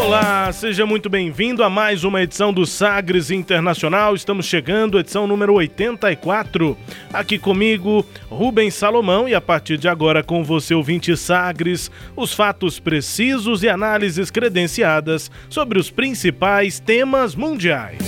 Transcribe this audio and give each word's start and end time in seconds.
Olá, 0.00 0.50
seja 0.50 0.86
muito 0.86 1.10
bem-vindo 1.10 1.62
a 1.62 1.68
mais 1.68 2.04
uma 2.04 2.22
edição 2.22 2.54
do 2.54 2.64
Sagres 2.64 3.30
Internacional. 3.30 4.14
Estamos 4.14 4.46
chegando, 4.46 4.98
edição 4.98 5.26
número 5.26 5.52
84. 5.52 6.74
Aqui 7.12 7.38
comigo, 7.38 8.04
Rubens 8.30 8.74
Salomão, 8.74 9.28
e 9.28 9.34
a 9.34 9.42
partir 9.42 9.76
de 9.76 9.88
agora 9.88 10.22
com 10.22 10.42
você, 10.42 10.74
ouvinte 10.74 11.14
Sagres, 11.18 11.90
os 12.16 12.32
fatos 12.32 12.80
precisos 12.80 13.62
e 13.62 13.68
análises 13.68 14.30
credenciadas 14.30 15.30
sobre 15.50 15.78
os 15.78 15.90
principais 15.90 16.80
temas 16.80 17.34
mundiais. 17.34 17.98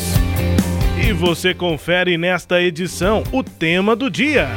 E 1.06 1.12
você 1.12 1.52
confere 1.52 2.16
nesta 2.16 2.60
edição 2.62 3.22
o 3.30 3.42
tema 3.42 3.94
do 3.94 4.08
dia. 4.08 4.48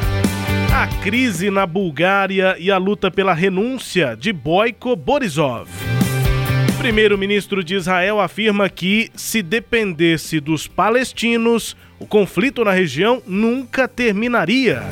A 0.73 0.87
crise 1.03 1.51
na 1.51 1.67
Bulgária 1.67 2.55
e 2.57 2.71
a 2.71 2.77
luta 2.77 3.11
pela 3.11 3.33
renúncia 3.33 4.15
de 4.15 4.31
Boiko 4.31 4.95
Borisov 4.95 5.67
primeiro-ministro 6.85 7.63
de 7.63 7.73
Israel 7.73 8.19
afirma 8.19 8.69
que, 8.69 9.09
se 9.15 9.41
dependesse 9.41 10.39
dos 10.39 10.67
palestinos, 10.67 11.75
o 11.97 12.05
conflito 12.05 12.63
na 12.63 12.69
região 12.69 13.23
nunca 13.25 13.87
terminaria. 13.87 14.83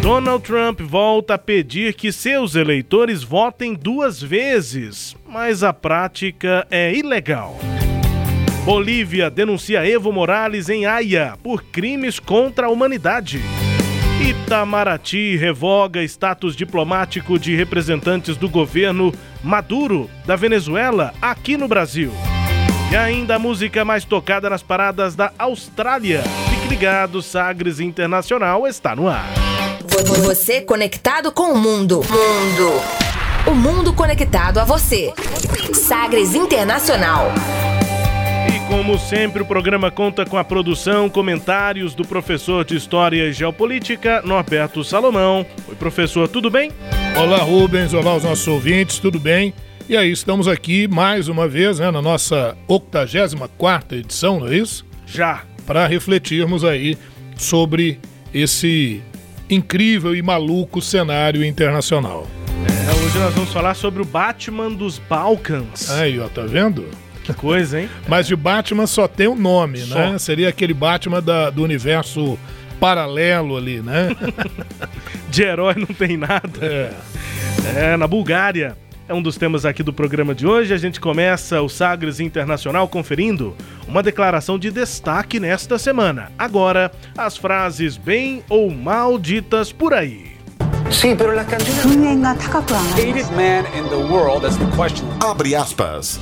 Donald 0.00 0.44
Trump 0.44 0.80
volta 0.80 1.34
a 1.34 1.38
pedir 1.38 1.92
que 1.94 2.12
seus 2.12 2.54
eleitores 2.54 3.24
votem 3.24 3.74
duas 3.74 4.22
vezes, 4.22 5.16
mas 5.28 5.64
a 5.64 5.72
prática 5.72 6.64
é 6.70 6.94
ilegal. 6.94 7.58
Bolívia 8.64 9.28
denuncia 9.28 9.84
Evo 9.84 10.12
Morales 10.12 10.68
em 10.68 10.86
Haia 10.86 11.36
por 11.42 11.64
crimes 11.64 12.20
contra 12.20 12.68
a 12.68 12.70
humanidade. 12.70 13.40
Itamaraty 14.20 15.36
revoga 15.36 16.02
status 16.02 16.56
diplomático 16.56 17.38
de 17.38 17.54
representantes 17.54 18.36
do 18.36 18.48
governo 18.48 19.12
Maduro 19.44 20.08
da 20.24 20.34
Venezuela 20.36 21.12
aqui 21.20 21.56
no 21.56 21.68
Brasil. 21.68 22.10
E 22.90 22.96
ainda 22.96 23.34
a 23.34 23.38
música 23.38 23.84
mais 23.84 24.04
tocada 24.04 24.48
nas 24.48 24.62
paradas 24.62 25.14
da 25.14 25.32
Austrália. 25.38 26.22
Fique 26.48 26.68
ligado, 26.68 27.20
Sagres 27.20 27.78
Internacional 27.78 28.66
está 28.66 28.96
no 28.96 29.06
ar. 29.06 29.26
Você 30.24 30.62
conectado 30.62 31.30
com 31.30 31.52
o 31.52 31.58
mundo. 31.58 31.96
Mundo. 31.96 32.72
O 33.46 33.54
mundo 33.54 33.92
conectado 33.92 34.58
a 34.58 34.64
você. 34.64 35.12
Sagres 35.74 36.34
Internacional. 36.34 37.32
Como 38.68 38.98
sempre, 38.98 39.42
o 39.42 39.46
programa 39.46 39.92
conta 39.92 40.26
com 40.26 40.36
a 40.36 40.42
produção, 40.42 41.08
comentários 41.08 41.94
do 41.94 42.04
professor 42.04 42.64
de 42.64 42.74
História 42.74 43.28
e 43.28 43.32
Geopolítica, 43.32 44.20
Norberto 44.22 44.82
Salomão. 44.82 45.46
Oi, 45.68 45.76
professor, 45.76 46.26
tudo 46.26 46.50
bem? 46.50 46.72
Olá, 47.16 47.38
Rubens. 47.38 47.94
Olá, 47.94 48.16
os 48.16 48.24
nossos 48.24 48.46
ouvintes, 48.48 48.98
tudo 48.98 49.20
bem? 49.20 49.54
E 49.88 49.96
aí, 49.96 50.10
estamos 50.10 50.48
aqui 50.48 50.88
mais 50.88 51.28
uma 51.28 51.46
vez, 51.46 51.78
né, 51.78 51.92
na 51.92 52.02
nossa 52.02 52.56
84 52.66 53.98
edição, 53.98 54.40
não 54.40 54.48
é 54.48 54.56
isso? 54.56 54.84
Já. 55.06 55.44
Para 55.64 55.86
refletirmos 55.86 56.64
aí 56.64 56.98
sobre 57.36 58.00
esse 58.34 59.00
incrível 59.48 60.12
e 60.14 60.20
maluco 60.22 60.82
cenário 60.82 61.44
internacional. 61.44 62.26
É, 62.66 63.04
hoje 63.04 63.16
nós 63.16 63.32
vamos 63.32 63.52
falar 63.52 63.74
sobre 63.74 64.02
o 64.02 64.04
Batman 64.04 64.70
dos 64.70 64.98
Balcãs. 64.98 65.88
Aí, 65.92 66.18
ó, 66.18 66.26
tá 66.26 66.42
vendo? 66.42 66.84
Que 67.26 67.34
coisa, 67.34 67.80
hein? 67.80 67.90
Mas 68.06 68.28
de 68.28 68.36
Batman 68.36 68.86
só 68.86 69.08
tem 69.08 69.26
o 69.26 69.32
um 69.32 69.36
nome, 69.36 69.78
só. 69.78 69.96
né? 69.96 70.18
Seria 70.18 70.48
aquele 70.48 70.72
Batman 70.72 71.20
da, 71.20 71.50
do 71.50 71.64
universo 71.64 72.38
paralelo 72.78 73.56
ali, 73.56 73.80
né? 73.80 74.10
de 75.28 75.42
herói 75.42 75.74
não 75.76 75.86
tem 75.86 76.16
nada. 76.16 76.60
É. 76.62 76.92
é, 77.94 77.96
na 77.96 78.06
Bulgária. 78.06 78.76
É 79.08 79.14
um 79.14 79.22
dos 79.22 79.36
temas 79.36 79.64
aqui 79.64 79.82
do 79.82 79.92
programa 79.92 80.34
de 80.34 80.46
hoje. 80.46 80.72
A 80.72 80.76
gente 80.76 81.00
começa 81.00 81.60
o 81.62 81.68
Sagres 81.68 82.20
Internacional 82.20 82.88
conferindo 82.88 83.56
uma 83.88 84.02
declaração 84.02 84.56
de 84.56 84.70
destaque 84.70 85.40
nesta 85.40 85.78
semana. 85.78 86.30
Agora, 86.38 86.92
as 87.16 87.36
frases 87.36 87.96
bem 87.96 88.42
ou 88.48 88.70
mal 88.70 89.18
ditas 89.18 89.72
por 89.72 89.92
aí. 89.94 90.36
Sim, 90.92 91.16
pero 91.16 91.34
la 91.34 91.44
cantina... 91.44 91.84
man 93.34 93.64
in 93.76 93.88
the 93.88 93.96
world, 93.96 94.42
that's 94.42 94.56
the 94.56 94.66
question. 94.76 95.06
Abre 95.20 95.54
aspas. 95.54 96.20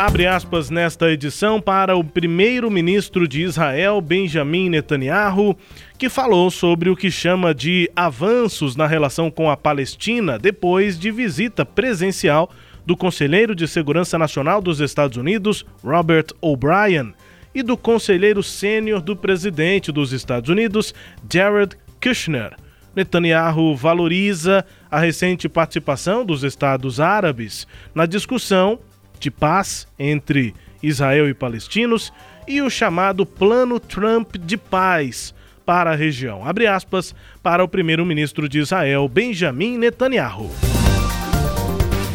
Abre 0.00 0.26
aspas 0.26 0.70
nesta 0.70 1.10
edição 1.10 1.60
para 1.60 1.94
o 1.94 2.02
primeiro-ministro 2.02 3.28
de 3.28 3.42
Israel, 3.42 4.00
Benjamin 4.00 4.70
Netanyahu, 4.70 5.54
que 5.98 6.08
falou 6.08 6.50
sobre 6.50 6.88
o 6.88 6.96
que 6.96 7.10
chama 7.10 7.54
de 7.54 7.90
avanços 7.94 8.76
na 8.76 8.86
relação 8.86 9.30
com 9.30 9.50
a 9.50 9.58
Palestina 9.58 10.38
depois 10.38 10.98
de 10.98 11.10
visita 11.10 11.66
presencial 11.66 12.50
do 12.86 12.96
conselheiro 12.96 13.54
de 13.54 13.68
Segurança 13.68 14.16
Nacional 14.16 14.62
dos 14.62 14.80
Estados 14.80 15.18
Unidos, 15.18 15.66
Robert 15.84 16.28
O'Brien, 16.40 17.12
e 17.54 17.62
do 17.62 17.76
conselheiro 17.76 18.42
sênior 18.42 19.02
do 19.02 19.14
presidente 19.14 19.92
dos 19.92 20.14
Estados 20.14 20.48
Unidos, 20.48 20.94
Jared 21.30 21.76
Kushner. 22.02 22.56
Netanyahu 22.96 23.76
valoriza 23.76 24.64
a 24.90 24.98
recente 24.98 25.46
participação 25.46 26.24
dos 26.24 26.42
Estados 26.42 26.98
Árabes 27.00 27.66
na 27.94 28.06
discussão 28.06 28.78
de 29.20 29.30
paz 29.30 29.86
entre 29.98 30.54
Israel 30.82 31.28
e 31.28 31.34
palestinos 31.34 32.12
e 32.48 32.60
o 32.62 32.70
chamado 32.70 33.24
Plano 33.26 33.78
Trump 33.78 34.36
de 34.36 34.56
Paz 34.56 35.34
para 35.64 35.92
a 35.92 35.94
região. 35.94 36.44
Abre 36.44 36.66
aspas 36.66 37.14
para 37.42 37.62
o 37.62 37.68
primeiro-ministro 37.68 38.48
de 38.48 38.58
Israel, 38.58 39.08
Benjamin 39.08 39.78
Netanyahu. 39.78 40.50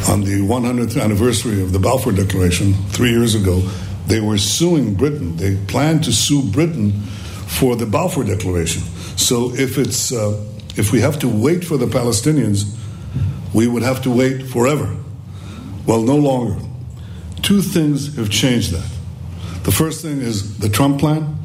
On 0.08 0.22
the 0.22 0.40
100th 0.40 1.02
anniversary 1.02 1.64
of 1.64 1.72
the 1.72 1.80
Balfour 1.80 2.14
Declaration, 2.14 2.74
three 2.92 3.12
years 3.12 3.34
ago, 3.34 3.62
they 4.08 4.20
were 4.20 4.38
suing 4.38 4.94
Britain. 4.94 5.36
They 5.38 5.56
planned 5.68 6.04
to 6.04 6.12
sue 6.12 6.44
Britain 6.44 6.92
for 7.48 7.76
the 7.76 7.86
Balfour 7.86 8.24
Declaration. 8.24 8.84
So 9.16 9.54
if 9.56 9.78
it's 9.78 10.12
uh, 10.12 10.36
if 10.76 10.92
we 10.92 11.02
have 11.02 11.18
to 11.20 11.30
wait 11.30 11.64
for 11.64 11.78
the 11.78 11.88
Palestinians, 11.88 12.66
we 13.54 13.68
would 13.68 13.82
have 13.82 14.04
to 14.04 14.12
wait 14.12 14.44
forever. 14.44 14.96
Well, 15.88 16.02
no 16.04 16.18
longer 16.18 16.60
two 17.46 17.62
things 17.62 18.16
have 18.16 18.32
changed 18.32 18.72
that. 18.72 18.90
The 19.64 19.72
first 19.72 20.02
thing 20.02 20.20
is 20.20 20.58
the 20.58 20.68
Trump 20.68 21.00
plan, 21.00 21.38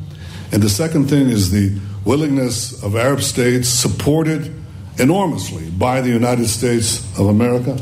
and 0.50 0.62
the 0.62 0.70
second 0.70 1.10
thing 1.10 1.28
is 1.28 1.50
the 1.50 1.78
willingness 2.06 2.82
of 2.82 2.96
Arab 2.96 3.20
states, 3.20 3.68
supported 3.68 4.50
enormously 4.98 5.68
by 5.68 6.00
the 6.00 6.08
United 6.08 6.48
States 6.48 7.06
of 7.18 7.26
America, 7.26 7.78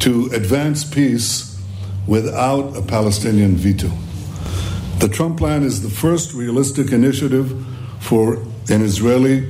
to 0.00 0.26
advance 0.34 0.84
peace 0.84 1.58
without 2.06 2.76
a 2.76 2.82
Palestinian 2.82 3.56
veto. 3.56 3.90
The 4.98 5.08
Trump 5.08 5.38
plan 5.38 5.62
is 5.62 5.82
the 5.82 5.90
first 5.90 6.34
realistic 6.34 6.92
initiative 6.92 7.64
for 8.00 8.36
an 8.68 8.82
Israeli 8.82 9.48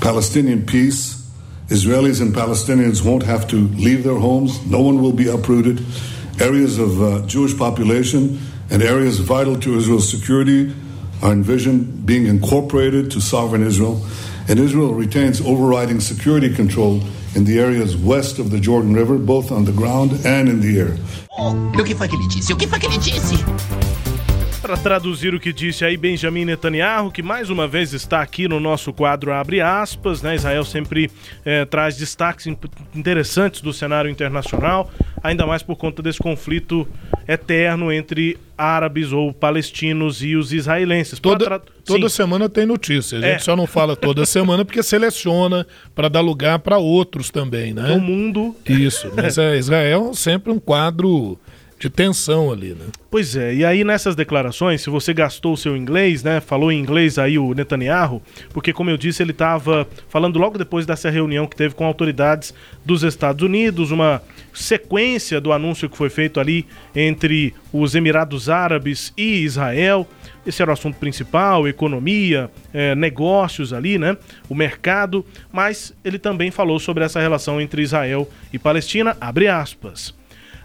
Palestinian 0.00 0.66
peace. 0.66 1.26
Israelis 1.68 2.20
and 2.20 2.34
Palestinians 2.34 3.02
won't 3.02 3.22
have 3.22 3.48
to 3.48 3.56
leave 3.56 4.04
their 4.04 4.18
homes, 4.18 4.64
no 4.66 4.82
one 4.82 5.00
will 5.00 5.14
be 5.14 5.28
uprooted 5.28 5.82
areas 6.40 6.78
of 6.78 7.02
uh, 7.02 7.26
Jewish 7.26 7.56
population 7.56 8.40
and 8.70 8.82
areas 8.82 9.18
vital 9.18 9.56
to 9.60 9.76
Israel's 9.76 10.08
security 10.10 10.72
are 11.22 11.32
envisioned 11.32 12.06
being 12.06 12.26
incorporated 12.26 13.10
to 13.10 13.20
sovereign 13.20 13.62
Israel, 13.62 14.04
and 14.48 14.58
Israel 14.58 14.94
retains 14.94 15.40
overriding 15.40 16.00
security 16.00 16.52
control 16.54 17.02
in 17.34 17.44
the 17.44 17.60
areas 17.60 17.96
west 17.96 18.38
of 18.38 18.50
the 18.50 18.58
Jordan 18.58 18.94
River, 18.94 19.18
both 19.18 19.52
on 19.52 19.64
the 19.64 19.72
ground 19.72 20.12
and 20.24 20.48
in 20.48 20.60
the 20.60 20.80
air. 20.80 20.96
O 21.38 21.84
que 21.84 21.94
foi 21.94 22.08
que 22.08 22.66
foi 22.66 22.78
que? 22.78 23.69
Para 24.70 24.76
traduzir 24.76 25.34
o 25.34 25.40
que 25.40 25.52
disse 25.52 25.84
aí 25.84 25.96
Benjamin 25.96 26.44
Netanyahu, 26.44 27.10
que 27.10 27.24
mais 27.24 27.50
uma 27.50 27.66
vez 27.66 27.92
está 27.92 28.22
aqui 28.22 28.46
no 28.46 28.60
nosso 28.60 28.92
quadro 28.92 29.32
Abre 29.32 29.60
aspas, 29.60 30.22
né? 30.22 30.36
Israel 30.36 30.64
sempre 30.64 31.10
é, 31.44 31.64
traz 31.64 31.96
destaques 31.96 32.46
interessantes 32.94 33.62
do 33.62 33.72
cenário 33.72 34.08
internacional, 34.08 34.88
ainda 35.24 35.44
mais 35.44 35.60
por 35.64 35.74
conta 35.74 36.00
desse 36.00 36.20
conflito 36.20 36.86
eterno 37.26 37.90
entre 37.90 38.38
árabes 38.56 39.10
ou 39.10 39.34
palestinos 39.34 40.22
e 40.22 40.36
os 40.36 40.52
israelenses. 40.52 41.18
Toda, 41.18 41.60
toda 41.84 42.08
semana 42.08 42.48
tem 42.48 42.64
notícia. 42.64 43.18
A 43.18 43.22
gente 43.22 43.34
é. 43.34 43.38
só 43.40 43.56
não 43.56 43.66
fala 43.66 43.96
toda 43.96 44.22
semana 44.26 44.64
porque 44.64 44.84
seleciona 44.84 45.66
para 45.96 46.08
dar 46.08 46.20
lugar 46.20 46.60
para 46.60 46.78
outros 46.78 47.28
também, 47.28 47.74
né? 47.74 47.90
O 47.90 48.00
mundo. 48.00 48.54
Isso. 48.64 49.10
Mas 49.16 49.36
é, 49.36 49.58
Israel 49.58 50.14
sempre 50.14 50.52
um 50.52 50.60
quadro 50.60 51.36
de 51.80 51.88
tensão 51.88 52.52
ali, 52.52 52.74
né? 52.74 52.84
Pois 53.10 53.34
é, 53.34 53.54
e 53.54 53.64
aí 53.64 53.82
nessas 53.84 54.14
declarações, 54.14 54.82
se 54.82 54.90
você 54.90 55.14
gastou 55.14 55.54
o 55.54 55.56
seu 55.56 55.74
inglês, 55.74 56.22
né, 56.22 56.38
falou 56.38 56.70
em 56.70 56.78
inglês 56.78 57.18
aí 57.18 57.38
o 57.38 57.54
Netanyahu, 57.54 58.22
porque 58.52 58.70
como 58.70 58.90
eu 58.90 58.98
disse, 58.98 59.22
ele 59.22 59.30
estava 59.30 59.88
falando 60.06 60.38
logo 60.38 60.58
depois 60.58 60.84
dessa 60.84 61.08
reunião 61.08 61.46
que 61.46 61.56
teve 61.56 61.74
com 61.74 61.86
autoridades 61.86 62.52
dos 62.84 63.02
Estados 63.02 63.42
Unidos, 63.42 63.90
uma 63.90 64.22
sequência 64.52 65.40
do 65.40 65.52
anúncio 65.54 65.88
que 65.88 65.96
foi 65.96 66.10
feito 66.10 66.38
ali 66.38 66.66
entre 66.94 67.54
os 67.72 67.94
Emirados 67.94 68.50
Árabes 68.50 69.10
e 69.16 69.42
Israel. 69.42 70.06
Esse 70.46 70.60
era 70.60 70.70
o 70.70 70.74
assunto 70.74 70.98
principal, 70.98 71.66
economia, 71.66 72.50
é, 72.74 72.94
negócios 72.94 73.72
ali, 73.72 73.98
né? 73.98 74.18
O 74.50 74.54
mercado, 74.54 75.24
mas 75.50 75.94
ele 76.04 76.18
também 76.18 76.50
falou 76.50 76.78
sobre 76.78 77.04
essa 77.04 77.20
relação 77.20 77.58
entre 77.58 77.80
Israel 77.80 78.28
e 78.52 78.58
Palestina, 78.58 79.16
abre 79.18 79.48
aspas. 79.48 80.19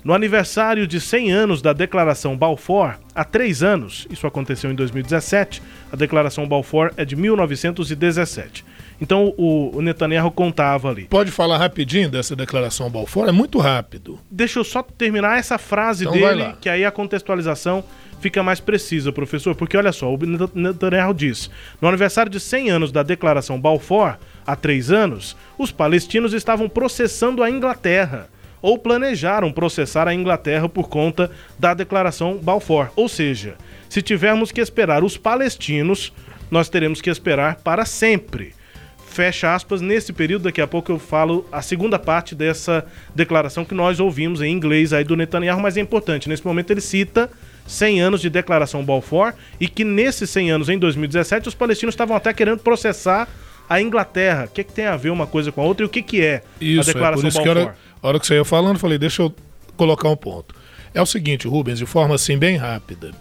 No 0.06 0.14
aniversário 0.14 0.86
de 0.86 1.02
100 1.02 1.32
anos 1.32 1.62
da 1.64 1.74
Declaração 1.74 2.38
Balfour, 2.38 2.94
há 3.16 3.24
três 3.24 3.64
anos, 3.64 4.06
isso 4.08 4.28
aconteceu 4.28 4.70
em 4.70 4.76
2017, 4.76 5.64
a 5.92 5.96
Declaração 5.96 6.48
Balfour 6.48 6.92
é 6.96 7.04
de 7.04 7.16
1917. 7.16 8.64
Então 9.02 9.34
o, 9.36 9.82
Netanyahu 9.82 10.30
contava 10.30 10.92
ali. 10.92 11.06
Pode 11.06 11.32
falar 11.32 11.58
rapidinho 11.58 12.08
dessa 12.08 12.36
declaração 12.36 12.88
Balfour? 12.88 13.28
É 13.28 13.32
muito 13.32 13.58
rápido. 13.58 14.20
Deixa 14.30 14.60
eu 14.60 14.64
só 14.64 14.84
terminar 14.84 15.40
essa 15.40 15.58
frase 15.58 16.04
então 16.06 16.14
dele, 16.14 16.54
que 16.62 16.70
aí 16.70 16.86
a 16.86 16.92
contextualização 16.92 17.84
fica 18.22 18.44
mais 18.44 18.60
precisa, 18.60 19.12
professor, 19.12 19.56
porque 19.56 19.76
olha 19.76 19.92
só, 19.92 20.14
o 20.14 20.20
Netanyahu 20.54 21.16
diz: 21.16 21.50
no 21.82 21.88
aniversário 21.88 22.32
de 22.32 22.40
100 22.40 22.70
anos 22.70 22.92
da 22.92 23.02
Declaração 23.02 23.60
Balfour, 23.60 24.18
há 24.46 24.56
três 24.56 24.92
anos, 24.92 25.36
os 25.58 25.72
palestinos 25.72 26.32
estavam 26.32 26.70
processando 26.70 27.42
a 27.42 27.50
Inglaterra 27.50 28.30
ou 28.66 28.80
planejaram 28.80 29.52
processar 29.52 30.08
a 30.08 30.14
Inglaterra 30.16 30.68
por 30.68 30.90
conta 30.90 31.30
da 31.60 31.76
Declaração 31.76 32.40
Balfour. 32.42 32.90
Ou 32.96 33.08
seja, 33.08 33.54
se 33.88 34.02
tivermos 34.02 34.52
que 34.52 34.60
esperar 34.60 35.04
os 35.04 35.16
palestinos, 35.16 36.12
nós 36.50 36.68
teremos 36.68 37.00
que 37.00 37.12
esperar 37.12 37.58
para 37.58 37.86
sempre. 37.86 38.56
Fecha 39.06 39.54
aspas, 39.54 39.82
nesse 39.82 40.12
período, 40.12 40.46
daqui 40.46 40.60
a 40.62 40.66
pouco 40.66 40.92
eu 40.92 40.98
falo 40.98 41.48
a 41.52 41.62
segunda 41.62 42.00
parte 42.00 42.34
dessa 42.34 42.84
declaração 43.14 43.64
que 43.64 43.76
nós 43.76 44.00
ouvimos 44.00 44.42
em 44.42 44.52
inglês 44.52 44.94
aí 44.94 45.04
do 45.04 45.16
Netanyahu, 45.16 45.62
mas 45.62 45.78
é 45.78 45.82
importante. 45.82 46.28
Nesse 46.28 46.44
momento 46.44 46.72
ele 46.72 46.82
cita 46.82 47.30
100 47.68 48.02
anos 48.02 48.20
de 48.20 48.32
declaração 48.32 48.84
Balfour 48.84 49.36
e 49.60 49.68
que 49.68 49.84
nesses 49.84 50.28
100 50.32 50.50
anos, 50.50 50.70
em 50.70 50.80
2017, 50.80 51.50
os 51.50 51.54
palestinos 51.54 51.94
estavam 51.94 52.18
até 52.18 52.34
querendo 52.34 52.62
processar 52.64 53.30
a 53.70 53.80
Inglaterra. 53.80 54.46
O 54.46 54.48
que, 54.48 54.62
é 54.62 54.64
que 54.64 54.74
tem 54.74 54.88
a 54.88 54.98
ver 54.98 55.12
uma 55.12 55.28
coisa 55.28 55.52
com 55.52 55.62
a 55.62 55.66
outra 55.66 55.86
e 55.86 55.88
o 55.88 55.90
que, 55.90 56.02
que 56.02 56.24
é 56.24 56.42
isso, 56.60 56.82
a 56.82 56.84
declaração 56.84 57.28
é 57.28 57.32
por 57.32 57.40
isso 57.40 57.44
Balfour? 57.44 57.74
Que 57.74 57.85
a 58.02 58.08
hora 58.08 58.20
que 58.20 58.28
você 58.28 58.36
ia 58.36 58.46
falando, 58.46 58.80
falei, 58.80 58.98
deixa 58.98 59.22
eu 59.22 59.34
colocar 59.76 60.10
um 60.10 60.16
ponto. 60.16 60.56
É 60.94 61.02
o 61.02 61.06
seguinte, 61.06 61.48
Rubens, 61.48 61.80
de 61.80 61.86
forma 61.86 62.16
assim 62.16 62.38
bem 62.38 62.56
rápida. 62.56 63.12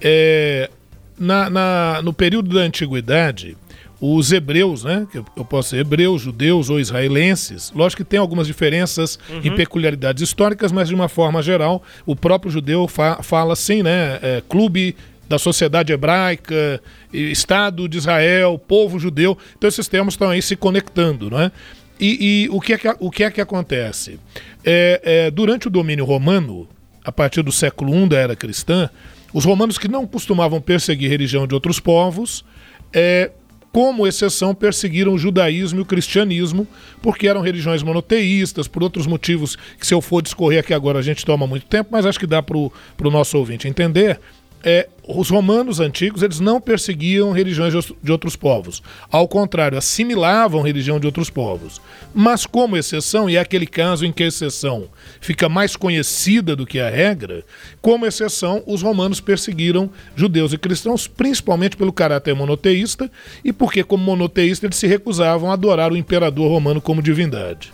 É, 0.00 0.70
na, 1.18 1.50
na, 1.50 2.02
no 2.02 2.12
período 2.12 2.54
da 2.54 2.60
antiguidade, 2.60 3.56
os 4.00 4.32
hebreus, 4.32 4.84
né? 4.84 5.06
Que 5.10 5.18
eu 5.18 5.44
posso 5.44 5.70
ser 5.70 5.78
hebreus, 5.78 6.22
judeus 6.22 6.68
ou 6.68 6.78
israelenses, 6.78 7.72
lógico 7.74 8.04
que 8.04 8.08
tem 8.08 8.20
algumas 8.20 8.46
diferenças 8.46 9.18
uhum. 9.30 9.40
e 9.42 9.50
peculiaridades 9.50 10.22
históricas, 10.22 10.70
mas 10.70 10.88
de 10.88 10.94
uma 10.94 11.08
forma 11.08 11.42
geral, 11.42 11.82
o 12.04 12.14
próprio 12.14 12.50
judeu 12.50 12.86
fa 12.86 13.22
fala 13.22 13.54
assim, 13.54 13.82
né? 13.82 14.18
É, 14.22 14.42
clube 14.48 14.94
da 15.28 15.38
sociedade 15.38 15.92
hebraica, 15.92 16.80
Estado 17.12 17.88
de 17.88 17.96
Israel, 17.96 18.58
povo 18.58 18.98
judeu. 18.98 19.38
Então 19.56 19.68
esses 19.68 19.88
termos 19.88 20.14
estão 20.14 20.28
aí 20.28 20.42
se 20.42 20.54
conectando, 20.54 21.30
não 21.30 21.40
é? 21.40 21.50
E, 21.98 22.44
e, 22.44 22.48
o, 22.50 22.60
que 22.60 22.72
é 22.72 22.78
que, 22.78 22.88
o 22.98 23.10
que 23.10 23.24
é 23.24 23.30
que 23.30 23.40
acontece? 23.40 24.18
É, 24.64 25.00
é, 25.04 25.30
durante 25.30 25.68
o 25.68 25.70
domínio 25.70 26.04
romano, 26.04 26.68
a 27.04 27.12
partir 27.12 27.42
do 27.42 27.52
século 27.52 27.94
I 27.94 28.08
da 28.08 28.18
era 28.18 28.36
cristã, 28.36 28.90
os 29.32 29.44
romanos 29.44 29.78
que 29.78 29.88
não 29.88 30.06
costumavam 30.06 30.60
perseguir 30.60 31.10
religião 31.10 31.46
de 31.46 31.54
outros 31.54 31.78
povos, 31.78 32.44
é, 32.92 33.30
como 33.72 34.06
exceção, 34.06 34.54
perseguiram 34.54 35.12
o 35.14 35.18
judaísmo 35.18 35.80
e 35.80 35.82
o 35.82 35.84
cristianismo, 35.84 36.66
porque 37.02 37.26
eram 37.26 37.40
religiões 37.40 37.82
monoteístas, 37.82 38.68
por 38.68 38.84
outros 38.84 39.04
motivos 39.06 39.56
que, 39.56 39.84
se 39.84 39.92
eu 39.92 40.00
for 40.00 40.22
discorrer 40.22 40.60
aqui 40.60 40.72
agora, 40.72 41.00
a 41.00 41.02
gente 41.02 41.24
toma 41.24 41.44
muito 41.44 41.66
tempo, 41.66 41.90
mas 41.90 42.06
acho 42.06 42.18
que 42.18 42.26
dá 42.26 42.40
para 42.40 42.56
o 42.56 42.70
nosso 43.10 43.36
ouvinte 43.36 43.66
entender 43.66 44.20
é, 44.62 44.88
os 45.06 45.28
romanos 45.28 45.80
antigos 45.80 46.22
eles 46.22 46.40
não 46.40 46.60
perseguiam 46.60 47.32
religiões 47.32 47.74
de 48.02 48.12
outros 48.12 48.36
povos. 48.36 48.82
Ao 49.10 49.28
contrário, 49.28 49.76
assimilavam 49.76 50.62
religião 50.62 50.98
de 50.98 51.06
outros 51.06 51.28
povos. 51.28 51.80
Mas 52.14 52.46
como 52.46 52.76
exceção, 52.76 53.28
e 53.28 53.36
é 53.36 53.40
aquele 53.40 53.66
caso 53.66 54.06
em 54.06 54.12
que 54.12 54.22
a 54.22 54.28
exceção 54.28 54.88
fica 55.20 55.48
mais 55.48 55.76
conhecida 55.76 56.56
do 56.56 56.64
que 56.64 56.80
a 56.80 56.88
regra, 56.88 57.44
como 57.82 58.06
exceção, 58.06 58.62
os 58.66 58.80
romanos 58.82 59.20
perseguiram 59.20 59.90
judeus 60.16 60.52
e 60.52 60.58
cristãos, 60.58 61.06
principalmente 61.06 61.76
pelo 61.76 61.92
caráter 61.92 62.34
monoteísta 62.34 63.10
e 63.44 63.52
porque, 63.52 63.84
como 63.84 64.04
monoteísta, 64.04 64.66
eles 64.66 64.76
se 64.76 64.86
recusavam 64.86 65.50
a 65.50 65.54
adorar 65.54 65.92
o 65.92 65.96
imperador 65.96 66.50
romano 66.50 66.80
como 66.80 67.02
divindade. 67.02 67.72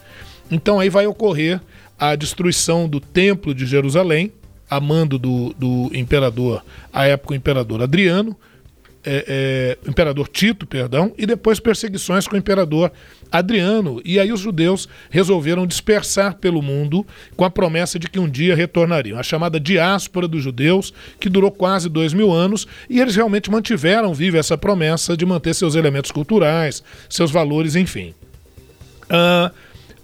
Então 0.50 0.80
aí 0.80 0.90
vai 0.90 1.06
ocorrer 1.06 1.60
a 1.98 2.16
destruição 2.16 2.88
do 2.88 2.98
Templo 2.98 3.54
de 3.54 3.66
Jerusalém, 3.66 4.32
a 4.70 4.80
mando 4.80 5.18
do, 5.18 5.52
do 5.58 5.90
imperador, 5.92 6.64
à 6.92 7.06
época 7.06 7.32
o 7.32 7.36
imperador 7.36 7.82
Adriano, 7.82 8.36
é, 9.04 9.76
é, 9.84 9.88
imperador 9.88 10.28
Tito, 10.28 10.66
perdão, 10.66 11.12
e 11.16 11.26
depois 11.26 11.58
perseguições 11.58 12.28
com 12.28 12.34
o 12.34 12.38
imperador 12.38 12.92
Adriano. 13.32 14.00
E 14.04 14.20
aí 14.20 14.30
os 14.32 14.40
judeus 14.40 14.88
resolveram 15.08 15.66
dispersar 15.66 16.34
pelo 16.34 16.60
mundo 16.60 17.06
com 17.36 17.44
a 17.44 17.50
promessa 17.50 17.98
de 17.98 18.08
que 18.08 18.18
um 18.18 18.28
dia 18.28 18.54
retornariam. 18.54 19.18
A 19.18 19.22
chamada 19.22 19.58
diáspora 19.58 20.28
dos 20.28 20.42
judeus, 20.42 20.92
que 21.18 21.28
durou 21.28 21.50
quase 21.50 21.88
dois 21.88 22.12
mil 22.12 22.32
anos, 22.32 22.66
e 22.88 23.00
eles 23.00 23.16
realmente 23.16 23.50
mantiveram 23.50 24.12
viva 24.12 24.38
essa 24.38 24.58
promessa 24.58 25.16
de 25.16 25.24
manter 25.24 25.54
seus 25.54 25.74
elementos 25.74 26.10
culturais, 26.10 26.82
seus 27.08 27.30
valores, 27.30 27.76
enfim. 27.76 28.14
Uh, 29.06 29.50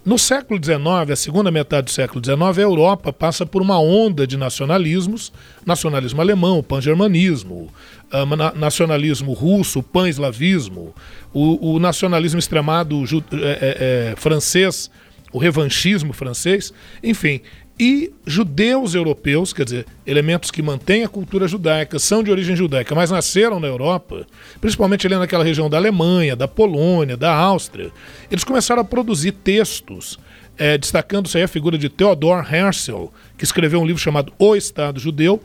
no 0.07 0.17
século 0.17 0.57
XIX, 0.57 1.11
a 1.11 1.15
segunda 1.17 1.51
metade 1.51 1.87
do 1.87 1.91
século 1.91 2.23
XIX, 2.23 2.59
a 2.59 2.61
Europa 2.61 3.11
passa 3.11 3.45
por 3.45 3.61
uma 3.61 3.77
onda 3.77 4.25
de 4.25 4.37
nacionalismos, 4.37 5.33
nacionalismo 5.65 6.21
alemão, 6.21 6.63
pan-germanismo, 6.63 7.67
uh, 8.13 8.57
nacionalismo 8.57 9.33
russo, 9.33 9.83
pan-eslavismo, 9.83 10.95
o, 11.33 11.73
o, 11.73 11.77
nacionalismo 11.77 12.39
extremado 12.39 13.03
é, 13.33 14.13
é, 14.13 14.15
francês, 14.15 14.89
o 15.33 15.37
revanchismo 15.37 16.13
francês, 16.13 16.71
enfim, 17.03 17.41
e 17.79 18.11
judeus 18.25 18.95
europeus, 18.95 19.53
quer 19.53 19.65
dizer, 19.65 19.85
elementos 20.05 20.49
que 20.49 20.61
mantêm 20.61 21.03
a 21.03 21.07
cultura 21.07 21.47
judaica, 21.47 21.99
são 21.99 22.23
de 22.23 22.31
origem 22.31 22.55
judaica, 22.55 22.95
mas 22.95 23.11
nasceram 23.11 23.59
na 23.59 23.67
Europa, 23.67 24.25
principalmente 24.59 25.05
ali 25.05 25.15
naquela 25.15 25.43
região 25.43 25.69
da 25.69 25.77
Alemanha, 25.77 26.35
da 26.35 26.47
Polônia, 26.47 27.15
da 27.15 27.31
Áustria, 27.33 27.91
eles 28.31 28.43
começaram 28.43 28.81
a 28.81 28.85
produzir 28.85 29.31
textos, 29.31 30.17
é, 30.57 30.77
destacando-se 30.77 31.37
aí 31.37 31.43
a 31.43 31.47
figura 31.47 31.77
de 31.77 31.87
Theodor 31.87 32.51
Herzl, 32.51 33.07
que 33.37 33.43
escreveu 33.43 33.79
um 33.79 33.85
livro 33.85 34.01
chamado 34.01 34.33
O 34.39 34.55
Estado 34.55 34.99
Judeu, 34.99 35.39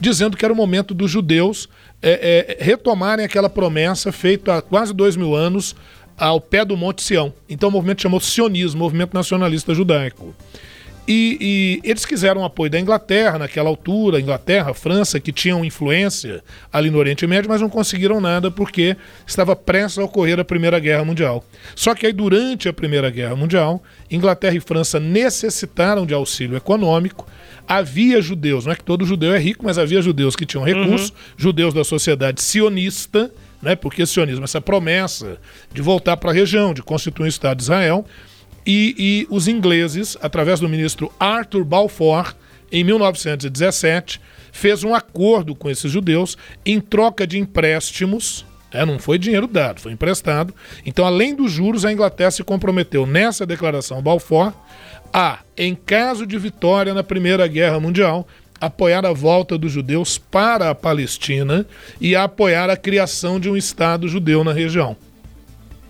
dizendo 0.00 0.36
que 0.36 0.44
era 0.44 0.52
o 0.52 0.56
momento 0.56 0.92
dos 0.92 1.10
judeus 1.10 1.68
é, 2.02 2.56
é, 2.58 2.64
retomarem 2.64 3.24
aquela 3.24 3.48
promessa 3.48 4.10
feita 4.10 4.56
há 4.56 4.62
quase 4.62 4.92
dois 4.92 5.14
mil 5.14 5.36
anos 5.36 5.76
ao 6.18 6.40
pé 6.40 6.64
do 6.64 6.76
Monte 6.76 7.02
Sião. 7.02 7.32
Então 7.48 7.68
o 7.68 7.72
movimento 7.72 8.02
chamou 8.02 8.18
Sionismo, 8.18 8.80
Movimento 8.80 9.14
Nacionalista 9.14 9.72
Judaico. 9.72 10.34
E, 11.06 11.80
e, 11.82 11.88
eles 11.88 12.04
quiseram 12.04 12.44
apoio 12.44 12.70
da 12.70 12.78
Inglaterra 12.78 13.38
naquela 13.38 13.68
altura, 13.68 14.20
Inglaterra, 14.20 14.72
França, 14.74 15.18
que 15.18 15.32
tinham 15.32 15.64
influência 15.64 16.42
ali 16.72 16.90
no 16.90 16.98
Oriente 16.98 17.26
Médio, 17.26 17.50
mas 17.50 17.60
não 17.60 17.68
conseguiram 17.68 18.20
nada 18.20 18.50
porque 18.50 18.96
estava 19.26 19.56
prestes 19.56 19.98
a 19.98 20.04
ocorrer 20.04 20.38
a 20.38 20.44
Primeira 20.44 20.78
Guerra 20.78 21.04
Mundial. 21.04 21.44
Só 21.74 21.94
que 21.94 22.06
aí, 22.06 22.12
durante 22.12 22.68
a 22.68 22.72
Primeira 22.72 23.10
Guerra 23.10 23.34
Mundial, 23.34 23.82
Inglaterra 24.10 24.54
e 24.54 24.60
França 24.60 25.00
necessitaram 25.00 26.06
de 26.06 26.14
auxílio 26.14 26.56
econômico. 26.56 27.26
Havia 27.66 28.20
judeus, 28.20 28.66
não 28.66 28.72
é 28.72 28.76
que 28.76 28.84
todo 28.84 29.04
judeu 29.04 29.34
é 29.34 29.38
rico, 29.38 29.64
mas 29.64 29.78
havia 29.78 30.02
judeus 30.02 30.34
que 30.34 30.44
tinham 30.44 30.64
recursos, 30.64 31.10
uhum. 31.10 31.16
judeus 31.36 31.72
da 31.72 31.84
sociedade 31.84 32.42
sionista, 32.42 33.30
né, 33.62 33.76
porque 33.76 34.06
sionismo, 34.06 34.44
essa 34.44 34.60
promessa 34.60 35.38
de 35.72 35.82
voltar 35.82 36.16
para 36.16 36.30
a 36.30 36.34
região, 36.34 36.72
de 36.72 36.82
constituir 36.82 37.26
o 37.26 37.28
Estado 37.28 37.58
de 37.58 37.64
Israel, 37.64 38.04
e, 38.66 38.94
e 38.98 39.26
os 39.30 39.48
ingleses, 39.48 40.16
através 40.20 40.60
do 40.60 40.68
ministro 40.68 41.12
Arthur 41.18 41.64
Balfour, 41.64 42.34
em 42.70 42.84
1917, 42.84 44.20
fez 44.52 44.84
um 44.84 44.94
acordo 44.94 45.54
com 45.54 45.70
esses 45.70 45.90
judeus 45.90 46.36
em 46.64 46.80
troca 46.80 47.26
de 47.26 47.38
empréstimos. 47.38 48.46
É, 48.72 48.86
não 48.86 48.98
foi 48.98 49.18
dinheiro 49.18 49.48
dado, 49.48 49.80
foi 49.80 49.92
emprestado. 49.92 50.54
Então, 50.86 51.04
além 51.04 51.34
dos 51.34 51.50
juros, 51.50 51.84
a 51.84 51.92
Inglaterra 51.92 52.30
se 52.30 52.44
comprometeu 52.44 53.06
nessa 53.06 53.44
declaração 53.44 54.00
Balfour 54.00 54.52
a, 55.12 55.40
em 55.56 55.74
caso 55.74 56.24
de 56.24 56.38
vitória 56.38 56.94
na 56.94 57.02
Primeira 57.02 57.46
Guerra 57.48 57.80
Mundial, 57.80 58.28
apoiar 58.60 59.04
a 59.04 59.12
volta 59.12 59.58
dos 59.58 59.72
judeus 59.72 60.18
para 60.18 60.70
a 60.70 60.74
Palestina 60.74 61.66
e 62.00 62.14
a 62.14 62.24
apoiar 62.24 62.70
a 62.70 62.76
criação 62.76 63.40
de 63.40 63.48
um 63.48 63.56
Estado 63.56 64.06
judeu 64.06 64.44
na 64.44 64.52
região. 64.52 64.96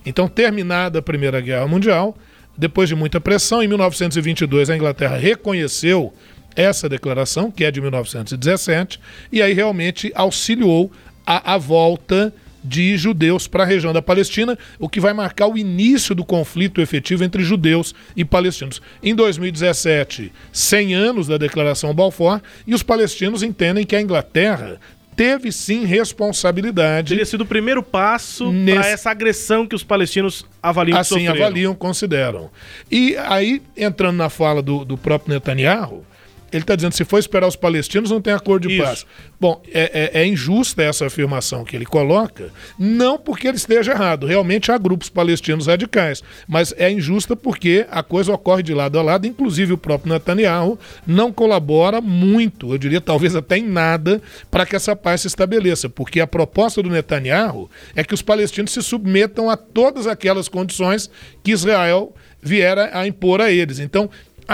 Então, 0.06 0.26
terminada 0.26 1.00
a 1.00 1.02
Primeira 1.02 1.40
Guerra 1.40 1.66
Mundial, 1.66 2.16
depois 2.60 2.90
de 2.90 2.94
muita 2.94 3.18
pressão, 3.18 3.62
em 3.62 3.66
1922 3.66 4.68
a 4.68 4.76
Inglaterra 4.76 5.16
reconheceu 5.16 6.12
essa 6.54 6.90
declaração, 6.90 7.50
que 7.50 7.64
é 7.64 7.70
de 7.70 7.80
1917, 7.80 9.00
e 9.32 9.40
aí 9.40 9.54
realmente 9.54 10.12
auxiliou 10.14 10.92
a, 11.26 11.54
a 11.54 11.56
volta 11.56 12.30
de 12.62 12.98
judeus 12.98 13.48
para 13.48 13.62
a 13.62 13.66
região 13.66 13.94
da 13.94 14.02
Palestina, 14.02 14.58
o 14.78 14.90
que 14.90 15.00
vai 15.00 15.14
marcar 15.14 15.46
o 15.46 15.56
início 15.56 16.14
do 16.14 16.22
conflito 16.22 16.82
efetivo 16.82 17.24
entre 17.24 17.42
judeus 17.42 17.94
e 18.14 18.26
palestinos. 18.26 18.82
Em 19.02 19.14
2017, 19.14 20.30
100 20.52 20.94
anos 20.94 21.26
da 21.26 21.38
Declaração 21.38 21.94
Balfour, 21.94 22.42
e 22.66 22.74
os 22.74 22.82
palestinos 22.82 23.42
entendem 23.42 23.86
que 23.86 23.96
a 23.96 24.02
Inglaterra 24.02 24.78
teve 25.16 25.52
sim 25.52 25.84
responsabilidade. 25.84 27.08
Teria 27.10 27.26
sido 27.26 27.42
o 27.42 27.46
primeiro 27.46 27.82
passo 27.82 28.52
nesse... 28.52 28.78
para 28.78 28.88
essa 28.88 29.10
agressão 29.10 29.66
que 29.66 29.74
os 29.74 29.82
palestinos 29.84 30.46
avaliam 30.62 30.98
assim 30.98 31.26
Assim 31.26 31.28
avaliam, 31.28 31.74
consideram. 31.74 32.50
E 32.90 33.16
aí, 33.16 33.62
entrando 33.76 34.16
na 34.16 34.28
fala 34.28 34.62
do, 34.62 34.84
do 34.84 34.96
próprio 34.96 35.34
Netanyahu, 35.34 36.04
ele 36.52 36.62
está 36.62 36.74
dizendo 36.74 36.92
se 36.92 37.04
for 37.04 37.18
esperar 37.18 37.46
os 37.46 37.56
palestinos, 37.56 38.10
não 38.10 38.20
tem 38.20 38.32
acordo 38.32 38.68
de 38.68 38.74
Isso. 38.74 38.84
paz. 38.84 39.06
Bom, 39.40 39.62
é, 39.72 40.10
é, 40.14 40.20
é, 40.22 40.26
injusta 40.26 40.82
essa 40.82 41.06
afirmação 41.06 41.64
que 41.64 41.74
ele 41.74 41.86
coloca, 41.86 42.50
não 42.78 43.18
porque 43.18 43.48
ele 43.48 43.56
esteja 43.56 43.92
errado. 43.92 44.26
Realmente 44.26 44.70
há 44.70 44.78
grupos 44.78 45.08
palestinos 45.08 45.66
radicais, 45.66 46.22
mas 46.46 46.74
é 46.76 46.90
injusta 46.90 47.34
porque 47.34 47.86
a 47.90 48.02
coisa 48.02 48.32
ocorre 48.32 48.62
de 48.62 48.74
lado 48.74 48.98
a 48.98 49.02
lado, 49.02 49.26
inclusive 49.26 49.72
o 49.72 49.78
próprio 49.78 50.12
Netanyahu 50.12 50.78
não 51.06 51.32
colabora 51.32 52.00
muito, 52.00 52.72
eu 52.72 52.78
diria 52.78 53.00
talvez 53.00 53.34
até 53.34 53.58
em 53.58 53.66
nada, 53.66 54.20
para 54.50 54.66
que 54.66 54.76
essa 54.76 54.94
paz 54.94 55.22
se 55.22 55.26
estabeleça, 55.26 55.88
porque 55.88 56.20
a 56.20 56.26
proposta 56.26 56.82
do 56.82 56.90
Netanyahu 56.90 57.70
é 57.94 58.04
que 58.04 58.14
os 58.14 58.22
palestinos 58.22 58.72
se 58.72 58.82
submetam 58.82 59.48
a 59.48 59.56
todas 59.56 60.06
aquelas 60.06 60.48
condições 60.48 61.10
que 61.42 61.52
Israel 61.52 62.14
viera 62.42 62.90
a 62.92 63.06
impor 63.06 63.40
a 63.40 63.50
eles. 63.50 63.78
Então, 63.78 64.10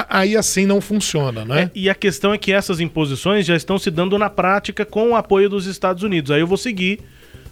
aí 0.08 0.36
assim 0.36 0.66
não 0.66 0.80
funciona, 0.80 1.44
né? 1.44 1.62
É, 1.62 1.70
e 1.74 1.88
a 1.88 1.94
questão 1.94 2.34
é 2.34 2.38
que 2.38 2.52
essas 2.52 2.80
imposições 2.80 3.46
já 3.46 3.56
estão 3.56 3.78
se 3.78 3.90
dando 3.90 4.18
na 4.18 4.28
prática 4.28 4.84
com 4.84 5.10
o 5.10 5.16
apoio 5.16 5.48
dos 5.48 5.66
Estados 5.66 6.02
Unidos. 6.02 6.30
Aí 6.30 6.40
eu 6.40 6.46
vou 6.46 6.58
seguir 6.58 7.00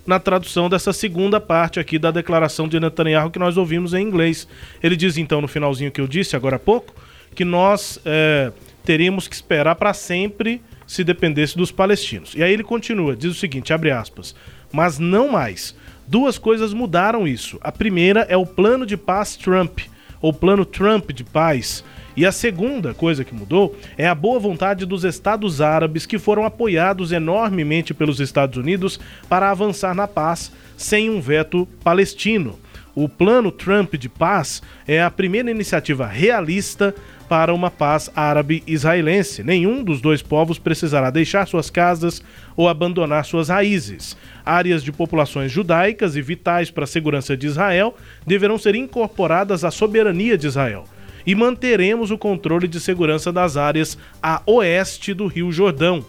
na 0.07 0.19
tradução 0.19 0.69
dessa 0.69 0.93
segunda 0.93 1.41
parte 1.41 1.81
aqui 1.81 1.99
da 1.99 2.11
declaração 2.11 2.69
de 2.69 2.79
Netanyahu 2.79 3.31
que 3.31 3.39
nós 3.39 3.57
ouvimos 3.57 3.95
em 3.95 4.03
inglês. 4.03 4.47
Ele 4.83 4.97
diz 4.97 5.17
então 5.17 5.41
no 5.41 5.49
finalzinho 5.49 5.91
que 5.91 6.01
eu 6.01 6.07
disse 6.07 6.37
agora 6.37 6.57
há 6.57 6.59
pouco 6.59 6.95
que 7.35 7.45
nós 7.45 7.99
é, 8.05 8.53
teríamos 8.85 9.27
que 9.27 9.35
esperar 9.35 9.75
para 9.75 9.95
sempre 9.95 10.61
se 10.87 11.03
dependesse 11.03 11.57
dos 11.57 11.73
palestinos. 11.73 12.35
E 12.35 12.43
aí 12.43 12.53
ele 12.53 12.63
continua, 12.63 13.17
diz 13.17 13.33
o 13.33 13.39
seguinte, 13.39 13.73
abre 13.73 13.91
aspas, 13.91 14.35
mas 14.71 14.99
não 14.99 15.33
mais. 15.33 15.75
Duas 16.07 16.37
coisas 16.37 16.75
mudaram 16.75 17.27
isso. 17.27 17.59
A 17.63 17.73
primeira 17.73 18.21
é 18.29 18.37
o 18.37 18.45
plano 18.45 18.85
de 18.85 18.97
paz 18.97 19.37
Trump, 19.37 19.81
ou 20.21 20.33
plano 20.33 20.65
Trump 20.65 21.11
de 21.11 21.25
paz, 21.25 21.83
e 22.17 22.25
a 22.25 22.33
segunda 22.33 22.95
coisa 22.95 23.25
que 23.25 23.35
mudou 23.35 23.77
é 23.99 24.07
a 24.07 24.15
boa 24.15 24.39
vontade 24.39 24.87
dos 24.87 25.05
Estados 25.05 25.61
Árabes 25.61 26.07
que 26.07 26.19
foram 26.19 26.45
apoiados 26.45 27.13
enormemente 27.13 27.93
pelos 27.93 28.21
Estados 28.21 28.57
Unidos 28.57 29.01
para 29.29 29.51
avançar 29.51 29.95
na 29.95 30.07
paz 30.07 30.53
sem 30.77 31.11
um 31.11 31.21
veto 31.21 31.67
palestino. 31.83 32.59
O 32.95 33.09
Plano 33.09 33.51
Trump 33.51 33.95
de 33.95 34.09
Paz 34.09 34.63
é 34.87 35.03
a 35.03 35.11
primeira 35.11 35.51
iniciativa 35.51 36.07
realista 36.07 36.95
para 37.29 37.53
uma 37.53 37.69
paz 37.69 38.09
árabe-israelense. 38.15 39.43
Nenhum 39.43 39.83
dos 39.83 40.01
dois 40.01 40.23
povos 40.23 40.61
precisará 40.61 41.11
deixar 41.11 41.49
suas 41.49 41.69
casas 41.71 42.23
ou 42.57 42.69
abandonar 42.69 43.25
suas 43.25 43.49
raízes. 43.49 44.17
Áreas 44.47 44.85
de 44.85 44.93
populações 44.93 45.51
judaicas 45.51 46.15
e 46.15 46.23
vitais 46.23 46.71
para 46.71 46.85
a 46.85 46.87
segurança 46.87 47.37
de 47.37 47.49
Israel 47.49 47.97
deverão 48.25 48.59
ser 48.59 48.77
incorporadas 48.77 49.65
à 49.65 49.73
soberania 49.73 50.39
de 50.39 50.47
Israel 50.47 50.85
e 51.27 51.35
manteremos 51.35 52.11
o 52.11 52.19
controle 52.19 52.69
de 52.69 52.81
segurança 52.81 53.33
das 53.33 53.57
áreas 53.57 53.99
a 54.23 54.43
oeste 54.47 55.15
do 55.15 55.27
Rio 55.27 55.51
Jordão, 55.51 56.05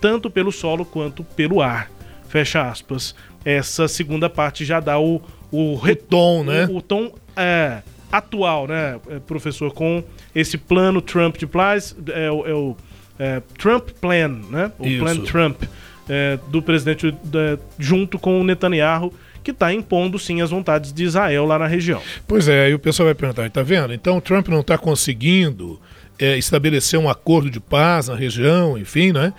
tanto 0.00 0.30
pelo 0.30 0.52
solo 0.52 0.84
quanto 0.84 1.22
pelo 1.24 1.60
ar. 1.60 1.90
Fecha 2.28 2.68
aspas. 2.68 3.14
Essa 3.44 3.86
segunda 3.86 4.28
parte 4.28 4.64
já 4.64 4.80
dá 4.80 4.98
o, 4.98 5.22
o, 5.50 5.74
o 5.74 5.96
tom, 5.96 6.44
né? 6.44 6.66
O, 6.66 6.78
o 6.78 6.82
tom 6.82 7.14
é, 7.36 7.82
atual, 8.10 8.66
né, 8.66 8.98
é, 9.08 9.18
professor, 9.20 9.72
com 9.72 10.02
esse 10.34 10.58
plano 10.58 11.00
Trump 11.00 11.36
de 11.36 11.46
Paz, 11.46 11.96
é, 12.08 12.26
é, 12.26 12.30
o 12.30 12.76
é, 13.18 13.40
Trump 13.58 13.90
Plan, 14.00 14.40
né? 14.50 14.72
O 14.78 14.86
Isso. 14.86 15.00
Plan 15.00 15.16
Trump 15.18 15.62
é, 16.08 16.38
do 16.48 16.62
presidente 16.62 17.08
é, 17.08 17.58
junto 17.78 18.18
com 18.18 18.40
o 18.40 18.44
Netanyahu 18.44 19.12
que 19.46 19.52
está 19.52 19.72
impondo 19.72 20.18
sim 20.18 20.40
as 20.40 20.50
vontades 20.50 20.92
de 20.92 21.04
Israel 21.04 21.44
lá 21.44 21.56
na 21.56 21.68
região. 21.68 22.02
Pois 22.26 22.48
é, 22.48 22.64
aí 22.64 22.74
o 22.74 22.80
pessoal 22.80 23.06
vai 23.06 23.14
perguntar, 23.14 23.46
está 23.46 23.62
vendo? 23.62 23.94
Então 23.94 24.20
Trump 24.20 24.48
não 24.48 24.58
está 24.58 24.76
conseguindo 24.76 25.80
é, 26.18 26.36
estabelecer 26.36 26.98
um 26.98 27.08
acordo 27.08 27.48
de 27.48 27.60
paz 27.60 28.08
na 28.08 28.16
região, 28.16 28.76
enfim, 28.76 29.12
né? 29.12 29.32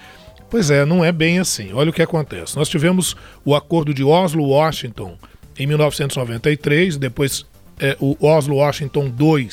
Pois 0.49 0.71
é, 0.71 0.85
não 0.85 1.03
é 1.03 1.11
bem 1.11 1.39
assim. 1.39 1.73
Olha 1.73 1.89
o 1.89 1.93
que 1.93 2.01
acontece. 2.01 2.55
Nós 2.55 2.69
tivemos 2.69 3.17
o 3.43 3.53
acordo 3.53 3.93
de 3.93 4.01
Oslo-Washington 4.01 5.17
em 5.59 5.67
1993, 5.67 6.95
depois 6.95 7.45
é, 7.77 7.97
o 7.99 8.15
Oslo-Washington 8.25 9.13
II, 9.19 9.49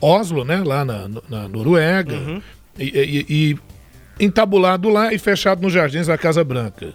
Oslo, 0.00 0.44
né, 0.44 0.62
lá 0.64 0.84
na, 0.84 1.10
na 1.28 1.48
Noruega, 1.48 2.14
uhum. 2.14 2.40
e, 2.78 3.26
e, 3.28 3.58
e 4.20 4.24
entabulado 4.24 4.88
lá 4.88 5.12
e 5.12 5.18
fechado 5.18 5.60
nos 5.60 5.72
jardins 5.72 6.06
da 6.06 6.16
Casa 6.16 6.44
Branca. 6.44 6.94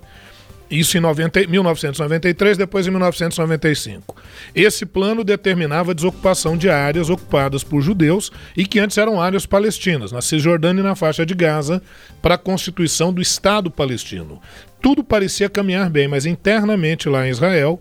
Isso 0.69 0.97
em 0.97 1.01
90, 1.01 1.47
1993, 1.47 2.57
depois 2.57 2.87
em 2.87 2.89
1995. 2.89 4.15
Esse 4.53 4.85
plano 4.85 5.23
determinava 5.23 5.91
a 5.91 5.93
desocupação 5.93 6.57
de 6.57 6.69
áreas 6.69 7.09
ocupadas 7.09 7.63
por 7.63 7.81
judeus 7.81 8.31
e 8.57 8.65
que 8.65 8.79
antes 8.79 8.97
eram 8.97 9.21
áreas 9.21 9.45
palestinas, 9.45 10.11
na 10.11 10.21
Cisjordânia 10.21 10.81
e 10.81 10.83
na 10.83 10.95
faixa 10.95 11.25
de 11.25 11.35
Gaza, 11.35 11.81
para 12.21 12.35
a 12.35 12.39
constituição 12.39 13.13
do 13.13 13.21
Estado 13.21 13.69
palestino. 13.69 14.41
Tudo 14.81 15.03
parecia 15.03 15.49
caminhar 15.49 15.89
bem, 15.89 16.07
mas 16.07 16.25
internamente 16.25 17.07
lá 17.09 17.27
em 17.27 17.31
Israel 17.31 17.79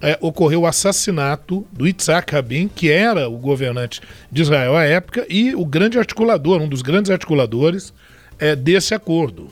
é, 0.00 0.18
ocorreu 0.20 0.62
o 0.62 0.66
assassinato 0.66 1.66
do 1.72 1.86
Yitzhak 1.86 2.32
Rabin, 2.32 2.68
que 2.68 2.90
era 2.90 3.28
o 3.28 3.38
governante 3.38 4.00
de 4.30 4.42
Israel 4.42 4.76
à 4.76 4.84
época 4.84 5.24
e 5.30 5.54
o 5.54 5.64
grande 5.64 5.98
articulador, 5.98 6.60
um 6.60 6.68
dos 6.68 6.82
grandes 6.82 7.10
articuladores 7.10 7.94
é, 8.38 8.54
desse 8.54 8.94
acordo. 8.94 9.50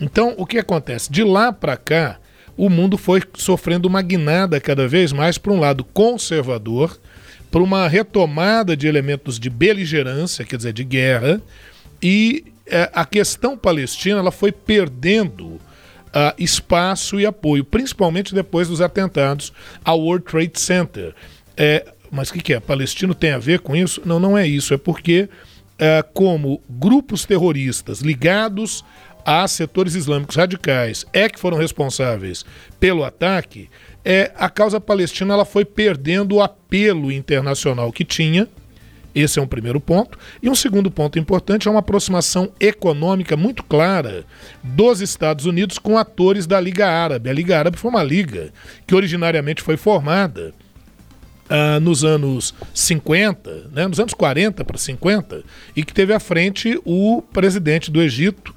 Então, 0.00 0.34
o 0.36 0.46
que 0.46 0.58
acontece? 0.58 1.10
De 1.10 1.24
lá 1.24 1.52
para 1.52 1.76
cá, 1.76 2.18
o 2.56 2.68
mundo 2.68 2.96
foi 2.96 3.22
sofrendo 3.34 3.88
uma 3.88 4.02
guinada 4.02 4.60
cada 4.60 4.86
vez 4.86 5.12
mais 5.12 5.38
para 5.38 5.52
um 5.52 5.60
lado 5.60 5.84
conservador, 5.84 6.98
para 7.50 7.62
uma 7.62 7.88
retomada 7.88 8.76
de 8.76 8.86
elementos 8.86 9.38
de 9.38 9.48
beligerância, 9.48 10.44
quer 10.44 10.56
dizer, 10.56 10.72
de 10.72 10.84
guerra, 10.84 11.40
e 12.02 12.44
é, 12.66 12.90
a 12.92 13.04
questão 13.04 13.56
palestina 13.56 14.18
ela 14.18 14.30
foi 14.30 14.52
perdendo 14.52 15.58
uh, 16.08 16.34
espaço 16.38 17.18
e 17.18 17.26
apoio, 17.26 17.64
principalmente 17.64 18.34
depois 18.34 18.68
dos 18.68 18.80
atentados 18.80 19.52
ao 19.84 20.00
World 20.00 20.24
Trade 20.24 20.60
Center. 20.60 21.14
É, 21.56 21.86
mas 22.10 22.30
o 22.30 22.34
que, 22.34 22.40
que, 22.40 22.54
é? 22.54 22.60
Palestino 22.60 23.14
tem 23.14 23.32
a 23.32 23.38
ver 23.38 23.60
com 23.60 23.74
isso? 23.74 24.02
Não, 24.04 24.20
não 24.20 24.36
é 24.36 24.46
isso. 24.46 24.74
É 24.74 24.78
porque, 24.78 25.28
uh, 25.74 26.12
como 26.12 26.62
grupos 26.68 27.24
terroristas 27.24 28.00
ligados 28.00 28.84
a 29.28 29.46
setores 29.46 29.94
islâmicos 29.94 30.36
radicais 30.36 31.04
é 31.12 31.28
que 31.28 31.38
foram 31.38 31.58
responsáveis 31.58 32.46
pelo 32.80 33.04
ataque, 33.04 33.68
é, 34.02 34.32
a 34.34 34.48
causa 34.48 34.80
palestina 34.80 35.34
ela 35.34 35.44
foi 35.44 35.66
perdendo 35.66 36.36
o 36.36 36.42
apelo 36.42 37.12
internacional 37.12 37.92
que 37.92 38.06
tinha. 38.06 38.48
Esse 39.14 39.38
é 39.38 39.42
um 39.42 39.46
primeiro 39.46 39.80
ponto. 39.80 40.18
E 40.42 40.48
um 40.48 40.54
segundo 40.54 40.90
ponto 40.90 41.18
importante 41.18 41.68
é 41.68 41.70
uma 41.70 41.80
aproximação 41.80 42.50
econômica 42.58 43.36
muito 43.36 43.62
clara 43.62 44.24
dos 44.62 45.02
Estados 45.02 45.44
Unidos 45.44 45.78
com 45.78 45.98
atores 45.98 46.46
da 46.46 46.58
Liga 46.58 46.88
Árabe. 46.88 47.28
A 47.28 47.32
Liga 47.34 47.58
Árabe 47.58 47.76
foi 47.76 47.90
uma 47.90 48.02
liga 48.02 48.50
que 48.86 48.94
originariamente 48.94 49.60
foi 49.60 49.76
formada 49.76 50.54
Uh, 51.50 51.80
nos 51.80 52.04
anos 52.04 52.54
50, 52.74 53.70
né, 53.72 53.88
nos 53.88 53.98
anos 53.98 54.12
40 54.12 54.66
para 54.66 54.76
50, 54.76 55.42
e 55.74 55.82
que 55.82 55.94
teve 55.94 56.12
à 56.12 56.20
frente 56.20 56.78
o 56.84 57.22
presidente 57.32 57.90
do 57.90 58.02
Egito, 58.02 58.54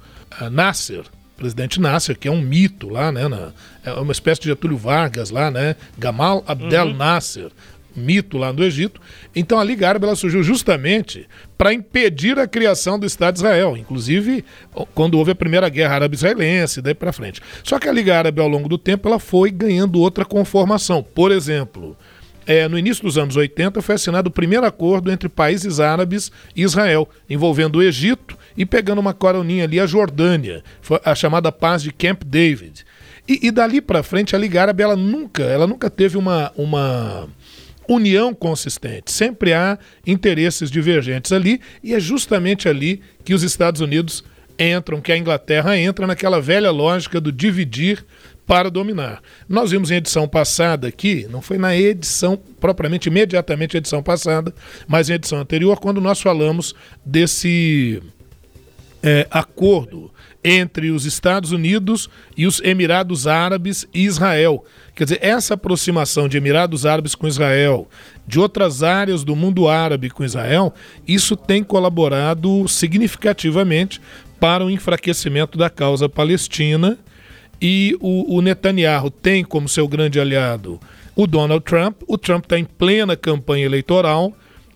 Nasser, 0.50 1.04
presidente 1.36 1.80
Nasser, 1.80 2.18
que 2.18 2.28
é 2.28 2.30
um 2.30 2.40
mito 2.40 2.88
lá, 2.88 3.10
né? 3.10 3.28
Na, 3.28 3.52
é 3.84 3.92
uma 3.94 4.12
espécie 4.12 4.40
de 4.40 4.48
Getúlio 4.48 4.76
Vargas 4.76 5.30
lá, 5.30 5.50
né? 5.50 5.76
Gamal 5.98 6.44
Abdel 6.46 6.86
uhum. 6.86 6.94
Nasser, 6.94 7.50
mito 7.96 8.38
lá 8.38 8.52
no 8.52 8.62
Egito. 8.64 9.00
Então 9.34 9.58
a 9.58 9.64
Liga 9.64 9.88
Árabe 9.88 10.06
ela 10.06 10.16
surgiu 10.16 10.42
justamente 10.42 11.26
para 11.56 11.72
impedir 11.72 12.38
a 12.38 12.46
criação 12.46 12.98
do 12.98 13.06
Estado 13.06 13.34
de 13.34 13.40
Israel, 13.40 13.76
inclusive 13.76 14.44
quando 14.94 15.18
houve 15.18 15.32
a 15.32 15.34
primeira 15.34 15.68
guerra 15.68 15.96
árabe-israelense, 15.96 16.80
daí 16.80 16.94
para 16.94 17.12
frente. 17.12 17.40
Só 17.62 17.78
que 17.78 17.88
a 17.88 17.92
Liga 17.92 18.16
Árabe 18.16 18.40
ao 18.40 18.48
longo 18.48 18.68
do 18.68 18.78
tempo 18.78 19.08
ela 19.08 19.18
foi 19.18 19.50
ganhando 19.50 20.00
outra 20.00 20.24
conformação. 20.24 21.02
Por 21.02 21.30
exemplo, 21.30 21.96
é, 22.46 22.68
no 22.68 22.78
início 22.78 23.02
dos 23.02 23.16
anos 23.18 23.36
80 23.36 23.80
foi 23.82 23.94
assinado 23.94 24.28
o 24.28 24.32
primeiro 24.32 24.66
acordo 24.66 25.10
entre 25.10 25.28
países 25.28 25.80
árabes 25.80 26.30
e 26.54 26.62
Israel, 26.62 27.08
envolvendo 27.28 27.76
o 27.76 27.82
Egito 27.82 28.36
e 28.56 28.66
pegando 28.66 29.00
uma 29.00 29.14
coroninha 29.14 29.64
ali 29.64 29.78
a 29.78 29.86
Jordânia, 29.86 30.62
a 31.04 31.14
chamada 31.14 31.52
paz 31.52 31.82
de 31.82 31.92
Camp 31.92 32.22
David. 32.24 32.84
E, 33.28 33.46
e 33.46 33.50
dali 33.50 33.80
para 33.80 34.02
frente 34.02 34.34
a 34.34 34.38
Liga 34.38 34.62
Árabe 34.62 34.82
ela 34.82 34.96
nunca, 34.96 35.42
ela 35.44 35.66
nunca 35.66 35.88
teve 35.88 36.18
uma, 36.18 36.52
uma 36.56 37.28
união 37.88 38.34
consistente. 38.34 39.12
Sempre 39.12 39.52
há 39.52 39.78
interesses 40.06 40.70
divergentes 40.70 41.32
ali 41.32 41.60
e 41.82 41.94
é 41.94 42.00
justamente 42.00 42.68
ali 42.68 43.00
que 43.24 43.34
os 43.34 43.42
Estados 43.42 43.80
Unidos 43.80 44.24
entram, 44.58 45.00
que 45.00 45.12
a 45.12 45.16
Inglaterra 45.16 45.76
entra 45.78 46.06
naquela 46.06 46.40
velha 46.40 46.70
lógica 46.70 47.20
do 47.20 47.32
dividir 47.32 48.04
para 48.52 48.70
dominar. 48.70 49.22
Nós 49.48 49.70
vimos 49.70 49.90
em 49.90 49.94
edição 49.94 50.28
passada 50.28 50.86
aqui, 50.86 51.26
não 51.30 51.40
foi 51.40 51.56
na 51.56 51.74
edição 51.74 52.38
propriamente 52.60 53.08
imediatamente 53.08 53.78
edição 53.78 54.02
passada, 54.02 54.54
mas 54.86 55.08
em 55.08 55.14
edição 55.14 55.38
anterior, 55.38 55.80
quando 55.80 56.02
nós 56.02 56.20
falamos 56.20 56.74
desse 57.02 58.02
é, 59.02 59.26
acordo 59.30 60.10
entre 60.44 60.90
os 60.90 61.06
Estados 61.06 61.50
Unidos 61.50 62.10
e 62.36 62.46
os 62.46 62.60
Emirados 62.60 63.26
Árabes 63.26 63.88
e 63.94 64.04
Israel. 64.04 64.62
Quer 64.94 65.04
dizer, 65.04 65.20
essa 65.22 65.54
aproximação 65.54 66.28
de 66.28 66.36
Emirados 66.36 66.84
Árabes 66.84 67.14
com 67.14 67.26
Israel, 67.26 67.88
de 68.28 68.38
outras 68.38 68.82
áreas 68.82 69.24
do 69.24 69.34
mundo 69.34 69.66
árabe 69.66 70.10
com 70.10 70.22
Israel, 70.22 70.74
isso 71.08 71.36
tem 71.36 71.64
colaborado 71.64 72.68
significativamente 72.68 73.98
para 74.38 74.62
o 74.62 74.70
enfraquecimento 74.70 75.56
da 75.56 75.70
causa 75.70 76.06
palestina. 76.06 76.98
E 77.62 77.96
o, 78.00 78.38
o 78.38 78.42
Netanyahu 78.42 79.08
tem 79.08 79.44
como 79.44 79.68
seu 79.68 79.86
grande 79.86 80.18
aliado 80.18 80.80
o 81.14 81.28
Donald 81.28 81.64
Trump. 81.64 82.02
O 82.08 82.18
Trump 82.18 82.44
está 82.44 82.58
em 82.58 82.64
plena 82.64 83.16
campanha 83.16 83.64
eleitoral. 83.64 84.32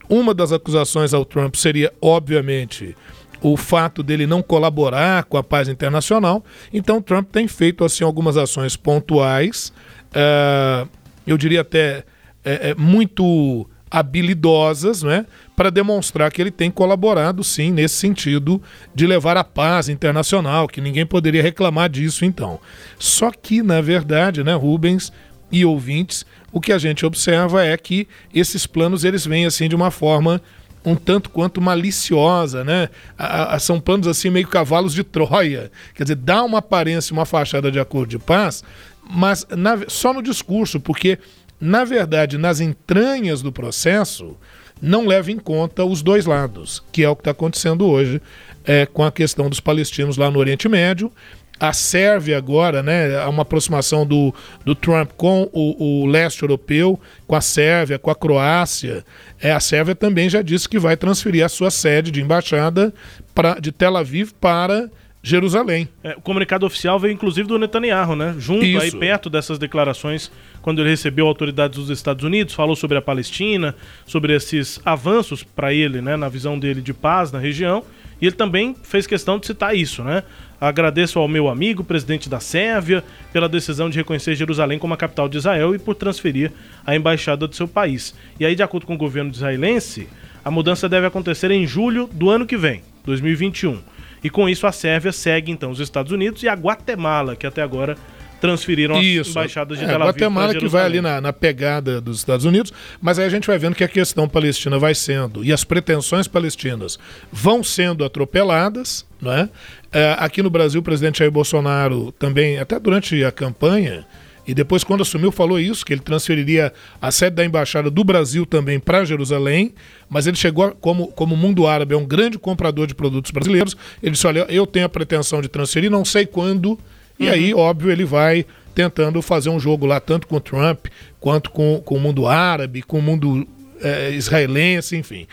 Uma 0.09 0.33
das 0.33 0.53
acusações 0.53 1.13
ao 1.13 1.25
Trump 1.25 1.57
seria, 1.57 1.93
obviamente, 2.01 2.97
o 3.43 3.57
fato 3.57 4.05
dele 4.05 4.25
não 4.25 4.41
colaborar 4.41 5.25
com 5.25 5.37
a 5.37 5.43
paz 5.43 5.69
internacional. 5.69 6.45
Então, 6.73 7.03
Trump 7.03 7.29
tem 7.31 7.49
feito 7.49 7.85
assim 7.85 8.05
algumas 8.05 8.37
ações 8.37 8.77
pontuais, 8.77 9.73
uh, 10.13 10.89
eu 11.27 11.37
diria 11.37 11.63
até 11.63 12.05
é, 12.45 12.71
é, 12.71 12.75
muito 12.77 13.69
habilidosas, 13.91 15.03
né, 15.03 15.27
para 15.55 15.71
demonstrar 15.71 16.31
que 16.31 16.43
ele 16.43 16.51
tem 16.51 16.71
colaborado 16.71 17.45
sim 17.45 17.71
nesse 17.71 17.95
sentido 17.95 18.61
de 18.95 19.07
levar 19.07 19.37
a 19.37 19.45
paz 19.45 19.89
internacional, 19.89 20.67
que 20.67 20.81
ninguém 20.81 21.07
poderia 21.07 21.43
reclamar 21.43 21.89
disso 21.89 22.25
então. 22.25 22.59
Só 22.99 23.31
que, 23.31 23.63
na 23.63 23.81
verdade, 23.81 24.43
né, 24.43 24.55
Rubens 24.55 25.13
e 25.51 25.65
ouvintes, 25.65 26.27
o 26.53 26.61
que 26.61 26.73
a 26.73 26.79
gente 26.79 27.07
observa 27.07 27.65
é 27.65 27.77
que 27.77 28.09
esses 28.35 28.67
planos 28.67 29.05
eles 29.05 29.25
vêm 29.25 29.47
assim 29.47 29.69
de 29.69 29.77
uma 29.77 29.91
forma 29.91 30.43
um 30.87 30.95
tanto 30.95 31.31
quanto 31.31 31.61
maliciosa, 31.61 32.63
né? 32.63 32.89
A, 33.19 33.57
a, 33.57 33.59
são 33.59 33.81
planos 33.81 34.07
assim 34.07 34.31
meio 34.31 34.47
cavalos 34.47 34.95
de 34.95 35.03
Troia. 35.03 35.71
Quer 35.95 36.05
dizer, 36.05 36.15
dá 36.15 36.45
uma 36.45 36.59
aparência, 36.59 37.13
uma 37.13 37.27
fachada 37.27 37.73
de 37.73 37.81
acordo 37.81 38.09
de 38.09 38.21
paz, 38.21 38.63
mas 39.11 39.45
na, 39.51 39.81
só 39.89 40.13
no 40.13 40.23
discurso, 40.23 40.79
porque, 40.79 41.19
na 41.61 41.85
verdade, 41.85 42.39
nas 42.39 42.61
entranhas 42.61 43.43
do 43.43 43.53
processo, 43.53 44.37
não 44.81 45.07
leva 45.07 45.31
em 45.31 45.39
conta 45.39 45.85
os 45.85 46.03
dois 46.03 46.27
lados, 46.27 46.83
que 46.93 47.03
é 47.03 47.09
o 47.09 47.17
que 47.17 47.23
está 47.23 47.31
acontecendo 47.31 47.87
hoje 47.87 48.21
é, 48.65 48.87
com 48.87 49.03
a 49.03 49.13
questão 49.13 49.49
dos 49.49 49.61
palestinos 49.61 50.17
lá 50.17 50.31
no 50.31 50.39
Oriente 50.39 50.69
Médio 50.69 51.11
a 51.59 51.73
Sérvia 51.73 52.37
agora, 52.37 52.83
né, 52.83 53.25
uma 53.27 53.43
aproximação 53.43 54.07
do, 54.07 54.35
do 54.65 54.75
Trump 54.75 55.11
com 55.17 55.49
o, 55.53 56.03
o, 56.03 56.07
leste 56.07 56.43
europeu, 56.43 57.01
com 57.27 57.35
a 57.35 57.41
Sérvia, 57.41 57.99
com 57.99 58.11
a 58.11 58.15
Croácia. 58.15 59.05
É, 59.41 59.53
a 59.53 59.61
Sérvia 59.61 59.95
também 59.95 60.29
já 60.29 60.43
disse 60.43 60.69
que 60.69 60.79
vai 60.79 60.97
transferir 60.97 61.45
a 61.45 61.49
sua 61.49 61.71
sede 61.71 62.11
de 62.11 62.21
embaixada 62.21 62.93
pra, 63.35 63.59
de 63.59 63.73
Tel 63.73 63.97
Aviv 63.97 64.33
para 64.39 64.91
Jerusalém. 65.27 65.89
É, 66.05 66.13
o 66.17 66.21
comunicado 66.21 66.65
oficial 66.65 67.01
veio 67.01 67.13
inclusive 67.13 67.49
do 67.49 67.59
Netanyahu, 67.59 68.15
né? 68.15 68.37
Junto 68.39 68.65
Isso. 68.65 68.81
aí 68.81 68.93
perto 68.93 69.29
dessas 69.29 69.59
declarações, 69.59 70.31
quando 70.63 70.81
ele 70.81 70.91
recebeu 70.91 71.27
autoridades 71.27 71.81
dos 71.81 71.91
Estados 71.91 72.25
Unidos, 72.25 72.55
falou 72.55 72.77
sobre 72.77 72.97
a 72.97 73.03
Palestina, 73.03 73.75
sobre 74.07 74.37
esses 74.37 74.81
avanços 74.85 75.43
para 75.43 75.75
ele, 75.75 76.01
né, 76.01 76.15
na 76.15 76.29
visão 76.29 76.57
dele 76.57 76.81
de 76.81 76.95
paz 76.95 77.33
na 77.33 77.41
região. 77.41 77.83
E 78.23 78.27
ele 78.27 78.37
também 78.37 78.77
fez 78.85 79.05
questão 79.05 79.37
de 79.37 79.47
citar 79.49 79.75
isso, 79.77 80.05
né? 80.05 80.23
Agradeço 80.61 81.19
ao 81.19 81.27
meu 81.27 81.49
amigo, 81.49 81.83
presidente 81.83 82.29
da 82.29 82.39
Sérvia, 82.39 83.03
pela 83.33 83.49
decisão 83.49 83.91
de 83.91 83.99
reconhecer 83.99 84.37
Jerusalém 84.37 84.79
como 84.79 84.95
a 84.95 84.97
capital 84.97 85.29
de 85.29 85.39
Israel 85.39 85.75
e 85.75 85.79
por 85.81 85.97
transferir 85.97 86.53
a 86.87 86.95
embaixada 86.95 87.49
do 87.49 87.57
seu 87.57 87.67
país. 87.67 88.15
E 88.39 88.47
aí, 88.47 88.55
de 88.55 88.63
acordo 88.63 88.87
com 88.87 88.95
o 88.95 88.99
governo 88.99 89.33
israelense, 89.33 90.09
a 90.45 90.53
mudança 90.53 90.89
deve 90.89 91.05
acontecer 91.05 91.51
em 91.51 91.67
julho 91.67 92.09
do 92.13 92.31
ano 92.31 92.47
que 92.47 92.57
vem, 92.57 92.81
2021. 93.05 93.96
E 94.27 94.31
com 94.31 94.49
isso 94.49 94.67
a 94.67 94.73
Sérvia 94.73 95.13
segue 95.13 95.53
então 95.53 95.71
os 95.71 95.79
Estados 95.79 96.11
Unidos 96.11 96.43
e 96.43 96.49
a 96.49 96.53
Guatemala, 96.53 97.37
que 97.37 97.47
até 97.47 97.63
agora 97.63 97.97
transferiram 98.41 99.01
Isso. 99.01 99.21
as 99.21 99.37
embaixadas 99.37 99.79
de 99.79 99.85
é, 99.85 99.87
Tel 99.87 100.03
Aviv 100.03 100.09
Guatemala 100.09 100.53
que 100.53 100.67
vai 100.67 100.85
ali 100.85 101.01
na, 101.01 101.21
na, 101.21 101.33
pegada 101.33 102.01
dos 102.01 102.19
Estados 102.19 102.45
Unidos, 102.45 102.73
mas 103.01 103.21
aí 103.21 103.25
a 103.25 103.29
gente 103.29 103.47
vai 103.47 103.57
vendo 103.57 103.77
que 103.77 103.85
a 103.85 103.89
questão 103.89 104.29
palestina 104.29 104.81
vai 104.81 104.97
sendo, 104.97 105.45
e 105.45 105.53
as 105.53 105.63
pretensões 105.63 106.27
palestinas 106.27 106.99
vão 107.31 107.63
sendo 107.63 108.05
atropeladas, 108.05 109.07
não 109.23 109.33
é? 109.33 109.49
é 109.93 110.17
aqui 110.19 110.43
no 110.43 110.51
Brasil, 110.51 110.81
o 110.81 110.83
presidente 110.83 111.21
Jair 111.21 111.31
Bolsonaro 111.31 112.11
também, 112.19 112.59
até 112.59 112.81
durante 112.81 113.23
a 113.23 113.31
campanha, 113.31 114.05
e 114.47 114.55
depois, 114.55 114.85
quando 114.85 115.03
assumiu, 115.03 115.33
falou 115.33 115.59
isso, 115.59 115.85
que 115.85 115.93
ele 115.93 116.01
transferiria 116.01 116.73
a 117.03 117.11
sede 117.11 117.37
da 117.37 117.45
embaixada 117.45 117.91
do 117.91 118.05
Brasil 118.05 118.47
também 118.47 118.79
para 118.79 119.05
Jerusalém, 119.05 119.75
mas 120.09 120.27
ele 120.27 120.37
chegou, 120.37 120.71
como, 120.81 121.09
como 121.09 121.35
o 121.35 121.37
mundo 121.37 121.67
árabe 121.67 121.95
é 121.95 121.99
um 121.99 122.07
grande 122.07 122.39
comprador 122.39 122.87
de 122.87 122.95
produtos 122.95 123.33
brasileiros, 123.33 123.77
ele 124.03 124.13
disse, 124.13 124.27
olha, 124.27 124.47
eu 124.49 124.67
tenho 124.67 124.87
a 124.87 124.89
pretensão 124.89 125.43
de 125.43 125.49
transferir, 125.49 125.91
não 125.91 126.05
sei 126.05 126.27
quando, 126.27 126.79
e 127.19 127.29
aí, 127.29 127.53
óbvio, 127.53 127.91
ele 127.91 128.05
vai 128.05 128.47
tentando 128.75 129.21
fazer 129.21 129.49
um 129.49 129.59
jogo 129.59 129.87
lá, 129.87 129.99
tanto 129.99 130.27
com 130.27 130.37
o 130.37 130.41
Trump, 130.41 130.87
quanto 131.19 131.51
com, 131.51 131.81
com 131.85 131.97
o 131.97 132.01
mundo 132.01 132.27
árabe, 132.27 132.83
com 132.83 132.99
o 132.99 133.03
mundo 133.03 133.49
é, 133.81 134.11
israelense, 134.11 134.97
enfim. 134.97 135.27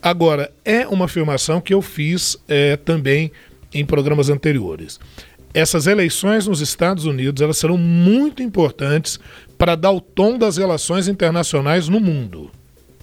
Agora, 0.00 0.50
é 0.64 0.86
uma 0.86 1.06
afirmação 1.06 1.60
que 1.60 1.74
eu 1.74 1.82
fiz 1.82 2.36
é, 2.48 2.76
também 2.76 3.32
em 3.72 3.84
programas 3.84 4.28
anteriores. 4.28 5.00
Essas 5.54 5.86
eleições 5.86 6.48
nos 6.48 6.60
Estados 6.60 7.04
Unidos 7.04 7.40
elas 7.40 7.56
serão 7.56 7.78
muito 7.78 8.42
importantes 8.42 9.20
para 9.56 9.76
dar 9.76 9.92
o 9.92 10.00
tom 10.00 10.36
das 10.36 10.56
relações 10.56 11.06
internacionais 11.06 11.88
no 11.88 12.00
mundo. 12.00 12.50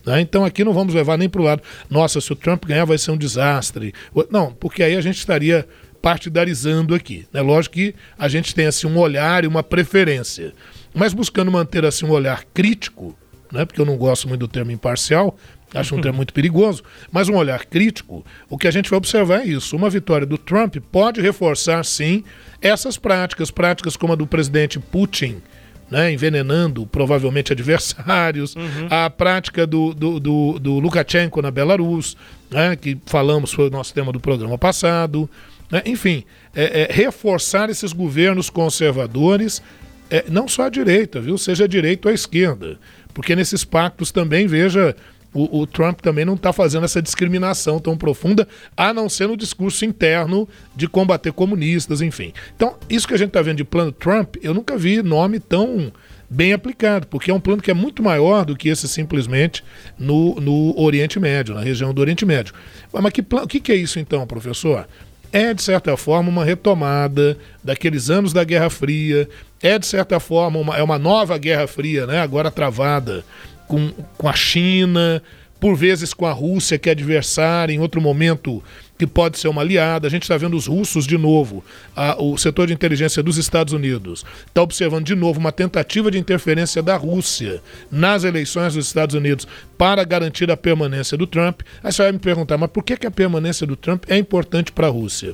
Né? 0.06 0.20
Então 0.20 0.44
aqui 0.44 0.64
não 0.64 0.74
vamos 0.74 0.94
levar 0.94 1.18
nem 1.18 1.30
para 1.30 1.42
o 1.42 1.46
lado, 1.46 1.64
nossa, 1.90 2.20
se 2.20 2.32
o 2.32 2.36
Trump 2.36 2.66
ganhar 2.66 2.86
vai 2.86 2.98
ser 2.98 3.12
um 3.12 3.18
desastre. 3.18 3.94
Não, 4.30 4.52
porque 4.52 4.84
aí 4.84 4.96
a 4.96 5.02
gente 5.02 5.18
estaria 5.18 5.66
partidarizando 6.02 6.94
aqui. 6.94 7.26
É 7.34 7.38
né? 7.38 7.42
lógico 7.42 7.76
que 7.76 7.96
a 8.18 8.28
gente 8.28 8.54
tem 8.54 8.66
assim 8.66 8.88
um 8.88 8.98
olhar 8.98 9.44
e 9.44 9.48
uma 9.48 9.64
preferência, 9.64 10.54
mas 10.94 11.14
buscando 11.14 11.52
manter 11.52 11.86
assim 11.86 12.06
um 12.06 12.12
olhar 12.12 12.44
crítico, 12.54 13.16
né? 13.52 13.66
porque 13.66 13.80
eu 13.80 13.86
não 13.86 13.96
gosto 13.96 14.28
muito 14.28 14.42
do 14.42 14.48
termo 14.48 14.72
imparcial, 14.72 15.38
acho 15.74 15.96
um 15.96 16.02
termo 16.02 16.18
muito 16.18 16.34
perigoso, 16.34 16.84
mas 17.12 17.30
um 17.30 17.36
olhar 17.36 17.66
crítico, 17.66 18.26
o 18.50 18.58
que 18.58 18.68
a 18.68 18.72
gente 18.72 18.90
vai 18.90 18.98
observar 18.98 19.42
é 19.42 19.46
isso. 19.46 19.76
Uma 19.76 19.90
vitória 19.90 20.26
do 20.26 20.38
Trump 20.38 20.78
pode 20.92 21.22
reforçar, 21.22 21.84
sim, 21.86 22.24
essas 22.62 22.98
práticas, 22.98 23.52
práticas 23.52 23.96
como 23.96 24.14
a 24.14 24.16
do 24.16 24.28
presidente 24.28 24.80
Putin, 24.80 25.42
né, 25.90 26.12
envenenando 26.12 26.86
provavelmente 26.86 27.52
adversários, 27.52 28.56
uhum. 28.56 28.88
a 28.90 29.10
prática 29.10 29.68
do, 29.68 29.94
do, 29.94 30.20
do, 30.20 30.60
do 30.60 30.80
Lukashenko 30.80 31.42
na 31.42 31.52
Belarus, 31.52 32.16
né, 32.50 32.76
que 32.76 32.98
falamos, 33.06 33.52
foi 33.52 33.68
o 33.68 33.72
nosso 33.72 33.94
tema 33.94 34.12
do 34.12 34.20
programa 34.20 34.58
passado, 34.58 35.30
né? 35.72 35.82
Enfim, 35.86 36.26
é, 36.54 36.82
é, 36.82 36.94
reforçar 36.94 37.70
esses 37.70 37.94
governos 37.94 38.50
conservadores, 38.50 39.64
é, 40.10 40.26
não 40.28 40.48
só 40.48 40.64
a 40.64 40.70
direita, 40.70 41.22
viu? 41.22 41.38
Seja 41.38 41.64
a 41.64 41.68
direita 41.68 42.10
ou 42.10 42.12
a 42.12 42.14
esquerda. 42.16 42.78
Porque 43.14 43.36
nesses 43.36 43.64
pactos 43.64 44.12
também, 44.12 44.46
veja, 44.48 44.96
o, 45.34 45.62
o 45.62 45.68
Trump 45.68 46.02
também 46.02 46.26
não 46.26 46.36
está 46.36 46.52
fazendo 46.52 46.84
essa 46.84 47.02
discriminação 47.02 47.80
tão 47.80 47.98
profunda, 47.98 48.48
a 48.76 48.94
não 48.94 49.08
ser 49.08 49.28
no 49.28 49.38
discurso 49.38 49.86
interno 49.86 50.48
de 50.76 50.88
combater 50.88 51.32
comunistas, 51.32 52.02
enfim. 52.02 52.34
Então, 52.56 52.76
isso 52.90 53.08
que 53.08 53.14
a 53.14 53.18
gente 53.18 53.30
está 53.30 53.42
vendo 53.42 53.58
de 53.58 53.64
plano 53.64 53.92
Trump, 53.92 54.36
eu 54.42 54.54
nunca 54.54 54.78
vi 54.78 55.02
nome 55.02 55.40
tão 55.40 55.92
bem 56.30 56.54
aplicado, 56.54 57.08
porque 57.08 57.30
é 57.30 57.34
um 57.34 57.40
plano 57.40 57.62
que 57.62 57.72
é 57.72 57.74
muito 57.74 58.02
maior 58.02 58.46
do 58.46 58.56
que 58.56 58.70
esse 58.70 58.88
simplesmente 58.88 59.64
no, 60.00 60.36
no 60.36 60.80
Oriente 60.80 61.20
Médio, 61.20 61.54
na 61.54 61.62
região 61.62 61.94
do 61.94 62.00
Oriente 62.00 62.26
Médio. 62.26 62.54
Mas 62.94 63.12
que 63.12 63.22
o 63.22 63.48
que, 63.48 63.60
que 63.60 63.72
é 63.72 63.76
isso 63.76 64.00
então, 64.00 64.26
professor? 64.26 64.88
é, 65.32 65.54
de 65.54 65.62
certa 65.62 65.96
forma, 65.96 66.30
uma 66.30 66.44
retomada 66.44 67.38
daqueles 67.64 68.10
anos 68.10 68.34
da 68.34 68.44
Guerra 68.44 68.70
Fria, 68.70 69.30
é, 69.62 69.80
de 69.80 69.86
certa 69.86 70.20
forma, 70.20 70.60
uma, 70.60 70.76
é 70.76 70.84
uma 70.84 71.00
nova 71.00 71.38
Guerra 71.38 71.68
Fria, 71.68 72.06
né, 72.06 72.20
agora 72.20 72.52
travada 72.52 73.24
com, 73.72 73.90
com 74.18 74.28
a 74.28 74.34
China, 74.34 75.24
por 75.58 75.78
vezes 75.78 76.14
com 76.14 76.26
a 76.26 76.34
Rússia, 76.34 76.78
que 76.78 76.90
é 76.90 76.92
adversária, 76.92 77.74
em 77.74 77.80
outro 77.80 78.02
momento 78.02 78.62
que 79.00 79.08
pode 79.08 79.40
ser 79.40 79.48
uma 79.48 79.62
aliada. 79.62 80.08
A 80.08 80.12
gente 80.12 80.24
está 80.24 80.36
vendo 80.36 80.58
os 80.58 80.68
russos 80.68 81.08
de 81.08 81.18
novo, 81.18 81.64
a, 81.96 82.22
o 82.22 82.38
setor 82.38 82.68
de 82.68 82.74
inteligência 82.74 83.24
dos 83.24 83.38
Estados 83.38 83.72
Unidos 83.72 84.26
está 84.46 84.62
observando 84.62 85.06
de 85.06 85.16
novo 85.16 85.40
uma 85.40 85.54
tentativa 85.54 86.12
de 86.12 86.18
interferência 86.18 86.84
da 86.84 86.98
Rússia 86.98 87.62
nas 87.90 88.26
eleições 88.26 88.74
dos 88.74 88.88
Estados 88.88 89.16
Unidos 89.16 89.48
para 89.78 90.04
garantir 90.04 90.52
a 90.52 90.58
permanência 90.58 91.18
do 91.18 91.26
Trump. 91.26 91.62
Aí 91.82 91.94
você 91.94 92.04
vai 92.04 92.12
me 92.12 92.20
perguntar, 92.20 92.58
mas 92.58 92.70
por 92.70 92.84
que, 92.84 92.98
que 92.98 93.08
a 93.08 93.12
permanência 93.12 93.66
do 93.66 93.78
Trump 93.78 94.04
é 94.10 94.18
importante 94.18 94.74
para 94.74 94.88
a 94.88 94.92
Rússia? 94.92 95.34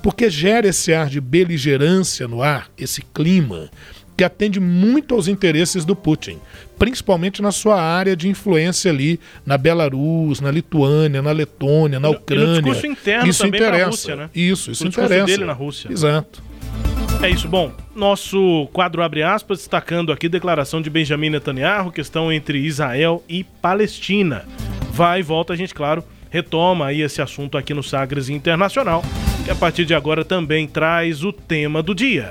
Porque 0.00 0.30
gera 0.30 0.68
esse 0.68 0.94
ar 0.94 1.08
de 1.08 1.20
beligerância 1.20 2.28
no 2.28 2.40
ar, 2.40 2.70
esse 2.78 3.02
clima, 3.02 3.70
que 4.16 4.24
atende 4.24 4.60
muito 4.60 5.14
aos 5.14 5.28
interesses 5.28 5.84
do 5.84 5.96
Putin, 5.96 6.38
principalmente 6.78 7.42
na 7.42 7.50
sua 7.50 7.80
área 7.80 8.16
de 8.16 8.28
influência 8.28 8.90
ali 8.90 9.18
na 9.44 9.58
Belarus, 9.58 10.40
na 10.40 10.50
Lituânia, 10.50 11.20
na 11.20 11.32
Letônia, 11.32 11.98
na 11.98 12.08
Ucrânia. 12.08 12.44
E 12.44 12.46
no 12.46 12.54
discurso 12.54 12.86
interno 12.86 13.28
isso 13.28 13.42
também 13.42 13.60
interessa. 13.60 13.90
Rússia, 13.90 14.16
né? 14.16 14.30
Isso, 14.34 14.70
isso 14.70 14.84
o 14.84 14.88
interessa. 14.88 15.26
dele 15.26 15.44
na 15.44 15.52
Rússia. 15.52 15.90
Exato. 15.90 16.42
É 17.22 17.30
isso. 17.30 17.48
Bom, 17.48 17.72
nosso 17.94 18.68
quadro 18.72 19.02
abre 19.02 19.22
aspas, 19.22 19.58
destacando 19.58 20.12
aqui 20.12 20.28
declaração 20.28 20.82
de 20.82 20.90
Benjamin 20.90 21.30
Netanyahu, 21.30 21.90
questão 21.90 22.30
entre 22.30 22.58
Israel 22.58 23.24
e 23.28 23.44
Palestina. 23.44 24.44
Vai 24.92 25.20
e 25.20 25.22
volta, 25.22 25.52
a 25.52 25.56
gente, 25.56 25.74
claro, 25.74 26.04
retoma 26.30 26.86
aí 26.86 27.00
esse 27.00 27.22
assunto 27.22 27.56
aqui 27.56 27.72
no 27.72 27.82
Sagres 27.82 28.28
Internacional, 28.28 29.02
que 29.44 29.50
a 29.50 29.54
partir 29.54 29.84
de 29.84 29.94
agora 29.94 30.24
também 30.24 30.66
traz 30.66 31.24
o 31.24 31.32
tema 31.32 31.82
do 31.82 31.94
dia. 31.94 32.30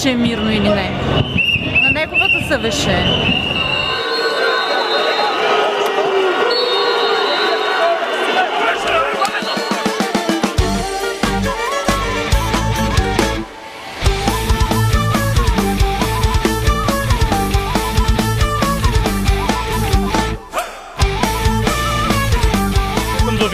ще 0.00 0.10
е 0.10 0.16
мирно 0.16 0.50
или 0.50 0.68
не. 0.68 0.90
На 1.82 1.90
неговата 1.90 2.48
съвещ 2.48 2.80
ще 2.80 2.92
е. 2.92 3.26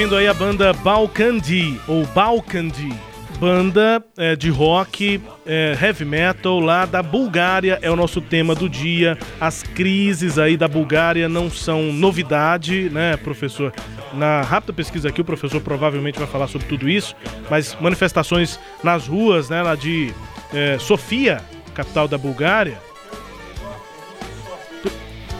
ouvindo 0.02 0.16
aí 0.16 0.26
a 0.26 0.34
banda 0.34 0.72
Balkandi, 0.72 1.80
ou 1.86 2.04
Balkandi, 2.06 2.92
banda 3.39 4.03
é, 4.17 4.35
de 4.35 4.49
rock, 4.49 5.21
é, 5.45 5.77
heavy 5.81 6.05
metal 6.05 6.59
lá 6.59 6.85
da 6.85 7.01
Bulgária, 7.03 7.79
é 7.81 7.89
o 7.89 7.95
nosso 7.95 8.19
tema 8.19 8.55
do 8.55 8.67
dia. 8.67 9.17
As 9.39 9.63
crises 9.63 10.37
aí 10.37 10.57
da 10.57 10.67
Bulgária 10.67 11.29
não 11.29 11.49
são 11.49 11.91
novidade, 11.93 12.89
né, 12.89 13.15
professor? 13.17 13.73
Na 14.13 14.41
rápida 14.41 14.73
pesquisa 14.73 15.09
aqui, 15.09 15.21
o 15.21 15.25
professor 15.25 15.61
provavelmente 15.61 16.17
vai 16.17 16.27
falar 16.27 16.47
sobre 16.47 16.67
tudo 16.67 16.89
isso, 16.89 17.15
mas 17.49 17.77
manifestações 17.79 18.59
nas 18.83 19.07
ruas, 19.07 19.49
né, 19.49 19.61
lá 19.61 19.75
de 19.75 20.13
é, 20.53 20.77
Sofia, 20.79 21.41
capital 21.73 22.07
da 22.07 22.17
Bulgária. 22.17 22.77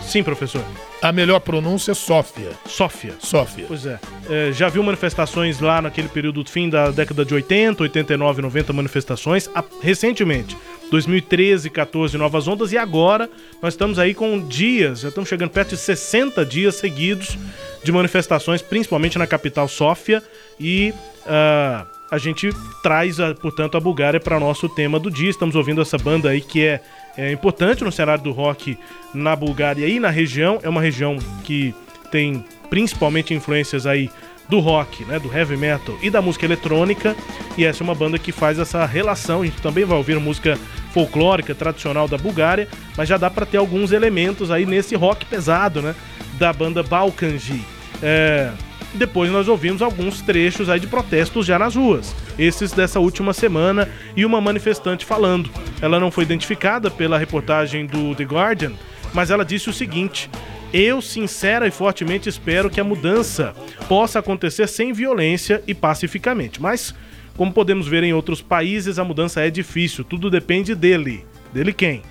Sim, 0.01 0.23
professor. 0.23 0.63
A 1.01 1.12
melhor 1.12 1.39
pronúncia 1.39 1.91
é 1.91 1.93
Sófia. 1.93 2.51
Sófia. 2.65 3.13
Sófia. 3.19 3.65
Pois 3.67 3.86
é. 3.86 3.99
é. 4.29 4.51
Já 4.51 4.67
viu 4.67 4.81
manifestações 4.81 5.60
lá 5.60 5.81
naquele 5.81 6.07
período 6.07 6.43
do 6.43 6.49
fim 6.49 6.69
da 6.69 6.89
década 6.89 7.23
de 7.23 7.33
80, 7.33 7.83
89, 7.83 8.41
90 8.41 8.73
manifestações. 8.73 9.49
recentemente, 9.81 10.57
2013, 10.89 11.69
14, 11.69 12.17
novas 12.17 12.47
ondas. 12.47 12.71
E 12.71 12.77
agora 12.77 13.29
nós 13.62 13.73
estamos 13.73 13.99
aí 13.99 14.13
com 14.13 14.39
dias, 14.39 15.01
já 15.01 15.10
estamos 15.10 15.29
chegando 15.29 15.51
perto 15.51 15.69
de 15.69 15.77
60 15.77 16.43
dias 16.43 16.75
seguidos 16.75 17.38
de 17.83 17.91
manifestações, 17.91 18.62
principalmente 18.62 19.19
na 19.19 19.27
capital 19.27 19.67
Sófia. 19.67 20.23
E 20.60 20.93
uh, 21.25 21.86
a 22.10 22.17
gente 22.17 22.49
traz, 22.81 23.17
portanto, 23.41 23.77
a 23.77 23.79
Bulgária 23.79 24.19
para 24.19 24.39
nosso 24.39 24.67
tema 24.69 24.99
do 24.99 25.12
dia. 25.12 25.29
Estamos 25.29 25.55
ouvindo 25.55 25.81
essa 25.81 25.97
banda 25.97 26.29
aí 26.29 26.41
que 26.41 26.65
é 26.65 26.81
é 27.17 27.32
importante 27.32 27.84
no 27.84 27.91
cenário 27.91 28.23
do 28.23 28.32
rock 28.32 28.77
na 29.13 29.36
Bulgária 29.36 29.88
e 29.88 29.99
na 29.99 30.10
região. 30.10 30.60
É 30.62 30.69
uma 30.69 30.82
região 30.82 31.17
que 31.43 31.73
tem 32.12 32.45
principalmente 32.69 33.34
influências 33.34 33.86
aí 33.86 34.10
do 34.47 34.60
rock, 34.60 35.03
né, 35.06 35.19
do 35.19 35.36
heavy 35.36 35.58
metal 35.58 35.97
e 36.01 36.10
da 36.10 36.21
música 36.21 36.45
eletrônica. 36.45 37.15
E 37.58 37.65
essa 37.65 37.82
é 37.82 37.84
uma 37.84 37.95
banda 37.95 38.17
que 38.17 38.32
faz 38.32 38.60
essa 38.60 38.86
relação. 38.86 39.41
A 39.41 39.45
gente 39.45 39.62
também 39.62 39.84
vai 39.84 39.97
ouvir 39.97 40.17
música 40.19 40.58
folclórica 40.93 41.53
tradicional 41.53 42.08
da 42.08 42.17
Bulgária, 42.17 42.67
mas 42.95 43.10
já 43.10 43.17
dá 43.17 43.30
para 43.30 43.45
ter 43.45 43.58
alguns 43.58 43.91
elementos 43.91 44.51
aí 44.51 44.65
nesse 44.65 44.95
rock 44.95 45.25
pesado, 45.25 45.82
né, 45.82 45.95
da 46.38 46.53
banda 46.53 46.82
Balkanji. 46.82 47.62
É, 48.01 48.51
depois 48.93 49.32
nós 49.32 49.47
ouvimos 49.47 49.82
alguns 49.82 50.21
trechos 50.21 50.69
aí 50.69 50.80
de 50.80 50.88
protestos 50.88 51.45
já 51.45 51.60
nas 51.60 51.76
ruas, 51.76 52.15
esses 52.38 52.71
dessa 52.71 53.00
última 53.00 53.34
semana 53.34 53.89
e 54.15 54.26
uma 54.26 54.41
manifestante 54.41 55.06
falando. 55.06 55.50
Ela 55.82 56.00
não 56.00 56.12
foi 56.12 56.23
identificada 56.23 56.89
pela 56.89 57.17
reportagem 57.17 57.86
do 57.86 58.15
The 58.15 58.23
Guardian, 58.23 58.73
mas 59.13 59.30
ela 59.30 59.45
disse 59.45 59.69
o 59.69 59.73
seguinte: 59.73 60.30
eu, 60.73 61.02
sincera 61.02 61.67
e 61.67 61.71
fortemente, 61.71 62.28
espero 62.28 62.69
que 62.69 62.80
a 62.80 62.84
mudança 62.84 63.56
possa 63.88 64.19
acontecer 64.19 64.67
sem 64.67 64.91
violência 64.91 65.63
e 65.65 65.73
pacificamente. 65.73 66.62
Mas, 66.62 66.93
como 67.38 67.54
podemos 67.54 67.88
ver 67.88 68.04
em 68.04 68.13
outros 68.13 68.41
países, 68.41 69.00
a 69.00 69.04
mudança 69.04 69.41
é 69.41 69.50
difícil, 69.50 70.04
tudo 70.04 70.30
depende 70.30 70.76
dele. 70.76 71.26
Dele 71.54 71.71
quem? 71.71 72.02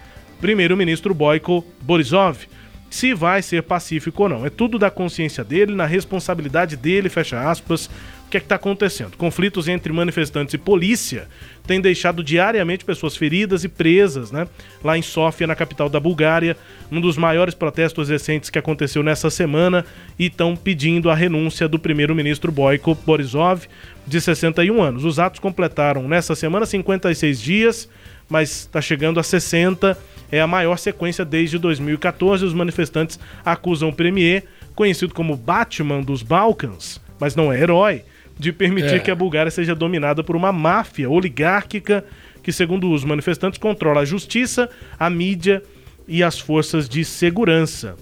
Primeiro-ministro 0.41 1.15
Boyko 1.15 1.65
Borisov 1.83 2.47
se 2.91 3.13
vai 3.13 3.43
ser 3.43 3.63
pacífico 3.63 4.23
ou 4.23 4.29
não. 4.29 4.47
É 4.47 4.51
tudo 4.51 4.79
da 4.79 4.91
consciência 4.91 5.43
dele, 5.43 5.75
na 5.75 5.87
responsabilidade 5.87 6.77
dele, 6.77 7.09
fecha 7.09 7.49
aspas. 7.49 7.87
O 8.27 8.29
que 8.29 8.37
é 8.39 8.41
que 8.41 8.47
está 8.47 8.57
acontecendo? 8.57 9.17
Conflitos 9.17 9.69
entre 9.69 9.93
manifestantes 9.93 10.53
e 10.55 10.59
polícia 10.59 11.29
têm 11.65 11.81
deixado 11.81 12.25
diariamente 12.25 12.85
pessoas 12.85 13.17
feridas 13.17 13.63
e 13.63 13.69
presas, 13.69 14.33
né? 14.33 14.49
Lá 14.83 14.99
em 14.99 15.03
Sófia, 15.03 15.47
na 15.47 15.55
capital 15.55 15.89
da 15.89 16.01
Bulgária, 16.01 16.57
um 16.91 17.01
dos 17.01 17.17
maiores 17.17 17.55
protestos 17.55 18.09
recentes 18.09 18.51
que 18.51 18.59
aconteceu 18.59 19.03
nessa 19.03 19.31
semana, 19.31 19.85
e 20.19 20.27
estão 20.27 20.57
pedindo 20.57 21.09
a 21.09 21.15
renúncia 21.15 21.69
do 21.69 21.79
primeiro-ministro 21.79 22.51
Boyko 22.51 22.97
Borisov, 23.07 23.67
de 24.05 24.21
61 24.21 24.83
anos. 24.83 25.05
Os 25.05 25.21
atos 25.21 25.39
completaram 25.39 26.09
nessa 26.09 26.35
semana 26.35 26.67
56 26.67 27.41
dias, 27.41 27.89
mas 28.29 28.51
está 28.51 28.81
chegando 28.81 29.21
a 29.21 29.23
60 29.23 29.97
é 30.31 30.41
a 30.41 30.47
maior 30.47 30.77
sequência 30.77 31.25
desde 31.25 31.59
2014. 31.59 32.45
Os 32.45 32.55
manifestantes 32.55 33.19
acusam 33.45 33.89
o 33.89 33.93
Premier, 33.93 34.45
conhecido 34.75 35.15
como 35.15 35.37
Batman 35.37 36.03
dos 36.03 36.23
Balcãs, 36.23 37.01
mas 37.19 37.35
não 37.35 37.53
é 37.53 37.61
herói, 37.61 38.03
de 38.39 38.53
permitir 38.53 38.97
é. 38.97 38.99
que 38.99 39.11
a 39.11 39.15
Bulgária 39.15 39.51
seja 39.51 39.75
dominada 39.75 40.23
por 40.23 40.37
uma 40.37 40.53
máfia 40.53 41.09
oligárquica 41.09 42.05
que, 42.43 42.53
segundo 42.53 42.93
os 42.93 43.05
manifestantes, 43.05 43.59
controla 43.59 44.03
a 44.03 44.05
justiça, 44.05 44.69
a 44.99 45.11
mídia 45.11 45.63
e 46.07 46.23
as 46.23 46.39
forças 46.39 46.89
de 46.89 47.05
segurança. 47.05 47.97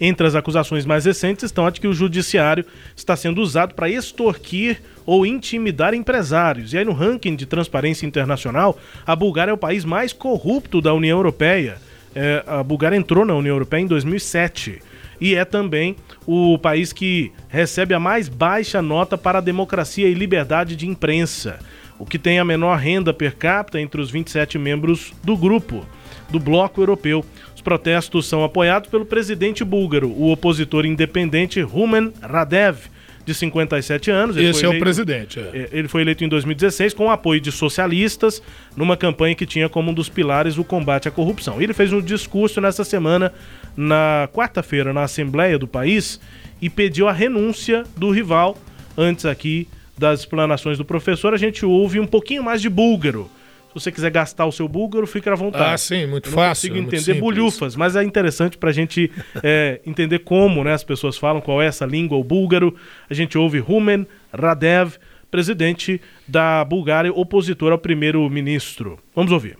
Entre 0.00 0.26
as 0.26 0.34
acusações 0.34 0.84
mais 0.84 1.04
recentes 1.04 1.44
estão 1.44 1.66
a 1.66 1.70
de 1.70 1.80
que 1.80 1.86
o 1.86 1.94
judiciário 1.94 2.64
está 2.96 3.16
sendo 3.16 3.40
usado 3.40 3.74
para 3.74 3.88
extorquir 3.88 4.82
ou 5.04 5.26
intimidar 5.26 5.94
empresários. 5.94 6.72
E 6.72 6.78
aí, 6.78 6.84
no 6.84 6.92
ranking 6.92 7.34
de 7.34 7.46
transparência 7.46 8.06
internacional, 8.06 8.78
a 9.06 9.14
Bulgária 9.16 9.50
é 9.50 9.54
o 9.54 9.58
país 9.58 9.84
mais 9.84 10.12
corrupto 10.12 10.80
da 10.80 10.92
União 10.94 11.18
Europeia. 11.18 11.76
É, 12.14 12.44
a 12.46 12.62
Bulgária 12.62 12.96
entrou 12.96 13.24
na 13.24 13.34
União 13.34 13.54
Europeia 13.54 13.80
em 13.80 13.86
2007 13.86 14.80
e 15.22 15.36
é 15.36 15.44
também 15.44 15.94
o 16.26 16.58
país 16.58 16.92
que 16.92 17.30
recebe 17.48 17.94
a 17.94 18.00
mais 18.00 18.28
baixa 18.28 18.82
nota 18.82 19.16
para 19.16 19.38
a 19.38 19.40
democracia 19.40 20.08
e 20.08 20.14
liberdade 20.14 20.74
de 20.74 20.88
imprensa, 20.88 21.60
o 21.96 22.04
que 22.04 22.18
tem 22.18 22.40
a 22.40 22.44
menor 22.44 22.76
renda 22.76 23.14
per 23.14 23.36
capita 23.36 23.80
entre 23.80 24.00
os 24.00 24.10
27 24.10 24.58
membros 24.58 25.12
do 25.22 25.36
grupo, 25.36 25.86
do 26.28 26.40
Bloco 26.40 26.80
Europeu. 26.80 27.24
Os 27.54 27.60
protestos 27.60 28.26
são 28.26 28.42
apoiados 28.42 28.90
pelo 28.90 29.06
presidente 29.06 29.62
búlgaro, 29.62 30.08
o 30.08 30.32
opositor 30.32 30.84
independente 30.84 31.60
Rumen 31.60 32.12
Radev, 32.20 32.88
de 33.24 33.34
57 33.34 34.10
anos. 34.10 34.36
Ele 34.36 34.48
Esse 34.48 34.64
é 34.64 34.68
eleito, 34.68 34.76
o 34.76 34.80
presidente. 34.80 35.38
É. 35.38 35.42
é. 35.54 35.68
Ele 35.72 35.88
foi 35.88 36.02
eleito 36.02 36.24
em 36.24 36.28
2016 36.28 36.94
com 36.94 37.06
o 37.06 37.10
apoio 37.10 37.40
de 37.40 37.52
socialistas, 37.52 38.42
numa 38.76 38.96
campanha 38.96 39.34
que 39.34 39.46
tinha 39.46 39.68
como 39.68 39.90
um 39.90 39.94
dos 39.94 40.08
pilares 40.08 40.58
o 40.58 40.64
combate 40.64 41.08
à 41.08 41.10
corrupção. 41.10 41.60
Ele 41.60 41.72
fez 41.72 41.92
um 41.92 42.00
discurso 42.00 42.60
nessa 42.60 42.84
semana, 42.84 43.32
na 43.76 44.28
quarta-feira, 44.32 44.92
na 44.92 45.02
Assembleia 45.02 45.58
do 45.58 45.66
país, 45.66 46.20
e 46.60 46.68
pediu 46.68 47.08
a 47.08 47.12
renúncia 47.12 47.84
do 47.96 48.10
rival. 48.10 48.56
Antes 48.96 49.24
aqui 49.24 49.68
das 49.96 50.20
explanações 50.20 50.78
do 50.78 50.84
professor, 50.84 51.32
a 51.32 51.38
gente 51.38 51.64
ouve 51.64 51.98
um 52.00 52.06
pouquinho 52.06 52.42
mais 52.42 52.60
de 52.60 52.68
búlgaro 52.68 53.30
se 53.71 53.73
você 53.73 53.91
quiser 53.91 54.09
gastar 54.09 54.45
o 54.45 54.51
seu 54.51 54.67
búlgaro, 54.67 55.05
fica 55.05 55.31
à 55.31 55.35
vontade. 55.35 55.73
Ah, 55.73 55.77
sim, 55.77 56.05
muito 56.07 56.29
Eu 56.29 56.31
não 56.31 56.37
fácil. 56.37 56.69
Não 56.69 56.83
consigo 56.83 56.95
entender 56.95 57.19
bulhufas, 57.19 57.75
mas 57.75 57.95
é 57.95 58.03
interessante 58.03 58.57
para 58.57 58.69
a 58.69 58.73
gente 58.73 59.11
é, 59.43 59.79
entender 59.85 60.19
como 60.19 60.63
né, 60.63 60.73
as 60.73 60.83
pessoas 60.83 61.17
falam, 61.17 61.41
qual 61.41 61.61
é 61.61 61.67
essa 61.67 61.85
língua, 61.85 62.17
o 62.17 62.23
búlgaro. 62.23 62.75
A 63.09 63.13
gente 63.13 63.37
ouve 63.37 63.59
Rumen 63.59 64.07
Radev, 64.33 64.93
presidente 65.29 66.01
da 66.27 66.63
Bulgária, 66.63 67.11
opositor 67.13 67.71
ao 67.71 67.77
primeiro-ministro. 67.77 68.97
Vamos 69.15 69.31
ouvir. 69.31 69.57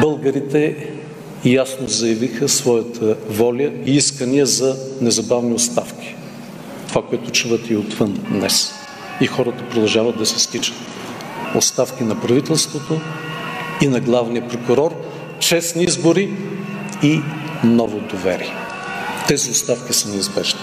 Българите 0.00 0.92
ясно 1.44 1.88
заявиха 1.88 2.48
своята 2.48 3.16
воля 3.28 3.72
и 3.84 3.96
искания 3.96 4.46
за 4.46 4.76
незабавни 5.00 5.54
оставки. 5.54 6.14
Това, 6.88 7.02
което 7.02 7.30
чуват 7.30 7.70
и 7.70 7.76
отвън 7.76 8.12
днес 8.30 8.79
И 9.21 9.27
хората 9.27 9.63
продължават 9.69 10.17
да 10.17 10.25
се 10.25 10.39
стичат. 10.39 10.75
Оставки 11.55 12.03
на 12.03 12.21
правителството 12.21 13.01
и 13.81 13.87
на 13.87 13.99
главния 13.99 14.47
прокурор, 14.47 14.95
честни 15.39 15.83
избори 15.83 16.33
и 17.03 17.21
ново 17.63 17.99
доверие. 17.99 18.53
Тези 19.27 19.51
оставки 19.51 19.93
са 19.93 20.09
неизбежни. 20.09 20.59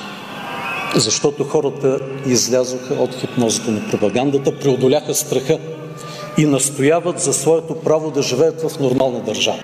Защото 0.94 1.44
хората 1.44 1.98
излязоха 2.26 2.94
от 2.94 3.14
хипнозата 3.14 3.70
на 3.70 3.90
пропагандата, 3.90 4.58
преодоляха 4.58 5.14
страха 5.14 5.58
и 6.38 6.46
настояват 6.46 7.20
за 7.20 7.32
своето 7.32 7.74
право 7.80 8.10
да 8.10 8.22
живеят 8.22 8.62
в 8.62 8.80
нормална 8.80 9.20
държава. 9.20 9.62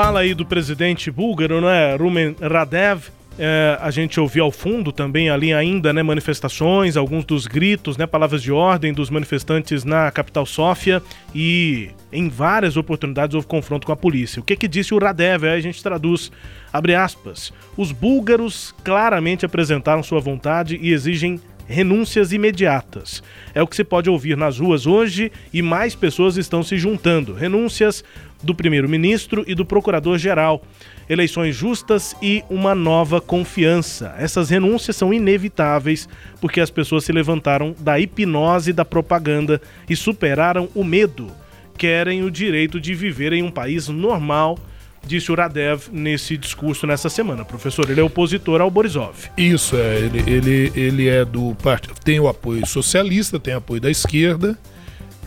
Fala 0.00 0.20
aí 0.20 0.32
do 0.32 0.46
presidente 0.46 1.10
búlgaro, 1.10 1.60
né, 1.60 1.96
Rumen 1.96 2.36
Radev, 2.40 3.08
é, 3.36 3.76
a 3.80 3.90
gente 3.90 4.20
ouviu 4.20 4.44
ao 4.44 4.52
fundo 4.52 4.92
também 4.92 5.28
ali 5.28 5.52
ainda, 5.52 5.92
né, 5.92 6.04
manifestações, 6.04 6.96
alguns 6.96 7.24
dos 7.24 7.48
gritos, 7.48 7.96
né, 7.96 8.06
palavras 8.06 8.40
de 8.40 8.52
ordem 8.52 8.92
dos 8.92 9.10
manifestantes 9.10 9.82
na 9.82 10.08
capital 10.12 10.46
Sófia 10.46 11.02
e 11.34 11.90
em 12.12 12.28
várias 12.28 12.76
oportunidades 12.76 13.34
houve 13.34 13.48
confronto 13.48 13.88
com 13.88 13.92
a 13.92 13.96
polícia. 13.96 14.38
O 14.38 14.44
que 14.44 14.54
que 14.54 14.68
disse 14.68 14.94
o 14.94 14.98
Radev? 14.98 15.42
Aí 15.42 15.58
a 15.58 15.60
gente 15.60 15.82
traduz, 15.82 16.30
abre 16.72 16.94
aspas, 16.94 17.52
os 17.76 17.90
búlgaros 17.90 18.72
claramente 18.84 19.44
apresentaram 19.44 20.04
sua 20.04 20.20
vontade 20.20 20.78
e 20.80 20.92
exigem 20.92 21.40
renúncias 21.68 22.32
imediatas. 22.32 23.22
É 23.54 23.62
o 23.62 23.66
que 23.66 23.76
se 23.76 23.84
pode 23.84 24.08
ouvir 24.08 24.36
nas 24.36 24.58
ruas 24.58 24.86
hoje 24.86 25.30
e 25.52 25.60
mais 25.60 25.94
pessoas 25.94 26.36
estão 26.36 26.62
se 26.62 26.78
juntando. 26.78 27.34
Renúncias 27.34 28.02
do 28.42 28.54
primeiro-ministro 28.54 29.44
e 29.46 29.54
do 29.54 29.64
procurador-geral. 29.64 30.62
Eleições 31.08 31.54
justas 31.54 32.16
e 32.22 32.42
uma 32.48 32.74
nova 32.74 33.20
confiança. 33.20 34.14
Essas 34.18 34.48
renúncias 34.48 34.96
são 34.96 35.12
inevitáveis 35.12 36.08
porque 36.40 36.60
as 36.60 36.70
pessoas 36.70 37.04
se 37.04 37.12
levantaram 37.12 37.74
da 37.78 38.00
hipnose 38.00 38.72
da 38.72 38.84
propaganda 38.84 39.60
e 39.88 39.94
superaram 39.94 40.68
o 40.74 40.82
medo. 40.82 41.30
Querem 41.76 42.24
o 42.24 42.30
direito 42.30 42.80
de 42.80 42.94
viver 42.94 43.32
em 43.32 43.42
um 43.42 43.50
país 43.50 43.88
normal 43.88 44.58
disse 45.06 45.32
o 45.32 45.34
Radev 45.34 45.88
nesse 45.90 46.36
discurso 46.36 46.86
nessa 46.86 47.08
semana. 47.08 47.44
Professor, 47.44 47.88
ele 47.90 48.00
é 48.00 48.04
opositor 48.04 48.60
ao 48.60 48.70
Borisov. 48.70 49.16
Isso, 49.36 49.76
é. 49.76 49.98
Ele, 49.98 50.30
ele, 50.30 50.72
ele 50.74 51.08
é 51.08 51.24
do 51.24 51.54
partido. 51.62 51.94
Tem 52.04 52.20
o 52.20 52.28
apoio 52.28 52.66
socialista, 52.66 53.38
tem 53.40 53.54
apoio 53.54 53.80
da 53.80 53.90
esquerda. 53.90 54.58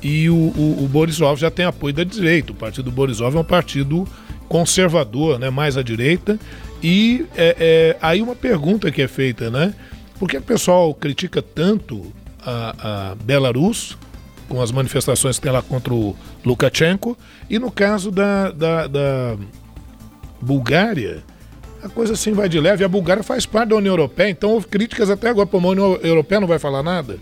E 0.02 0.30
o, 0.30 0.36
o, 0.36 0.84
o 0.84 0.88
Borisov 0.88 1.40
já 1.40 1.52
tem 1.52 1.66
apoio 1.66 1.94
da 1.94 2.04
direita. 2.04 2.52
O 2.52 2.56
partido 2.56 2.86
do 2.86 2.92
Borisov 2.92 3.36
é 3.36 3.40
um 3.40 3.44
partido 3.44 4.08
conservador, 4.48 5.40
né, 5.40 5.50
mais 5.50 5.78
à 5.78 5.82
direita. 5.82 6.40
E 6.84 7.26
é, 7.36 7.56
é, 7.60 7.98
aí 8.02 8.22
uma 8.22 8.36
pergunta 8.36 8.92
que 8.92 9.02
é 9.02 9.08
feita, 9.08 9.50
né? 9.50 9.74
Por 10.20 10.28
que 10.28 10.38
o 10.38 10.42
pessoal 10.42 10.94
critica 10.94 11.42
tanto 11.42 12.12
a, 12.44 13.12
a 13.12 13.16
Belarus, 13.16 13.98
com 14.50 14.62
as 14.62 14.72
manifestações 14.72 15.38
que 15.38 15.44
tem 15.44 15.52
lá 15.52 15.62
contra 15.62 15.94
o 15.94 16.16
Lukashenko, 16.44 17.18
e 17.50 17.58
no 17.58 17.72
caso 17.72 18.12
da, 18.12 18.52
da, 18.52 18.88
da 18.88 19.38
Bulgária, 20.42 21.24
a 21.84 21.90
coisa 21.90 22.14
assim 22.14 22.34
vai 22.34 22.50
de 22.50 22.60
leve. 22.60 22.84
A 22.84 22.90
Bulgária 22.90 23.24
faz 23.24 23.46
parte 23.46 23.70
da 23.70 23.76
União 23.76 23.94
Europeia, 23.94 24.30
então 24.30 24.52
houve 24.52 24.68
críticas 24.68 25.10
até 25.10 25.30
agora, 25.30 25.48
para 25.48 25.60
a 25.60 25.68
União 25.68 26.00
Europeia 26.02 26.42
não 26.42 26.48
vai 26.48 26.60
falar 26.60 26.84
nada. 26.84 27.18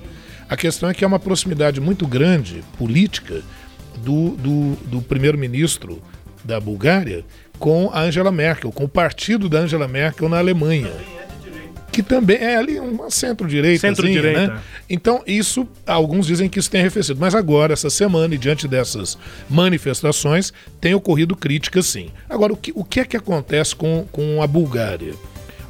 A 0.48 0.58
questão 0.58 0.90
é 0.90 0.94
que 0.94 1.04
há 1.04 1.08
uma 1.08 1.20
proximidade 1.20 1.80
muito 1.80 2.08
grande, 2.08 2.64
política, 2.78 3.42
do, 3.98 4.32
do, 4.32 4.76
do 4.88 5.02
primeiro-ministro 5.02 6.02
da 6.44 6.60
Bulgária 6.60 7.26
com 7.60 7.90
a 7.92 8.02
Angela 8.02 8.32
Merkel, 8.32 8.72
com 8.72 8.86
o 8.86 8.90
partido 8.90 9.50
da 9.50 9.60
Angela 9.60 9.88
Merkel 9.88 10.30
na 10.30 10.38
Alemanha 10.38 10.92
que 11.92 12.04
também 12.04 12.38
é 12.38 12.56
ali 12.56 12.80
uma 12.80 13.10
centro-direita. 13.10 13.80
Centro-direita. 13.80 14.48
Né? 14.48 14.62
Então, 14.90 15.24
isso, 15.26 15.68
alguns 15.86 16.26
dizem 16.26 16.50
que 16.50 16.60
isso 16.60 16.70
tem 16.70 16.82
arrefecido. 16.82 17.20
Mas 17.20 17.36
agora, 17.36 17.74
essa 17.74 17.90
semana, 17.90 18.36
e 18.36 18.38
diante 18.38 18.68
dessas 18.68 19.18
manifestações, 19.50 20.54
tem 20.80 20.94
ocorrido 20.94 21.36
críticas 21.36 21.86
sim. 21.86 22.10
Agora, 22.30 22.54
o 22.54 22.58
que, 22.58 22.72
o 22.76 22.84
que 22.84 23.00
é 23.00 23.06
que 23.06 23.18
acontece 23.18 23.76
com, 23.76 24.06
com 24.12 24.42
a 24.42 24.48
Bulgária? 24.48 25.14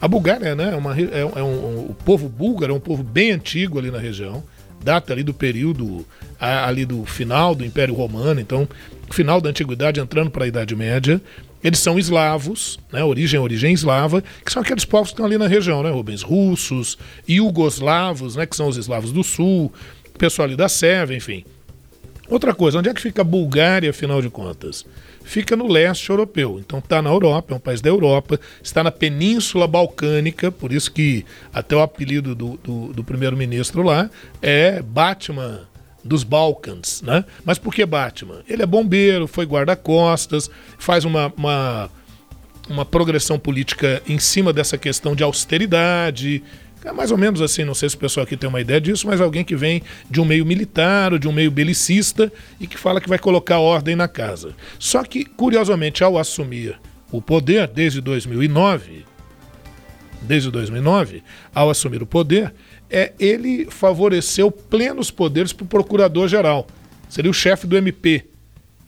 A 0.01 0.08
Bulgária 0.08 0.55
né, 0.55 0.71
é, 0.71 0.75
uma, 0.75 0.97
é, 0.97 1.19
é 1.19 1.43
um, 1.43 1.89
o 1.89 1.95
povo 2.05 2.29
búlgaro 2.29 2.73
é 2.73 2.75
um 2.75 2.79
povo 2.79 3.03
bem 3.03 3.32
antigo 3.32 3.77
ali 3.77 3.91
na 3.91 3.99
região, 3.99 4.43
data 4.82 5.12
ali 5.12 5.23
do 5.23 5.34
período 5.34 6.05
ali 6.39 6.86
do 6.86 7.05
final 7.05 7.53
do 7.53 7.65
Império 7.65 7.93
Romano, 7.93 8.39
então 8.39 8.67
final 9.12 9.41
da 9.41 9.49
Antiguidade 9.49 9.99
entrando 9.99 10.32
para 10.32 10.45
a 10.45 10.47
Idade 10.47 10.75
Média. 10.75 11.21
Eles 11.63 11.79
são 11.79 11.99
eslavos, 11.99 12.79
né, 12.91 13.03
origem 13.03 13.39
origem 13.39 13.73
eslava, 13.73 14.23
que 14.45 14.51
são 14.51 14.61
aqueles 14.61 14.85
povos 14.85 15.09
que 15.09 15.13
estão 15.13 15.25
ali 15.25 15.37
na 15.37 15.47
região, 15.47 15.83
né, 15.83 15.89
Rubens? 15.89 16.21
Russos, 16.21 16.97
iugoslavos, 17.27 18.35
né, 18.35 18.45
que 18.45 18.55
são 18.55 18.67
os 18.67 18.77
eslavos 18.77 19.11
do 19.11 19.23
sul, 19.23 19.71
pessoal 20.17 20.45
ali 20.45 20.55
da 20.55 20.69
Sérvia, 20.69 21.17
enfim. 21.17 21.43
Outra 22.29 22.53
coisa, 22.53 22.77
onde 22.77 22.89
é 22.89 22.93
que 22.93 23.01
fica 23.01 23.21
a 23.21 23.25
Bulgária, 23.25 23.89
afinal 23.89 24.21
de 24.21 24.29
contas? 24.29 24.85
Fica 25.23 25.55
no 25.55 25.67
leste 25.67 26.09
europeu. 26.09 26.59
Então 26.59 26.77
está 26.77 27.01
na 27.01 27.09
Europa, 27.09 27.53
é 27.53 27.57
um 27.57 27.59
país 27.59 27.81
da 27.81 27.89
Europa, 27.89 28.39
está 28.61 28.83
na 28.83 28.91
Península 28.91 29.67
Balcânica, 29.67 30.51
por 30.51 30.71
isso 30.71 30.91
que 30.91 31.25
até 31.51 31.75
o 31.75 31.81
apelido 31.81 32.35
do, 32.35 32.59
do, 32.63 32.93
do 32.93 33.03
primeiro-ministro 33.03 33.81
lá 33.81 34.09
é 34.41 34.81
Batman 34.81 35.61
dos 36.03 36.23
Balcãs, 36.23 37.01
né? 37.01 37.25
Mas 37.43 37.57
por 37.57 37.73
que 37.73 37.85
Batman? 37.85 38.41
Ele 38.47 38.63
é 38.63 38.65
bombeiro, 38.65 39.27
foi 39.27 39.45
guarda-costas, 39.45 40.49
faz 40.77 41.05
uma, 41.05 41.33
uma, 41.35 41.89
uma 42.69 42.85
progressão 42.85 43.38
política 43.38 44.01
em 44.07 44.19
cima 44.19 44.53
dessa 44.53 44.77
questão 44.77 45.15
de 45.15 45.23
austeridade. 45.23 46.43
É 46.83 46.91
mais 46.93 47.12
ou 47.12 47.17
menos 47.17 47.41
assim, 47.41 47.65
não 47.65 47.73
sei 47.73 47.89
se 47.89 47.95
o 47.95 47.99
pessoal 47.99 48.23
aqui 48.23 48.38
tem 48.38 48.47
uma 48.47 48.62
ideia 48.62 48.79
disso, 48.79 49.05
mas 49.05 49.19
alguém 49.19 49.43
que 49.43 49.55
vem 49.55 49.83
de 50.09 50.21
um 50.21 50.25
meio 50.25 50.45
militar 50.45 51.12
ou 51.12 51.19
de 51.19 51.27
um 51.27 51.31
meio 51.33 51.51
belicista 51.51 52.31
e 52.59 52.65
que 52.65 52.77
fala 52.77 53.01
que 53.01 53.09
vai 53.09 53.19
colocar 53.19 53.59
ordem 53.59 53.95
na 53.95 54.07
casa. 54.07 54.55
Só 54.77 55.03
que, 55.03 55.25
curiosamente, 55.25 56.03
ao 56.03 56.17
assumir 56.17 56.79
o 57.12 57.21
poder 57.21 57.67
desde 57.67 57.99
2009, 57.99 59.03
desde 60.21 60.49
2009, 60.49 61.23
ao 61.53 61.69
assumir 61.69 62.01
o 62.01 62.05
poder, 62.05 62.53
é, 62.89 63.13
ele 63.19 63.65
favoreceu 63.69 64.52
plenos 64.52 65.12
poderes 65.12 65.54
para 65.54 65.63
o 65.63 65.67
procurador-geral. 65.67 66.67
Seria 67.08 67.32
o 67.32 67.34
chefe 67.34 67.67
do 67.67 67.78
MP. 67.78 68.25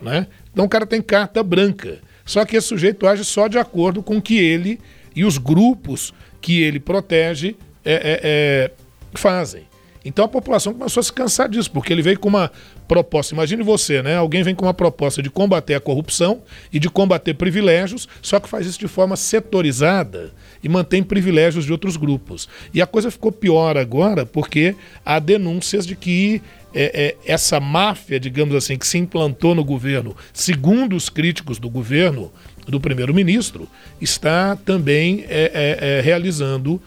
Né? 0.02 0.28
Então 0.52 0.66
o 0.66 0.70
cara 0.70 0.86
tem 0.86 1.02
carta 1.02 1.44
branca. 1.44 2.00
Só 2.26 2.46
que 2.46 2.56
esse 2.56 2.68
sujeito 2.68 3.08
age 3.08 3.24
só 3.26 3.48
de 3.48 3.58
acordo 3.58 4.02
com 4.02 4.18
o 4.18 4.22
que 4.22 4.38
ele 4.38 4.80
e 5.16 5.26
os 5.26 5.38
grupos 5.38 6.14
que 6.40 6.62
ele 6.62 6.80
protege 6.80 7.56
é, 7.84 7.94
é, 7.94 8.20
é, 8.24 8.72
fazem. 9.14 9.71
Então 10.04 10.26
a 10.26 10.28
população 10.28 10.74
começou 10.74 11.00
a 11.00 11.04
se 11.04 11.14
cansar 11.14 11.48
disso, 11.48 11.70
porque 11.72 11.94
ele 11.94 12.02
veio 12.02 12.20
com 12.20 12.30
uma 12.30 12.52
proposta. 12.88 13.34
Imagine 13.34 13.62
você, 13.62 14.02
né? 14.02 14.18
Alguém 14.18 14.44
vem 14.44 14.56
com 14.56 14.66
uma 14.66 14.74
proposta 14.74 15.22
de 15.22 15.30
combater 15.30 15.76
a 15.76 15.80
corrupção 15.80 16.42
e 16.74 16.80
de 16.80 16.90
combater 16.90 17.36
privilégios, 17.36 18.08
só 18.22 18.40
que 18.40 18.50
faz 18.50 18.66
isso 18.66 18.80
de 18.80 18.88
forma 18.88 19.16
setorizada 19.16 20.32
e 20.64 20.70
mantém 20.70 21.04
privilégios 21.04 21.66
de 21.66 21.72
outros 21.72 21.98
grupos. 21.98 22.50
E 22.74 22.82
a 22.82 22.88
coisa 22.88 23.12
ficou 23.12 23.32
pior 23.32 23.78
agora 23.78 24.26
porque 24.26 24.76
há 25.06 25.20
denúncias 25.20 25.86
de 25.86 25.96
que 25.96 26.42
é, 26.74 27.18
é, 27.26 27.32
essa 27.32 27.60
máfia, 27.60 28.20
digamos 28.20 28.56
assim, 28.56 28.78
que 28.78 28.88
se 28.88 28.98
implantou 28.98 29.54
no 29.54 29.64
governo, 29.64 30.16
segundo 30.34 30.96
os 30.96 31.10
críticos 31.10 31.60
do 31.60 31.70
governo 31.70 32.32
do 32.68 32.80
primeiro-ministro, 32.80 33.68
está 34.00 34.56
também 34.56 35.26
é, 35.28 35.52
é, 35.54 35.98
é 35.98 36.02
realizando 36.02 36.82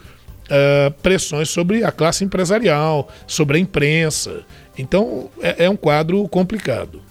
uh, 0.45 0.91
pressões 1.01 1.49
sobre 1.49 1.83
a 1.83 1.91
classe 1.91 2.23
empresarial, 2.23 3.09
sobre 3.27 3.57
a 3.57 3.61
imprensa. 3.61 4.43
Então 4.77 5.29
é, 5.41 5.65
é 5.65 5.69
um 5.69 5.75
quadro 5.75 6.27
complicado. 6.27 7.01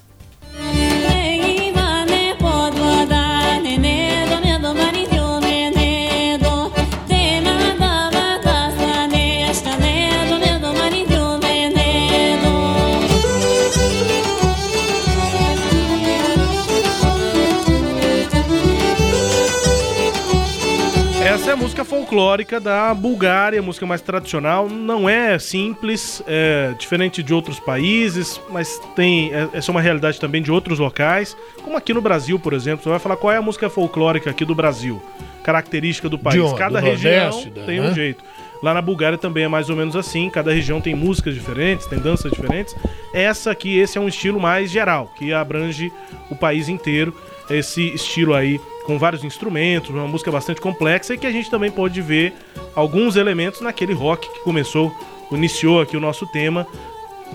Folclórica 22.15 22.61
da 22.61 22.95
Bulgária, 22.95 23.61
música 23.61 23.85
mais 23.85 24.01
tradicional. 24.01 24.69
Não 24.69 25.09
é 25.09 25.37
simples, 25.37 26.23
é 26.29 26.73
diferente 26.79 27.25
de 27.25 27.35
outros 27.35 27.59
países, 27.59 28.41
mas 28.51 28.79
tem 28.95 29.35
é, 29.35 29.49
essa 29.53 29.71
é 29.71 29.73
uma 29.73 29.81
realidade 29.81 30.21
também 30.21 30.41
de 30.41 30.53
outros 30.53 30.79
locais. 30.79 31.37
Como 31.65 31.77
aqui 31.77 31.93
no 31.93 32.01
Brasil, 32.01 32.39
por 32.39 32.53
exemplo, 32.53 32.85
você 32.85 32.89
vai 32.89 33.01
falar 33.01 33.17
qual 33.17 33.33
é 33.33 33.37
a 33.37 33.43
música 33.43 33.69
folclórica 33.69 34.31
aqui 34.31 34.45
do 34.45 34.55
Brasil, 34.55 35.03
característica 35.43 36.09
do 36.09 36.17
país. 36.17 36.41
Onde? 36.41 36.57
Cada 36.57 36.81
do 36.81 36.87
região 36.87 37.31
Nordeste, 37.31 37.51
tem 37.67 37.81
né? 37.81 37.91
um 37.91 37.95
jeito. 37.95 38.23
Lá 38.63 38.73
na 38.73 38.81
Bulgária 38.81 39.19
também 39.19 39.45
é 39.45 39.49
mais 39.49 39.69
ou 39.69 39.75
menos 39.75 39.97
assim, 39.97 40.31
cada 40.31 40.53
região 40.53 40.81
tem 40.81 40.95
músicas 40.95 41.35
diferentes, 41.35 41.85
tem 41.87 41.99
danças 41.99 42.31
diferentes. 42.31 42.77
Essa 43.13 43.51
aqui, 43.51 43.77
esse 43.77 43.99
é 43.99 44.01
um 44.01 44.09
estilo 44.09 44.39
mais 44.39 44.71
geral, 44.71 45.13
que 45.19 45.33
abrange 45.33 45.93
o 46.31 46.37
país 46.37 46.69
inteiro, 46.69 47.13
esse 47.51 47.93
estilo 47.93 48.35
aí 48.35 48.61
com 48.85 48.99
vários 48.99 49.25
instrumentos, 49.25 49.91
uma 49.91 50.07
música 50.07 50.31
bastante 50.31 50.61
complexa 50.61 51.15
e 51.15 51.19
que 51.19 51.27
a 51.27 51.33
gente 51.33 51.51
também 51.51 51.71
pode 51.71 52.01
ver 52.01 52.33
alguns 52.75 53.17
elementos 53.17 53.61
naquele 53.61 53.93
rock 53.93 54.29
que 54.31 54.41
começou, 54.41 54.95
iniciou 55.33 55.81
aqui 55.81 55.97
o 55.97 56.01
nosso 56.01 56.27
tema, 56.27 56.67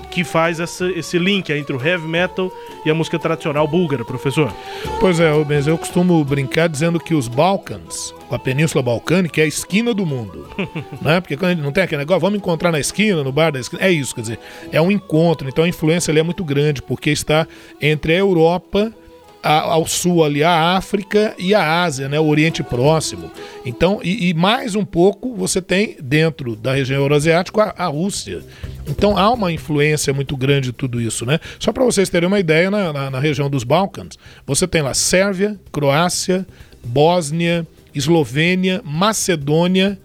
que 0.10 0.24
faz 0.24 0.60
essa, 0.60 0.86
esse 0.92 1.18
link 1.18 1.52
entre 1.52 1.76
o 1.76 1.86
heavy 1.86 2.08
metal 2.08 2.52
e 2.86 2.90
a 2.90 2.94
música 2.94 3.20
tradicional 3.20 3.68
búlgara, 3.68 4.06
professor. 4.06 4.54
Pois 5.00 5.20
é, 5.20 5.32
Rubens, 5.32 5.68
eu 5.68 5.78
costumo 5.78 6.24
brincar 6.24 6.70
dizendo 6.70 7.00
que 7.00 7.14
os 7.14 7.28
Balcãs, 7.28 8.14
a 8.32 8.40
Península 8.40 8.82
Balcânica, 8.82 9.42
é 9.42 9.44
a 9.44 9.48
esquina 9.48 9.94
do 9.94 10.06
mundo. 10.06 10.48
né? 11.02 11.20
Porque 11.20 11.36
quando 11.36 11.52
a 11.52 11.54
gente 11.56 11.64
não 11.64 11.72
tem 11.72 11.84
aquele 11.84 12.00
negócio, 12.00 12.22
vamos 12.22 12.38
encontrar 12.38 12.72
na 12.72 12.80
esquina, 12.80 13.24
no 13.24 13.32
bar 13.32 13.52
da 13.52 13.60
esquina. 13.60 13.84
É 13.84 13.92
isso, 13.92 14.16
quer 14.16 14.22
dizer, 14.22 14.40
é 14.72 14.82
um 14.82 14.92
encontro. 14.92 15.50
Então 15.50 15.64
a 15.64 15.68
influência 15.68 16.12
ali 16.12 16.20
é 16.20 16.24
muito 16.24 16.44
grande, 16.44 16.82
porque 16.82 17.10
está 17.10 17.48
entre 17.82 18.14
a 18.14 18.18
Europa 18.18 18.94
a- 19.42 19.62
ao 19.62 19.88
sul 19.88 20.24
ali 20.24 20.44
a 20.44 20.76
África 20.76 21.34
e 21.38 21.54
a 21.56 21.84
Ásia, 21.84 22.10
né, 22.10 22.20
o 22.20 22.26
Oriente 22.28 22.62
Próximo. 22.62 23.32
Então, 23.66 24.00
e, 24.04 24.30
e 24.30 24.34
mais 24.34 24.76
um 24.76 24.84
pouco 24.84 25.34
você 25.36 25.62
tem 25.62 25.96
dentro 26.02 26.56
da 26.56 26.74
região 26.74 27.00
euroasiática 27.02 27.74
a, 27.78 27.86
a 27.86 27.88
Rússia. 27.88 28.42
Então 28.88 29.18
há 29.18 29.30
uma 29.32 29.52
influência 29.52 30.14
muito 30.14 30.36
grande 30.36 30.68
de 30.68 30.74
tudo 30.74 31.00
isso, 31.00 31.26
né? 31.26 31.40
Só 31.60 31.72
para 31.72 31.84
vocês 31.86 32.10
terem 32.10 32.28
uma 32.28 32.40
ideia, 32.40 32.70
na, 32.70 32.92
na- 32.92 33.10
na 33.12 33.20
região 33.20 33.50
dos 33.50 33.64
Balcãs, 33.64 34.18
você 34.46 34.68
tem 34.68 34.82
lá 34.82 34.94
Sérvia, 34.94 35.60
Croácia, 35.72 36.46
Bósnia, 36.84 37.66
Eslovênia, 37.94 38.82
Macedônia, 38.84 39.98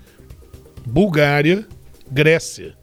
Bulgária, 0.86 1.66
Grécia. 2.10 2.74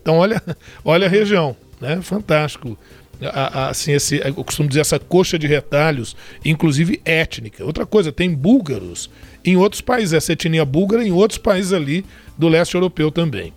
Então 0.00 0.16
olha, 0.18 0.42
olha 0.84 1.06
a 1.06 1.10
região, 1.10 1.56
né? 1.80 2.00
Fantástico. 2.02 2.78
Assim, 3.20 3.92
esse, 3.92 4.20
eu 4.24 4.44
costumo 4.44 4.68
dizer 4.68 4.80
essa 4.80 4.98
coxa 4.98 5.38
de 5.38 5.46
retalhos, 5.46 6.14
inclusive 6.44 7.00
étnica. 7.04 7.64
Outra 7.64 7.84
coisa, 7.84 8.12
tem 8.12 8.32
búlgaros 8.32 9.10
em 9.44 9.56
outros 9.56 9.80
países, 9.80 10.12
essa 10.12 10.32
etnia 10.32 10.64
búlgara 10.64 11.04
em 11.04 11.10
outros 11.10 11.38
países 11.38 11.72
ali 11.72 12.04
do 12.36 12.48
leste 12.48 12.74
europeu 12.74 13.10
também. 13.10 13.52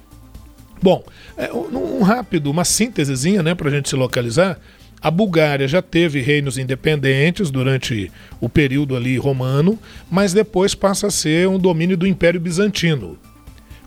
Bom, 0.82 1.04
é, 1.38 1.54
um, 1.54 2.00
um 2.00 2.02
rápido, 2.02 2.50
uma 2.50 2.66
síntesezinha, 2.66 3.44
né, 3.44 3.54
para 3.54 3.70
a 3.70 3.72
gente 3.72 3.90
se 3.90 3.96
localizar. 3.96 4.60
A 5.00 5.12
Bulgária 5.12 5.68
já 5.68 5.82
teve 5.82 6.22
reinos 6.22 6.58
independentes 6.58 7.50
durante 7.50 8.12
o 8.40 8.48
período 8.48 8.96
ali 8.96 9.18
romano, 9.18 9.78
mas 10.10 10.34
depois 10.34 10.76
passa 10.76 11.08
a 11.08 11.12
ser 11.12 11.48
um 11.48 11.58
domínio 11.58 11.98
do 11.98 12.08
Império 12.08 12.40
Bizantino 12.40 13.18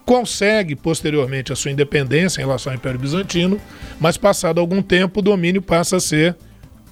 consegue 0.04 0.76
posteriormente 0.76 1.52
a 1.52 1.56
sua 1.56 1.70
independência 1.70 2.40
em 2.40 2.44
relação 2.44 2.72
ao 2.72 2.76
Império 2.76 2.98
Bizantino, 2.98 3.60
mas 3.98 4.16
passado 4.16 4.60
algum 4.60 4.82
tempo 4.82 5.20
o 5.20 5.22
domínio 5.22 5.62
passa 5.62 5.96
a 5.96 6.00
ser 6.00 6.36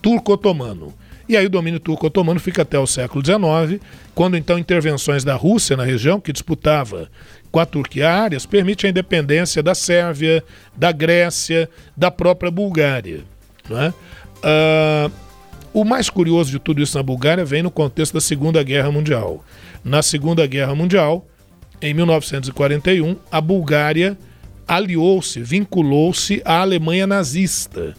turco-otomano. 0.00 0.92
E 1.28 1.36
aí 1.36 1.46
o 1.46 1.50
domínio 1.50 1.78
turco-otomano 1.78 2.40
fica 2.40 2.62
até 2.62 2.78
o 2.78 2.86
século 2.86 3.24
XIX, 3.24 3.80
quando 4.14 4.36
então 4.36 4.58
intervenções 4.58 5.24
da 5.24 5.34
Rússia 5.34 5.76
na 5.76 5.84
região, 5.84 6.20
que 6.20 6.32
disputava 6.32 7.08
com 7.50 7.60
a 7.60 7.66
Turquia 7.66 8.10
áreas, 8.10 8.44
permite 8.44 8.86
a 8.86 8.90
independência 8.90 9.62
da 9.62 9.74
Sérvia, 9.74 10.42
da 10.76 10.90
Grécia, 10.90 11.68
da 11.96 12.10
própria 12.10 12.50
Bulgária. 12.50 13.20
Não 13.68 13.80
é? 13.80 13.94
Ah, 14.42 15.10
o 15.72 15.84
mais 15.84 16.10
curioso 16.10 16.50
de 16.50 16.58
tudo 16.58 16.82
isso 16.82 16.96
na 16.98 17.02
Bulgária 17.02 17.44
vem 17.44 17.62
no 17.62 17.70
contexto 17.70 18.14
da 18.14 18.20
Segunda 18.20 18.62
Guerra 18.62 18.90
Mundial. 18.90 19.44
Na 19.84 20.02
Segunda 20.02 20.46
Guerra 20.46 20.74
Mundial, 20.74 21.26
em 21.82 21.92
1941, 21.92 23.16
a 23.30 23.40
Bulgária 23.40 24.16
aliou-se, 24.66 25.42
vinculou-se 25.42 26.40
à 26.44 26.60
Alemanha 26.60 27.06
nazista. 27.06 27.94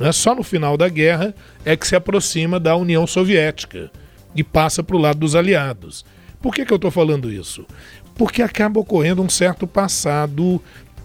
Né? 0.00 0.10
Só 0.10 0.34
no 0.34 0.42
final 0.42 0.76
da 0.76 0.88
guerra 0.88 1.34
é 1.64 1.76
que 1.76 1.86
se 1.86 1.94
aproxima 1.94 2.58
da 2.58 2.74
União 2.74 3.06
Soviética 3.06 3.90
e 4.34 4.42
passa 4.42 4.82
para 4.82 4.96
o 4.96 4.98
lado 4.98 5.18
dos 5.18 5.34
aliados. 5.34 6.04
Por 6.40 6.54
que, 6.54 6.64
que 6.64 6.72
eu 6.72 6.76
estou 6.76 6.90
falando 6.90 7.30
isso? 7.30 7.66
Porque 8.14 8.40
acaba 8.40 8.80
ocorrendo 8.80 9.22
um 9.22 9.28
certo 9.28 9.66
passado 9.66 10.62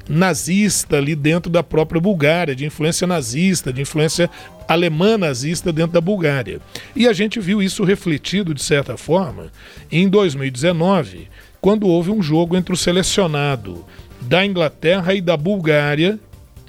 nazista 0.08 0.98
ali 0.98 1.15
dentro 1.15 1.50
da 1.50 1.63
própria 1.63 2.02
Bulgária, 2.02 2.56
de 2.56 2.65
influência 2.65 3.06
nazista, 3.06 3.72
de 3.72 3.82
influência 3.82 4.30
alemã 4.67 5.17
nazista 5.17 5.72
dentro 5.72 5.94
da 5.94 6.02
Bulgária. 6.02 6.60
E 6.96 7.08
a 7.08 7.13
gente 7.13 7.39
viu 7.39 7.62
isso 7.62 7.84
refletido, 7.84 8.54
de 8.54 8.63
certa 8.63 8.98
forma, 8.98 9.52
em 9.91 10.08
2019, 10.08 11.28
quando 11.62 11.88
houve 11.88 12.10
um 12.10 12.21
jogo 12.21 12.58
entre 12.58 12.74
o 12.74 12.78
selecionado 12.78 13.86
da 14.21 14.45
Inglaterra 14.45 15.13
e 15.13 15.21
da 15.21 15.38
Bulgária, 15.38 16.19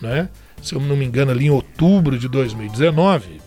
né? 0.01 0.29
se 0.63 0.75
eu 0.75 0.81
não 0.81 0.97
me 0.97 1.05
engano, 1.05 1.33
ali 1.33 1.47
em 1.47 1.51
outubro 1.51 2.19
de 2.19 2.29
2019. 2.29 3.41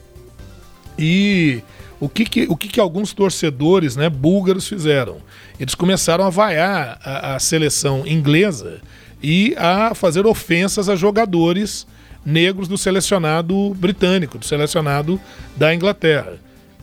E 0.98 1.62
o 2.00 2.10
que, 2.10 2.26
que, 2.26 2.44
o 2.50 2.58
que, 2.58 2.68
que 2.68 2.80
alguns 2.80 3.14
torcedores 3.14 3.96
né, 3.96 4.10
búlgaros 4.10 4.68
fizeram? 4.68 5.18
Eles 5.60 5.76
começaram 5.76 6.26
a 6.26 6.30
vaiar 6.30 7.00
a, 7.04 7.36
a 7.36 7.40
seleção 7.40 8.06
inglesa 8.06 8.82
e 9.24 9.56
a 9.58 9.96
fazer 9.96 10.26
ofensas 10.26 10.90
a 10.90 10.96
jogadores 10.96 11.88
negros 12.26 12.68
do 12.68 12.78
selecionado 12.78 13.74
britânico, 13.76 14.38
do 14.38 14.46
selecionado 14.46 15.20
da 15.56 15.74
Inglaterra. 15.74 16.34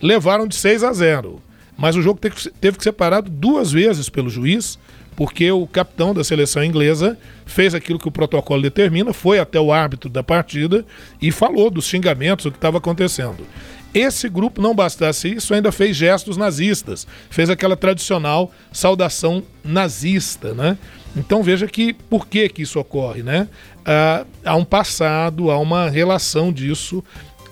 Levaram 0.00 0.46
de 0.46 0.54
6 0.54 0.84
a 0.84 0.92
0. 0.92 1.42
Mas 1.82 1.96
o 1.96 2.00
jogo 2.00 2.20
teve 2.20 2.76
que 2.78 2.84
ser- 2.84 2.92
parado 2.92 3.28
duas 3.28 3.72
vezes 3.72 4.08
pelo 4.08 4.30
juiz, 4.30 4.78
porque 5.16 5.50
o 5.50 5.66
capitão 5.66 6.14
da 6.14 6.22
seleção 6.22 6.62
inglesa 6.62 7.18
fez 7.44 7.74
aquilo 7.74 7.98
que 7.98 8.06
o 8.06 8.12
protocolo 8.12 8.62
determina, 8.62 9.12
foi 9.12 9.40
até 9.40 9.58
o 9.58 9.72
árbitro 9.72 10.08
da 10.08 10.22
partida 10.22 10.86
e 11.20 11.32
falou 11.32 11.68
dos 11.68 11.86
xingamentos, 11.86 12.46
o 12.46 12.52
que 12.52 12.56
estava 12.56 12.78
acontecendo. 12.78 13.44
Esse 13.92 14.28
grupo, 14.28 14.62
não 14.62 14.76
bastasse 14.76 15.34
isso, 15.34 15.52
ainda 15.52 15.72
fez 15.72 15.96
gestos 15.96 16.36
nazistas, 16.36 17.04
fez 17.28 17.50
aquela 17.50 17.76
tradicional 17.76 18.52
saudação 18.72 19.42
nazista, 19.64 20.54
né? 20.54 20.78
Então 21.16 21.42
veja 21.42 21.66
que 21.66 21.92
por 21.92 22.28
que, 22.28 22.48
que 22.48 22.62
isso 22.62 22.78
ocorre, 22.78 23.24
né? 23.24 23.48
Ah, 23.84 24.24
há 24.44 24.54
um 24.54 24.64
passado, 24.64 25.50
há 25.50 25.58
uma 25.58 25.90
relação 25.90 26.52
disso 26.52 27.02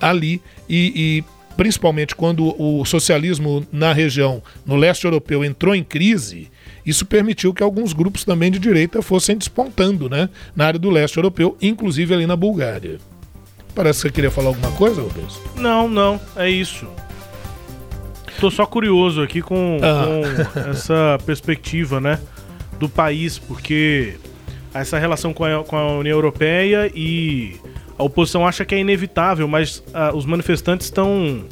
ali 0.00 0.40
e, 0.68 1.24
e 1.26 1.39
principalmente 1.60 2.16
quando 2.16 2.54
o 2.58 2.86
socialismo 2.86 3.66
na 3.70 3.92
região, 3.92 4.42
no 4.64 4.76
leste 4.76 5.04
europeu, 5.04 5.44
entrou 5.44 5.74
em 5.74 5.84
crise, 5.84 6.50
isso 6.86 7.04
permitiu 7.04 7.52
que 7.52 7.62
alguns 7.62 7.92
grupos 7.92 8.24
também 8.24 8.50
de 8.50 8.58
direita 8.58 9.02
fossem 9.02 9.36
despontando 9.36 10.08
né, 10.08 10.30
na 10.56 10.68
área 10.68 10.80
do 10.80 10.88
leste 10.88 11.18
europeu, 11.18 11.58
inclusive 11.60 12.14
ali 12.14 12.26
na 12.26 12.34
Bulgária. 12.34 12.98
Parece 13.74 13.98
que 13.98 14.08
você 14.08 14.10
queria 14.10 14.30
falar 14.30 14.48
alguma 14.48 14.72
coisa, 14.72 15.02
Rubens? 15.02 15.38
Não, 15.54 15.86
não, 15.86 16.18
é 16.34 16.48
isso. 16.48 16.88
Tô 18.40 18.50
só 18.50 18.64
curioso 18.64 19.20
aqui 19.20 19.42
com, 19.42 19.80
Ah. 19.82 20.06
com 20.54 20.60
essa 20.70 21.18
perspectiva, 21.26 22.00
né, 22.00 22.18
do 22.78 22.88
país, 22.88 23.38
porque 23.38 24.14
essa 24.72 24.98
relação 24.98 25.34
com 25.34 25.44
a, 25.44 25.62
com 25.62 25.76
a 25.76 25.98
União 25.98 26.16
Europeia 26.16 26.90
e 26.94 27.60
a 28.00 28.02
oposição 28.02 28.46
acha 28.46 28.64
que 28.64 28.74
é 28.74 28.78
inevitável, 28.78 29.46
mas 29.46 29.82
ah, 29.92 30.12
os 30.14 30.24
manifestantes 30.24 30.86
estão 30.86 31.44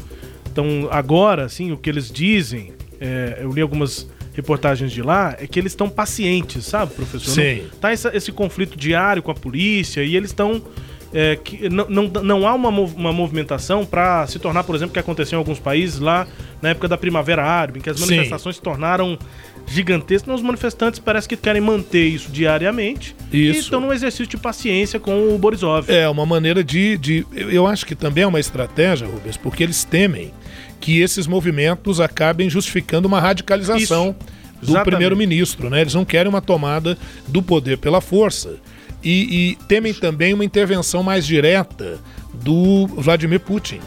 estão 0.46 0.88
agora, 0.90 1.44
assim, 1.44 1.70
o 1.72 1.76
que 1.76 1.88
eles 1.88 2.10
dizem, 2.10 2.72
é, 2.98 3.38
eu 3.42 3.52
li 3.52 3.60
algumas 3.60 4.08
reportagens 4.32 4.90
de 4.90 5.02
lá, 5.02 5.36
é 5.38 5.46
que 5.46 5.58
eles 5.58 5.72
estão 5.72 5.88
pacientes, 5.88 6.64
sabe, 6.64 6.94
professor? 6.94 7.30
Sim. 7.30 7.62
Não, 7.62 7.78
tá 7.80 7.92
essa, 7.92 8.16
esse 8.16 8.32
conflito 8.32 8.76
diário 8.76 9.22
com 9.22 9.30
a 9.30 9.34
polícia 9.34 10.02
e 10.02 10.16
eles 10.16 10.30
estão 10.30 10.62
é, 11.12 11.36
que 11.36 11.68
não, 11.68 11.86
não, 11.88 12.04
não 12.08 12.48
há 12.48 12.54
uma, 12.54 12.68
uma 12.68 13.12
movimentação 13.12 13.84
para 13.84 14.26
se 14.26 14.38
tornar, 14.38 14.64
por 14.64 14.74
exemplo, 14.74 14.90
o 14.90 14.94
que 14.94 14.98
aconteceu 14.98 15.36
em 15.36 15.40
alguns 15.40 15.58
países 15.58 15.98
lá 15.98 16.26
na 16.60 16.70
época 16.70 16.88
da 16.88 16.96
Primavera 16.96 17.44
Árabe, 17.44 17.78
em 17.78 17.82
que 17.82 17.90
as 17.90 18.00
manifestações 18.00 18.56
Sim. 18.56 18.60
se 18.60 18.62
tornaram 18.62 19.18
gigantescas. 19.68 20.34
Os 20.34 20.42
manifestantes 20.42 20.98
parece 20.98 21.28
que 21.28 21.36
querem 21.36 21.60
manter 21.60 22.06
isso 22.06 22.30
diariamente 22.30 23.14
isso. 23.32 23.56
e 23.56 23.58
estão 23.58 23.80
num 23.80 23.92
exercício 23.92 24.26
de 24.26 24.36
paciência 24.36 24.98
com 24.98 25.34
o 25.34 25.38
Borisov. 25.38 25.90
É, 25.90 26.08
uma 26.08 26.26
maneira 26.26 26.64
de, 26.64 26.96
de. 26.96 27.26
Eu 27.32 27.66
acho 27.66 27.86
que 27.86 27.94
também 27.94 28.24
é 28.24 28.26
uma 28.26 28.40
estratégia, 28.40 29.06
Rubens, 29.06 29.36
porque 29.36 29.62
eles 29.62 29.84
temem 29.84 30.32
que 30.80 31.00
esses 31.00 31.26
movimentos 31.26 32.00
acabem 32.00 32.48
justificando 32.48 33.08
uma 33.08 33.20
radicalização 33.20 34.14
isso. 34.62 34.72
do 34.72 34.80
primeiro-ministro. 34.82 35.68
Né? 35.68 35.80
Eles 35.80 35.94
não 35.94 36.04
querem 36.04 36.28
uma 36.28 36.40
tomada 36.40 36.96
do 37.26 37.42
poder 37.42 37.78
pela 37.78 38.00
força 38.00 38.56
e, 39.02 39.50
e 39.50 39.64
temem 39.66 39.92
também 39.92 40.34
uma 40.34 40.44
intervenção 40.44 41.02
mais 41.02 41.26
direta 41.26 41.98
do 42.32 42.86
Vladimir 42.86 43.40
Putin. 43.40 43.80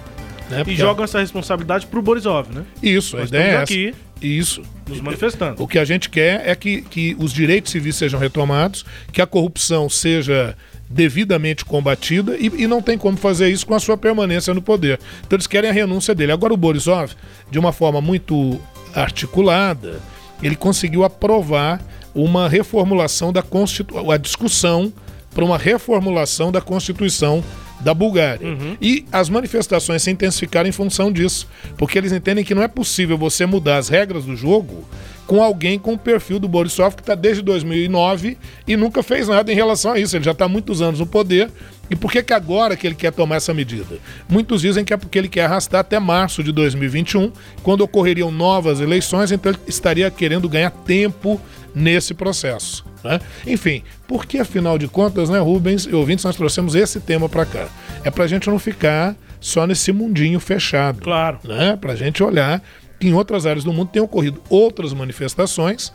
Né? 0.51 0.63
E 0.67 0.75
jogam 0.75 1.05
essa 1.05 1.19
responsabilidade 1.19 1.87
para 1.87 1.97
o 1.97 2.01
Borisov, 2.01 2.49
né? 2.53 2.65
Isso, 2.83 3.15
Nós 3.15 3.25
a 3.25 3.27
ideia 3.37 3.51
é 3.51 3.57
aqui 3.57 3.93
Isso. 4.21 4.61
Nos 4.87 4.99
manifestantes. 4.99 5.59
O 5.59 5.67
que 5.67 5.79
a 5.79 5.85
gente 5.85 6.09
quer 6.09 6.45
é 6.45 6.53
que, 6.53 6.81
que 6.81 7.15
os 7.17 7.31
direitos 7.31 7.71
civis 7.71 7.95
sejam 7.95 8.19
retomados, 8.19 8.85
que 9.13 9.21
a 9.21 9.25
corrupção 9.25 9.89
seja 9.89 10.55
devidamente 10.89 11.63
combatida 11.63 12.35
e, 12.37 12.47
e, 12.47 12.67
não 12.67 12.81
tem 12.81 12.97
como 12.97 13.15
fazer 13.15 13.49
isso 13.49 13.65
com 13.65 13.73
a 13.73 13.79
sua 13.79 13.97
permanência 13.97 14.53
no 14.53 14.61
poder. 14.61 14.99
Então 15.25 15.37
eles 15.37 15.47
querem 15.47 15.69
a 15.69 15.73
renúncia 15.73 16.13
dele. 16.13 16.33
Agora 16.33 16.53
o 16.53 16.57
Borisov, 16.57 17.13
de 17.49 17.57
uma 17.57 17.71
forma 17.71 18.01
muito 18.01 18.59
articulada, 18.93 20.01
ele 20.43 20.57
conseguiu 20.57 21.05
aprovar 21.05 21.81
uma 22.13 22.49
reformulação 22.49 23.31
da 23.31 23.41
Constituição, 23.41 24.11
a 24.11 24.17
discussão 24.17 24.91
para 25.33 25.45
uma 25.45 25.57
reformulação 25.57 26.51
da 26.51 26.59
Constituição 26.59 27.41
da 27.83 27.93
Bulgária. 27.93 28.47
Uhum. 28.47 28.77
E 28.81 29.05
as 29.11 29.29
manifestações 29.29 30.03
se 30.03 30.11
intensificaram 30.11 30.69
em 30.69 30.71
função 30.71 31.11
disso, 31.11 31.47
porque 31.77 31.97
eles 31.97 32.11
entendem 32.11 32.43
que 32.43 32.55
não 32.55 32.63
é 32.63 32.67
possível 32.67 33.17
você 33.17 33.45
mudar 33.45 33.77
as 33.77 33.89
regras 33.89 34.25
do 34.25 34.35
jogo 34.35 34.85
com 35.27 35.41
alguém 35.41 35.79
com 35.79 35.93
o 35.93 35.97
perfil 35.97 36.39
do 36.39 36.47
Borisov 36.47 36.95
que 36.95 37.01
está 37.01 37.15
desde 37.15 37.41
2009 37.41 38.37
e 38.67 38.75
nunca 38.75 39.01
fez 39.01 39.27
nada 39.27 39.51
em 39.51 39.55
relação 39.55 39.93
a 39.93 39.99
isso. 39.99 40.15
Ele 40.15 40.25
já 40.25 40.31
está 40.31 40.45
há 40.45 40.49
muitos 40.49 40.81
anos 40.81 40.99
no 40.99 41.05
poder. 41.05 41.49
E 41.91 41.95
por 41.95 42.09
que, 42.09 42.23
que 42.23 42.33
agora 42.33 42.77
que 42.77 42.87
ele 42.87 42.95
quer 42.95 43.11
tomar 43.11 43.35
essa 43.35 43.53
medida? 43.53 43.97
Muitos 44.29 44.61
dizem 44.61 44.85
que 44.85 44.93
é 44.93 44.97
porque 44.97 45.19
ele 45.19 45.27
quer 45.27 45.43
arrastar 45.43 45.81
até 45.81 45.99
março 45.99 46.41
de 46.41 46.49
2021, 46.53 47.33
quando 47.61 47.81
ocorreriam 47.81 48.31
novas 48.31 48.79
eleições, 48.79 49.29
então 49.29 49.51
ele 49.51 49.59
estaria 49.67 50.09
querendo 50.09 50.47
ganhar 50.47 50.71
tempo 50.71 51.39
nesse 51.75 52.13
processo. 52.13 52.85
Né? 53.03 53.19
Enfim, 53.45 53.83
porque 54.07 54.37
afinal 54.37 54.77
de 54.77 54.87
contas, 54.87 55.29
né, 55.29 55.39
Rubens 55.39 55.83
e 55.83 55.93
ouvintes, 55.93 56.23
nós 56.23 56.37
trouxemos 56.37 56.75
esse 56.75 57.01
tema 57.01 57.27
para 57.27 57.45
cá. 57.45 57.67
É 58.05 58.09
para 58.09 58.23
a 58.23 58.27
gente 58.27 58.49
não 58.49 58.57
ficar 58.57 59.13
só 59.41 59.67
nesse 59.67 59.91
mundinho 59.91 60.39
fechado. 60.39 61.01
Claro. 61.01 61.39
Né? 61.43 61.75
Para 61.75 61.91
a 61.91 61.95
gente 61.97 62.23
olhar 62.23 62.63
que 63.01 63.09
em 63.09 63.13
outras 63.13 63.45
áreas 63.45 63.65
do 63.65 63.73
mundo 63.73 63.89
tem 63.89 64.01
ocorrido 64.01 64.41
outras 64.49 64.93
manifestações 64.93 65.91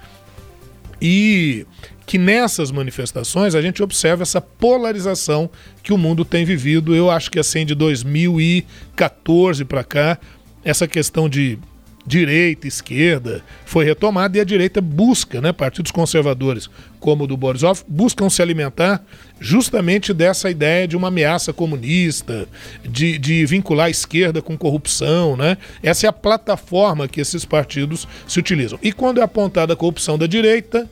e 1.01 1.67
que 2.07 2.17
nessas 2.17 2.71
manifestações 2.71 3.55
a 3.55 3.61
gente 3.61 3.83
observa 3.83 4.23
essa 4.23 4.41
polarização 4.41 5.51
que 5.83 5.93
o 5.93 5.99
mundo 5.99 6.25
tem 6.25 6.45
vivido. 6.45 6.95
Eu 6.95 7.11
acho 7.11 7.31
que 7.31 7.39
assim 7.39 7.67
de 7.67 7.75
2014 7.75 9.65
para 9.65 9.83
cá, 9.83 10.19
essa 10.65 10.87
questão 10.87 11.29
de 11.29 11.59
direita, 12.07 12.69
esquerda, 12.69 13.43
foi 13.65 13.85
retomada 13.85 14.39
e 14.39 14.41
a 14.41 14.45
direita 14.45 14.81
busca, 14.81 15.41
né, 15.41 15.53
partidos 15.53 15.91
conservadores 15.91 16.71
como 17.01 17.25
o 17.25 17.27
do 17.27 17.37
Borisov, 17.37 17.83
buscam 17.89 18.31
se 18.31 18.41
alimentar 18.41 19.05
justamente 19.41 20.15
dessa 20.15 20.49
ideia 20.49 20.87
de 20.87 20.97
uma 20.97 21.09
ameaça 21.09 21.53
comunista, 21.53 22.47
de, 22.85 23.19
de 23.19 23.45
vincular 23.45 23.87
a 23.87 23.91
esquerda 23.91 24.41
com 24.41 24.57
corrupção, 24.57 25.37
né? 25.37 25.59
Essa 25.83 26.07
é 26.07 26.09
a 26.09 26.13
plataforma 26.13 27.09
que 27.09 27.21
esses 27.21 27.45
partidos 27.45 28.07
se 28.27 28.39
utilizam. 28.39 28.79
E 28.83 28.93
quando 28.93 29.21
é 29.21 29.23
apontada 29.23 29.73
a 29.73 29.77
corrupção 29.77 30.17
da 30.17 30.27
direita, 30.27 30.89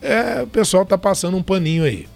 é, 0.00 0.42
o 0.42 0.46
pessoal 0.46 0.84
tá 0.84 0.96
passando 0.96 1.36
um 1.36 1.42
paninho 1.42 1.84
aí. 1.84 2.06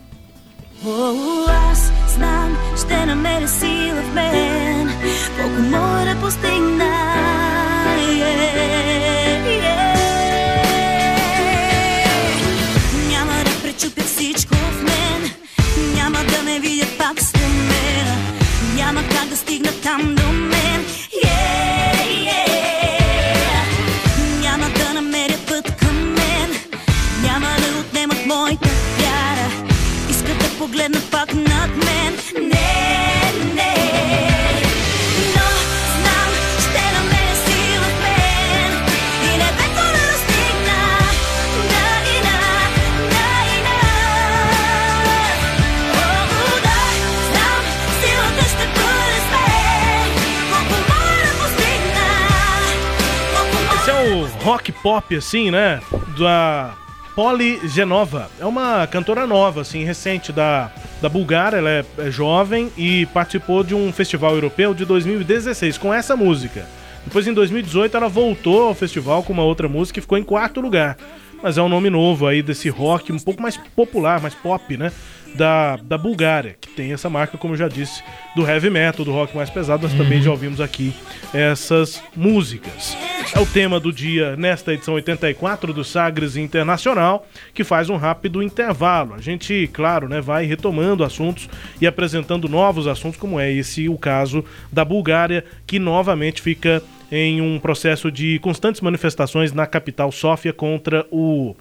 Rock 54.43 54.73
pop, 54.73 55.15
assim, 55.15 55.51
né? 55.51 55.81
Da 56.19 56.75
Poli 57.15 57.61
Genova. 57.69 58.29
É 58.41 58.45
uma 58.45 58.87
cantora 58.89 59.27
nova, 59.27 59.61
assim, 59.61 59.85
recente 59.85 60.33
da, 60.33 60.71
da 61.01 61.09
Bulgária. 61.09 61.59
Ela 61.59 61.71
é, 61.71 61.85
é 61.99 62.11
jovem 62.11 62.71
e 62.77 63.07
participou 63.07 63.63
de 63.63 63.75
um 63.75 63.93
festival 63.93 64.35
europeu 64.35 64.75
de 64.75 64.85
2016 64.85 65.79
com 65.79 65.95
essa 65.95 66.17
música. 66.17 66.67
Depois, 67.05 67.27
em 67.27 67.33
2018, 67.33 67.97
ela 67.97 68.09
voltou 68.09 68.69
ao 68.69 68.75
festival 68.75 69.23
com 69.23 69.33
uma 69.33 69.45
outra 69.45 69.69
música 69.69 69.99
e 69.99 70.03
ficou 70.03 70.19
em 70.19 70.25
quarto 70.25 70.61
lugar. 70.61 70.97
Mas 71.41 71.57
é 71.57 71.63
um 71.63 71.69
nome 71.69 71.91
novo 71.91 72.27
aí 72.27 72.43
desse 72.43 72.69
rock 72.69 73.13
um 73.13 73.19
pouco 73.19 73.43
mais 73.43 73.57
popular, 73.57 74.21
mais 74.21 74.35
pop, 74.35 74.77
né? 74.77 74.93
Da, 75.35 75.77
da 75.77 75.97
Bulgária, 75.97 76.57
que 76.61 76.69
tem 76.69 76.93
essa 76.93 77.09
marca, 77.09 77.39
como 77.39 77.55
eu 77.55 77.59
já 77.59 77.67
disse, 77.67 78.03
do 78.37 78.47
heavy 78.47 78.69
metal, 78.69 79.05
do 79.05 79.13
rock 79.13 79.35
mais 79.35 79.49
pesado. 79.49 79.83
Nós 79.83 79.93
uhum. 79.93 79.99
também 79.99 80.21
já 80.21 80.31
ouvimos 80.31 80.61
aqui 80.61 80.93
essas 81.33 82.03
músicas. 82.15 82.97
É 83.35 83.41
o 83.41 83.47
tema 83.47 83.81
do 83.81 83.91
dia 83.91 84.37
nesta 84.37 84.75
edição 84.75 84.93
84 84.95 85.73
do 85.73 85.83
Sagres 85.83 86.37
Internacional, 86.37 87.27
que 87.55 87.65
faz 87.65 87.89
um 87.89 87.97
rápido 87.97 88.43
intervalo. 88.43 89.15
A 89.15 89.21
gente, 89.21 89.71
claro, 89.73 90.07
né, 90.07 90.21
vai 90.21 90.45
retomando 90.45 91.03
assuntos 91.03 91.49
e 91.81 91.87
apresentando 91.87 92.47
novos 92.49 92.87
assuntos, 92.87 93.19
como 93.19 93.41
é 93.41 93.51
esse 93.51 93.89
o 93.89 93.97
caso 93.97 94.45
da 94.71 94.85
Bulgária, 94.85 95.45
que 95.67 95.79
novamente 95.79 96.43
fica 96.43 96.83
em 97.11 97.41
um 97.41 97.59
processo 97.59 98.11
de 98.11 98.39
constantes 98.41 98.81
manifestações 98.81 99.53
na 99.53 99.67
capital 99.67 100.13
Sófia 100.13 100.53
contra 100.53 101.07
o 101.11 101.55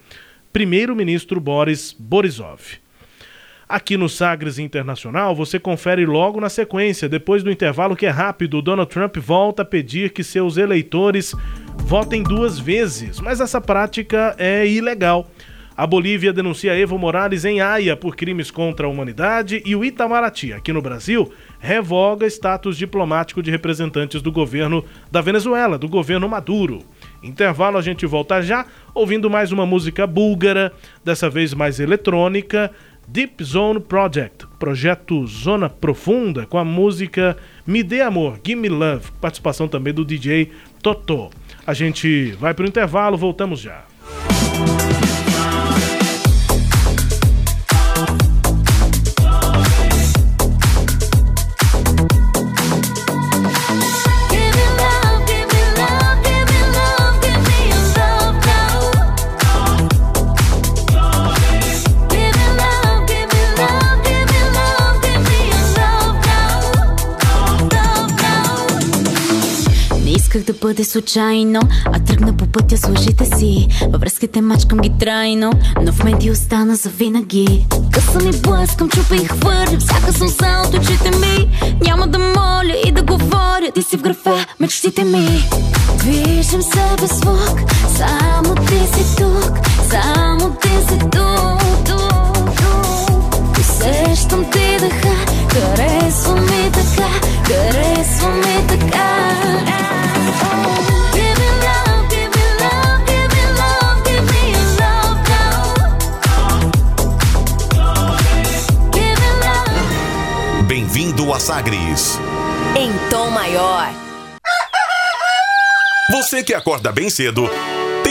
primeiro-ministro 0.52 1.40
Boris 1.40 1.96
Borisov. 1.98 2.60
Aqui 3.72 3.96
no 3.96 4.10
Sagres 4.10 4.60
Internacional, 4.60 5.34
você 5.34 5.58
confere 5.58 6.06
logo 6.06 6.42
na 6.42 6.50
sequência, 6.50 7.08
depois 7.08 7.42
do 7.42 7.50
intervalo 7.50 7.96
que 7.96 8.06
é 8.06 8.10
rápido, 8.10 8.62
Donald 8.62 8.92
Trump 8.92 9.16
volta 9.16 9.62
a 9.62 9.66
pedir 9.66 10.12
que 10.12 10.26
seus 10.26 10.58
eleitores 10.58 11.34
votem 11.78 12.22
duas 12.22 12.60
vezes, 12.60 13.22
mas 13.22 13.40
essa 13.40 13.62
prática 13.62 14.36
é 14.38 14.68
ilegal. 14.68 15.26
A 15.78 15.88
Bolívia 15.88 16.34
denuncia 16.34 16.78
Evo 16.78 16.98
Morales 16.98 17.46
em 17.46 17.62
Haia 17.62 17.96
por 17.96 18.14
crimes 18.14 18.52
contra 18.52 18.86
a 18.86 18.90
humanidade 18.90 19.64
e 19.66 19.74
o 19.74 19.86
Itamaraty, 19.86 20.52
aqui 20.52 20.74
no 20.74 20.82
Brasil, 20.82 21.32
revoga 21.58 22.28
status 22.28 22.78
diplomático 22.78 23.42
de 23.42 23.50
representantes 23.50 24.22
do 24.22 24.34
governo 24.34 24.84
da 25.10 25.22
Venezuela, 25.22 25.78
do 25.78 25.88
governo 25.88 26.28
Maduro. 26.28 26.84
Intervalo, 27.24 27.78
a 27.78 27.82
gente 27.82 28.06
volta 28.06 28.42
já, 28.42 28.66
ouvindo 28.94 29.30
mais 29.30 29.54
uma 29.54 29.66
música 29.66 30.06
búlgara, 30.06 30.74
dessa 31.06 31.30
vez 31.30 31.54
mais 31.54 31.80
eletrônica. 31.80 32.70
Deep 33.08 33.44
Zone 33.44 33.80
Project, 33.80 34.48
projeto 34.58 35.26
Zona 35.28 35.70
Profunda, 35.70 36.46
com 36.46 36.58
a 36.58 36.64
música 36.64 37.36
Me 37.66 37.84
Dê 37.84 38.02
Amor, 38.02 38.40
Gimme 38.44 38.70
Love, 38.70 39.12
participação 39.20 39.68
também 39.68 39.94
do 39.94 40.06
DJ 40.06 40.52
Totó. 40.82 41.30
A 41.66 41.74
gente 41.74 42.32
vai 42.34 42.54
para 42.54 42.66
o 42.66 42.68
intervalo, 42.68 43.18
voltamos 43.18 43.60
já. 43.60 43.84
Бъде 70.62 70.84
случайно. 70.84 71.62
А 71.86 72.00
тръгна 72.00 72.38
по 72.38 72.48
пътя 72.48 72.78
с 72.78 72.90
лъжите 72.90 73.26
си. 73.26 73.68
Във 73.90 74.02
връзките 74.02 74.42
мачкам 74.42 74.80
ги 74.80 74.92
трайно. 75.00 75.52
Но 75.82 75.92
в 75.92 76.04
мен 76.04 76.20
ти 76.20 76.32
остана 76.32 76.76
завинаги. 76.76 77.68
Късам 77.92 78.30
и 78.30 78.42
блъскам, 78.42 78.90
чупа 78.90 79.16
и 79.16 79.26
хвърля. 79.26 79.78
Всяка 79.80 80.14
сълза 80.14 80.62
от 80.68 80.74
очите 80.74 81.12
ми. 81.12 81.50
Няма 81.82 82.08
да 82.08 82.20
моля 82.20 82.76
и 82.88 82.92
да 82.92 83.04
говоря. 83.04 83.72
Ти 83.76 83.82
си 83.82 83.98
в 83.98 84.02
графа 84.02 84.46
мечтите 84.60 85.04
ми. 85.04 85.44
Виждам 86.04 86.62
себе 86.62 87.08
звук. 87.08 87.60
Само 87.98 88.56
ти 88.56 88.78
си 88.78 89.16
тук. 89.18 89.58
Само 89.90 90.56
ти 90.62 90.70
си 90.70 91.00
тук, 91.00 91.86
тук, 91.86 92.56
тук. 92.58 93.60
Усещам 93.60 94.46
ти 94.52 94.78
дъха. 94.80 95.16
Харесва 95.54 96.36
ми 96.36 96.72
така. 96.72 97.10
Харесва 97.48 98.30
ми 98.30 98.68
така 98.68 99.32
Sagres. 111.40 112.20
Em 112.76 112.92
tom 113.10 113.30
maior. 113.30 113.88
Você 116.12 116.44
que 116.44 116.54
acorda 116.54 116.92
bem 116.92 117.10
cedo 117.10 117.50
tem 118.04 118.11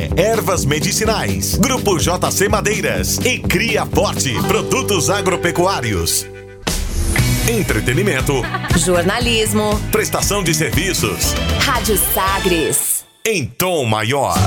Ervas 0.15 0.65
Medicinais, 0.65 1.55
Grupo 1.57 1.97
JC 1.97 2.47
Madeiras 2.49 3.17
e 3.19 3.39
Cria 3.39 3.85
Forte 3.85 4.33
Produtos 4.47 5.09
Agropecuários. 5.09 6.25
Entretenimento, 7.47 8.33
Jornalismo. 8.77 9.79
prestação 9.91 10.43
de 10.43 10.53
serviços 10.53 11.33
Rádio 11.59 11.97
Sagres. 12.13 13.03
em 13.25 13.45
tom 13.45 13.85
maior. 13.85 14.37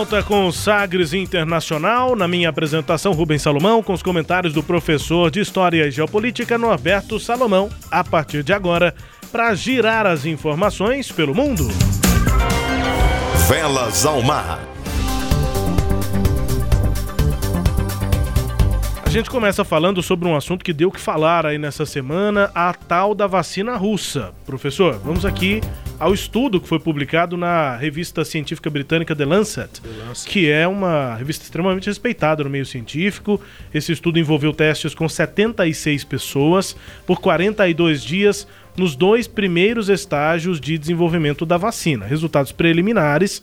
Volta 0.00 0.22
com 0.22 0.46
o 0.46 0.52
Sagres 0.52 1.12
Internacional. 1.12 2.16
Na 2.16 2.26
minha 2.26 2.48
apresentação, 2.48 3.12
Rubens 3.12 3.42
Salomão, 3.42 3.82
com 3.82 3.92
os 3.92 4.02
comentários 4.02 4.54
do 4.54 4.62
professor 4.62 5.30
de 5.30 5.40
História 5.40 5.86
e 5.86 5.90
Geopolítica, 5.90 6.56
Norberto 6.56 7.20
Salomão. 7.20 7.68
A 7.90 8.02
partir 8.02 8.42
de 8.42 8.50
agora, 8.50 8.94
para 9.30 9.54
girar 9.54 10.06
as 10.06 10.24
informações 10.24 11.12
pelo 11.12 11.34
mundo. 11.34 11.68
Velas 13.46 14.06
ao 14.06 14.22
mar. 14.22 14.60
A 19.04 19.10
gente 19.10 19.28
começa 19.28 19.66
falando 19.66 20.02
sobre 20.02 20.26
um 20.26 20.34
assunto 20.34 20.64
que 20.64 20.72
deu 20.72 20.88
o 20.88 20.92
que 20.92 21.00
falar 21.00 21.44
aí 21.44 21.58
nessa 21.58 21.84
semana, 21.84 22.50
a 22.54 22.72
tal 22.72 23.14
da 23.14 23.26
vacina 23.26 23.76
russa. 23.76 24.32
Professor, 24.46 24.98
vamos 25.04 25.26
aqui 25.26 25.60
ao 26.00 26.14
estudo 26.14 26.58
que 26.58 26.66
foi 26.66 26.80
publicado 26.80 27.36
na 27.36 27.76
revista 27.76 28.24
científica 28.24 28.70
britânica 28.70 29.14
The 29.14 29.26
Lancet, 29.26 29.82
que 30.26 30.50
é 30.50 30.66
uma 30.66 31.14
revista 31.14 31.44
extremamente 31.44 31.86
respeitada 31.86 32.42
no 32.42 32.48
meio 32.48 32.64
científico. 32.64 33.38
Esse 33.72 33.92
estudo 33.92 34.18
envolveu 34.18 34.54
testes 34.54 34.94
com 34.94 35.06
76 35.06 36.02
pessoas 36.04 36.74
por 37.06 37.20
42 37.20 38.02
dias 38.02 38.48
nos 38.74 38.96
dois 38.96 39.28
primeiros 39.28 39.90
estágios 39.90 40.58
de 40.58 40.78
desenvolvimento 40.78 41.44
da 41.44 41.58
vacina. 41.58 42.06
Resultados 42.06 42.50
preliminares 42.50 43.42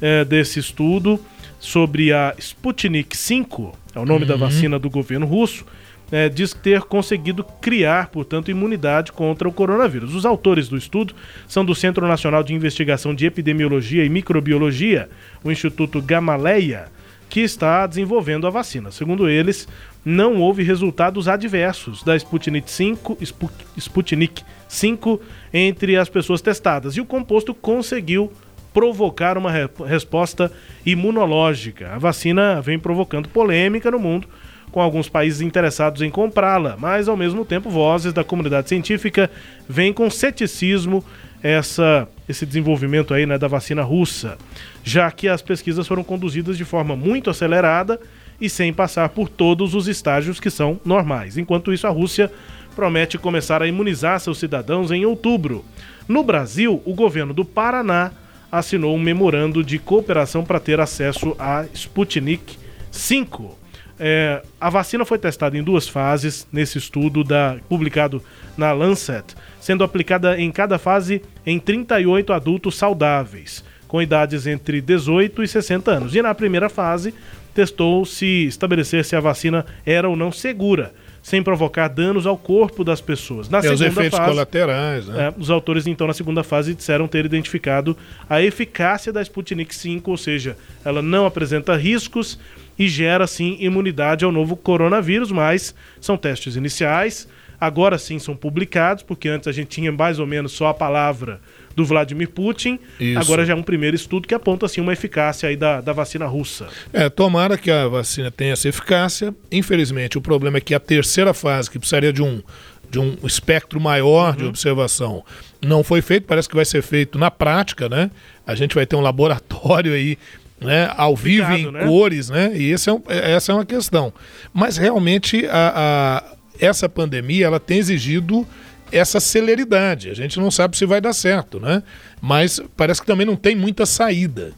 eh, 0.00 0.24
desse 0.24 0.58
estudo 0.58 1.20
sobre 1.60 2.10
a 2.10 2.34
Sputnik 2.38 3.14
5, 3.14 3.76
é 3.94 4.00
o 4.00 4.06
nome 4.06 4.24
da 4.24 4.36
vacina 4.36 4.78
do 4.78 4.88
governo 4.88 5.26
russo, 5.26 5.66
eh, 6.10 6.28
diz 6.28 6.52
ter 6.54 6.82
conseguido 6.82 7.44
criar, 7.60 8.08
portanto, 8.08 8.50
imunidade 8.50 9.12
contra 9.12 9.48
o 9.48 9.52
coronavírus. 9.52 10.14
Os 10.14 10.24
autores 10.24 10.68
do 10.68 10.76
estudo 10.76 11.14
são 11.46 11.64
do 11.64 11.74
Centro 11.74 12.06
Nacional 12.06 12.42
de 12.42 12.54
Investigação 12.54 13.14
de 13.14 13.26
Epidemiologia 13.26 14.04
e 14.04 14.08
Microbiologia, 14.08 15.08
o 15.44 15.50
Instituto 15.50 16.00
Gamaleya, 16.00 16.86
que 17.28 17.40
está 17.40 17.86
desenvolvendo 17.86 18.46
a 18.46 18.50
vacina. 18.50 18.90
Segundo 18.90 19.28
eles, 19.28 19.68
não 20.04 20.36
houve 20.40 20.62
resultados 20.62 21.28
adversos 21.28 22.02
da 22.02 22.16
Sputnik 22.16 22.70
5, 22.70 23.18
Spu- 23.22 23.50
Sputnik 23.76 24.42
5 24.66 25.20
entre 25.52 25.96
as 25.96 26.08
pessoas 26.08 26.40
testadas 26.40 26.96
e 26.96 27.00
o 27.00 27.04
composto 27.04 27.52
conseguiu 27.52 28.32
provocar 28.72 29.36
uma 29.38 29.50
re- 29.50 29.68
resposta 29.86 30.50
imunológica. 30.84 31.92
A 31.94 31.98
vacina 31.98 32.60
vem 32.60 32.78
provocando 32.78 33.28
polêmica 33.28 33.90
no 33.90 33.98
mundo, 33.98 34.28
com 34.70 34.80
alguns 34.80 35.08
países 35.08 35.40
interessados 35.40 36.02
em 36.02 36.10
comprá-la, 36.10 36.76
mas 36.78 37.08
ao 37.08 37.16
mesmo 37.16 37.44
tempo 37.44 37.70
vozes 37.70 38.12
da 38.12 38.22
comunidade 38.22 38.68
científica 38.68 39.30
vêm 39.68 39.92
com 39.92 40.10
ceticismo 40.10 41.02
essa, 41.42 42.06
esse 42.28 42.44
desenvolvimento 42.44 43.14
aí 43.14 43.24
né, 43.24 43.38
da 43.38 43.48
vacina 43.48 43.82
russa, 43.82 44.36
já 44.84 45.10
que 45.10 45.28
as 45.28 45.40
pesquisas 45.40 45.86
foram 45.86 46.04
conduzidas 46.04 46.56
de 46.56 46.64
forma 46.64 46.96
muito 46.96 47.30
acelerada 47.30 47.98
e 48.40 48.48
sem 48.48 48.72
passar 48.72 49.08
por 49.08 49.28
todos 49.28 49.74
os 49.74 49.88
estágios 49.88 50.38
que 50.38 50.50
são 50.50 50.80
normais. 50.84 51.38
Enquanto 51.38 51.72
isso, 51.72 51.86
a 51.86 51.90
Rússia 51.90 52.30
promete 52.76 53.18
começar 53.18 53.62
a 53.62 53.66
imunizar 53.66 54.20
seus 54.20 54.38
cidadãos 54.38 54.90
em 54.90 55.04
outubro. 55.04 55.64
No 56.06 56.22
Brasil, 56.22 56.80
o 56.84 56.94
governo 56.94 57.34
do 57.34 57.44
Paraná 57.44 58.12
assinou 58.50 58.94
um 58.96 59.00
memorando 59.00 59.62
de 59.62 59.78
cooperação 59.78 60.44
para 60.44 60.60
ter 60.60 60.80
acesso 60.80 61.36
à 61.38 61.66
Sputnik 61.74 62.56
5. 62.90 63.58
É, 64.00 64.42
a 64.60 64.70
vacina 64.70 65.04
foi 65.04 65.18
testada 65.18 65.58
em 65.58 65.62
duas 65.62 65.88
fases 65.88 66.46
nesse 66.52 66.78
estudo 66.78 67.24
da, 67.24 67.56
publicado 67.68 68.22
na 68.56 68.72
Lancet, 68.72 69.34
sendo 69.60 69.82
aplicada 69.82 70.38
em 70.38 70.50
cada 70.52 70.78
fase 70.78 71.20
em 71.44 71.58
38 71.58 72.32
adultos 72.32 72.76
saudáveis, 72.76 73.64
com 73.88 74.00
idades 74.00 74.46
entre 74.46 74.80
18 74.80 75.42
e 75.42 75.48
60 75.48 75.90
anos. 75.90 76.14
E 76.14 76.22
na 76.22 76.34
primeira 76.34 76.68
fase, 76.68 77.12
testou-se 77.52 78.46
estabelecer 78.46 79.04
se 79.04 79.16
a 79.16 79.20
vacina 79.20 79.66
era 79.84 80.08
ou 80.08 80.14
não 80.14 80.30
segura, 80.30 80.94
sem 81.28 81.42
provocar 81.42 81.88
danos 81.88 82.26
ao 82.26 82.38
corpo 82.38 82.82
das 82.82 83.02
pessoas. 83.02 83.50
Na 83.50 83.58
É, 83.58 83.60
os 83.60 83.66
segunda 83.66 83.86
efeitos 83.86 84.18
fase, 84.18 84.30
colaterais, 84.30 85.06
né? 85.08 85.26
é, 85.26 85.34
os 85.38 85.50
autores, 85.50 85.86
então, 85.86 86.06
na 86.06 86.14
segunda 86.14 86.42
fase, 86.42 86.74
disseram 86.74 87.06
ter 87.06 87.26
identificado 87.26 87.94
a 88.30 88.40
eficácia 88.40 89.12
da 89.12 89.20
Sputnik 89.20 89.74
5, 89.74 90.10
ou 90.10 90.16
seja, 90.16 90.56
ela 90.82 91.02
não 91.02 91.26
apresenta 91.26 91.76
riscos 91.76 92.38
e 92.78 92.88
gera, 92.88 93.26
sim, 93.26 93.58
imunidade 93.60 94.24
ao 94.24 94.32
novo 94.32 94.56
coronavírus, 94.56 95.30
mas 95.30 95.74
são 96.00 96.16
testes 96.16 96.56
iniciais. 96.56 97.28
Agora 97.60 97.98
sim 97.98 98.18
são 98.18 98.34
publicados, 98.34 99.02
porque 99.02 99.28
antes 99.28 99.48
a 99.48 99.52
gente 99.52 99.68
tinha 99.68 99.92
mais 99.92 100.18
ou 100.18 100.26
menos 100.26 100.52
só 100.52 100.68
a 100.68 100.74
palavra 100.74 101.40
do 101.78 101.84
Vladimir 101.84 102.28
Putin. 102.28 102.78
Isso. 102.98 103.18
Agora 103.20 103.46
já 103.46 103.52
é 103.52 103.56
um 103.56 103.62
primeiro 103.62 103.94
estudo 103.94 104.26
que 104.26 104.34
aponta, 104.34 104.66
assim, 104.66 104.80
uma 104.80 104.92
eficácia 104.92 105.48
aí 105.48 105.56
da, 105.56 105.80
da 105.80 105.92
vacina 105.92 106.26
russa. 106.26 106.66
É, 106.92 107.08
tomara 107.08 107.56
que 107.56 107.70
a 107.70 107.86
vacina 107.86 108.30
tenha 108.30 108.52
essa 108.52 108.68
eficácia. 108.68 109.32
Infelizmente, 109.52 110.18
o 110.18 110.20
problema 110.20 110.58
é 110.58 110.60
que 110.60 110.74
a 110.74 110.80
terceira 110.80 111.32
fase, 111.32 111.70
que 111.70 111.78
precisaria 111.78 112.12
de 112.12 112.20
um, 112.22 112.42
de 112.90 112.98
um 112.98 113.16
espectro 113.22 113.80
maior 113.80 114.34
de 114.36 114.44
observação, 114.44 115.24
não 115.62 115.84
foi 115.84 116.02
feito. 116.02 116.26
Parece 116.26 116.48
que 116.48 116.56
vai 116.56 116.64
ser 116.64 116.82
feito 116.82 117.16
na 117.16 117.30
prática, 117.30 117.88
né? 117.88 118.10
A 118.44 118.54
gente 118.56 118.74
vai 118.74 118.84
ter 118.84 118.96
um 118.96 119.00
laboratório 119.00 119.92
aí, 119.92 120.18
né? 120.60 120.90
Ao 120.96 121.14
vivo 121.14 121.52
em 121.52 121.70
né? 121.70 121.84
cores, 121.86 122.28
né? 122.28 122.50
E 122.56 122.72
esse 122.72 122.90
é 122.90 122.92
um- 122.92 123.02
é- 123.08 123.32
essa 123.32 123.52
é 123.52 123.54
uma 123.54 123.64
questão. 123.64 124.12
Mas 124.52 124.76
realmente 124.76 125.46
a, 125.46 125.72
a- 125.76 126.34
essa 126.60 126.88
pandemia 126.88 127.46
ela 127.46 127.60
tem 127.60 127.78
exigido 127.78 128.44
essa 128.92 129.20
celeridade. 129.20 130.10
A 130.10 130.14
gente 130.14 130.38
não 130.38 130.50
sabe 130.50 130.76
se 130.76 130.86
vai 130.86 131.00
dar 131.00 131.12
certo, 131.12 131.60
né? 131.60 131.82
Mas 132.20 132.60
parece 132.76 133.00
que 133.00 133.06
também 133.06 133.26
não 133.26 133.36
tem 133.36 133.54
muita 133.54 133.86
saída. 133.86 134.52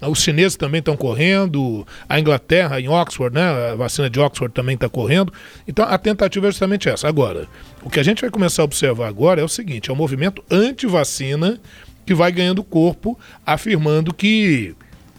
Os 0.00 0.20
chineses 0.20 0.56
também 0.56 0.80
estão 0.80 0.96
correndo, 0.96 1.86
a 2.08 2.18
Inglaterra, 2.18 2.80
em 2.80 2.88
Oxford, 2.88 3.32
né? 3.34 3.70
A 3.70 3.74
vacina 3.76 4.10
de 4.10 4.18
Oxford 4.18 4.52
também 4.52 4.74
está 4.74 4.88
correndo. 4.88 5.32
Então 5.66 5.84
a 5.84 5.96
tentativa 5.96 6.48
é 6.48 6.50
justamente 6.50 6.88
essa. 6.88 7.06
Agora, 7.06 7.46
o 7.82 7.88
que 7.88 8.00
a 8.00 8.02
gente 8.02 8.20
vai 8.20 8.30
começar 8.30 8.62
a 8.62 8.64
observar 8.64 9.06
agora 9.06 9.40
é 9.40 9.44
o 9.44 9.48
seguinte: 9.48 9.90
é 9.90 9.92
um 9.92 9.96
movimento 9.96 10.42
anti-vacina 10.50 11.60
que 12.04 12.14
vai 12.14 12.32
ganhando 12.32 12.64
corpo, 12.64 13.16
afirmando 13.46 14.12
que 14.12 14.74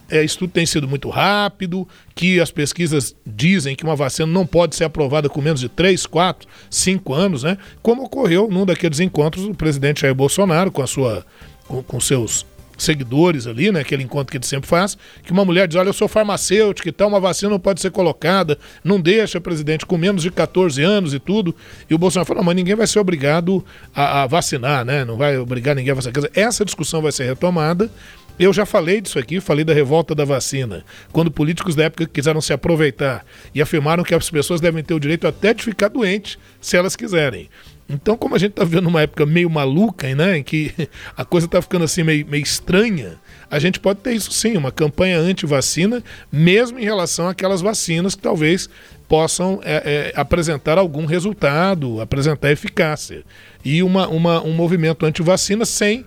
é, 0.10 0.24
isso 0.24 0.40
tudo 0.40 0.52
tem 0.52 0.66
sido 0.66 0.88
muito 0.88 1.10
rápido, 1.10 1.88
que 2.14 2.40
as 2.40 2.52
pesquisas 2.52 3.16
dizem 3.26 3.76
que 3.76 3.84
uma 3.84 3.96
vacina 3.96 4.28
não 4.28 4.46
pode 4.46 4.76
ser 4.76 4.84
aprovada 4.84 5.30
com 5.30 5.42
menos 5.42 5.60
de 5.60 5.70
3, 5.70 6.06
4, 6.06 6.48
5 6.70 7.14
anos, 7.14 7.44
né? 7.44 7.58
Como 7.82 8.04
ocorreu 8.04 8.48
num 8.50 8.66
daqueles 8.66 9.00
encontros 9.00 9.46
do 9.46 9.56
presidente 9.56 10.02
Jair 10.02 10.16
Bolsonaro 10.16 10.72
com 10.72 10.82
a 10.82 10.88
sua 10.88 11.26
com, 11.68 11.82
com 11.82 12.00
seus 12.00 12.46
seguidores 12.78 13.48
ali, 13.48 13.72
né? 13.72 13.82
Aquele 13.82 14.04
encontro 14.04 14.32
que 14.32 14.38
ele 14.38 14.46
sempre 14.46 14.68
faz, 14.70 14.98
que 15.24 15.32
uma 15.32 15.46
mulher 15.46 15.68
diz: 15.68 15.78
Olha, 15.78 15.90
eu 15.90 15.94
sou 15.94 16.08
farmacêutica 16.08 16.90
e 16.90 16.92
tal, 16.92 17.08
uma 17.08 17.20
vacina 17.20 17.52
não 17.52 17.60
pode 17.60 17.82
ser 17.82 17.92
colocada, 17.92 18.58
não 18.84 19.00
deixa, 19.00 19.40
presidente, 19.40 19.86
com 19.86 19.98
menos 19.98 20.24
de 20.24 20.32
14 20.32 20.82
anos 20.82 21.14
e 21.14 21.20
tudo. 21.20 21.56
E 21.90 21.94
o 21.94 21.98
Bolsonaro 21.98 22.28
fala: 22.28 22.44
Mas 22.44 22.56
ninguém 22.56 22.76
vai 22.76 22.88
ser 22.88 23.00
obrigado 23.00 23.64
a, 23.96 24.24
a 24.24 24.28
vacinar, 24.28 24.86
né? 24.86 25.06
Não 25.06 25.18
vai 25.18 25.38
obrigar 25.38 25.76
ninguém 25.76 25.92
a 25.92 25.96
vacinar. 25.96 26.30
Essa 26.34 26.66
discussão 26.66 27.02
vai 27.02 27.12
ser 27.12 27.26
retomada. 27.26 27.90
Eu 28.38 28.52
já 28.52 28.66
falei 28.66 29.00
disso 29.00 29.20
aqui, 29.20 29.40
falei 29.40 29.64
da 29.64 29.74
revolta 29.74 30.16
da 30.16 30.26
vacina, 30.26 30.84
quando 31.12 31.30
políticos 31.30 31.76
da 31.76 31.84
época 31.84 32.08
quiseram 32.08 32.42
se 32.42 32.52
aproveitar 32.52 33.24
e 33.54 33.62
afirmaram 33.62 34.04
que 34.04 34.16
as 34.16 34.30
pessoas 34.30 34.60
devem 34.60 34.84
ter 34.84 34.94
o 34.96 35.00
direito 35.00 35.28
até 35.28 35.54
de 35.54 35.64
ficar 35.64 35.90
doente, 35.90 36.40
se 36.60 36.76
elas 36.76 36.96
quiserem. 36.96 37.48
Então, 37.88 38.18
como 38.18 38.34
a 38.34 38.40
gente 38.40 38.52
está 38.52 38.64
vivendo 38.64 38.88
uma 38.88 39.02
época 39.02 39.26
meio 39.26 39.50
maluca, 39.50 40.14
né, 40.16 40.38
em 40.38 40.44
que 40.44 40.74
a 41.16 41.24
coisa 41.24 41.46
está 41.46 41.62
ficando 41.62 41.86
assim 41.86 42.02
meio, 42.02 42.26
meio 42.26 42.42
estranha, 42.42 43.18
a 43.52 43.60
gente 43.60 43.80
pode 43.80 44.00
ter 44.00 44.14
isso 44.14 44.32
sim, 44.32 44.58
uma 44.58 44.72
campanha 44.72 45.20
anti-vacina, 45.20 46.04
mesmo 46.32 46.80
em 46.80 46.84
relação 46.84 47.28
àquelas 47.28 47.62
vacinas 47.62 48.16
que 48.16 48.22
talvez 48.22 48.68
possam 49.08 49.60
é, 49.64 50.12
é, 50.16 50.20
apresentar 50.20 50.80
algum 50.80 51.06
resultado, 51.06 52.02
apresentar 52.02 52.52
eficácia. 52.52 53.24
E 53.64 53.84
uma, 53.84 54.08
uma, 54.08 54.42
um 54.42 54.54
movimento 54.54 55.06
anti-vacina 55.06 55.66
sem 55.66 56.04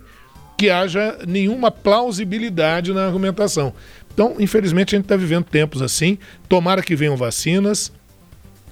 que 0.57 0.69
haja 0.69 1.19
nenhuma 1.27 1.69
plausibilidade 1.69 2.91
na 2.91 3.05
argumentação. 3.05 3.73
Então, 4.11 4.35
infelizmente, 4.39 4.95
a 4.95 4.97
gente 4.97 5.05
está 5.05 5.15
vivendo 5.15 5.45
tempos 5.45 5.81
assim. 5.81 6.17
Tomara 6.49 6.81
que 6.81 6.95
venham 6.95 7.15
vacinas, 7.15 7.91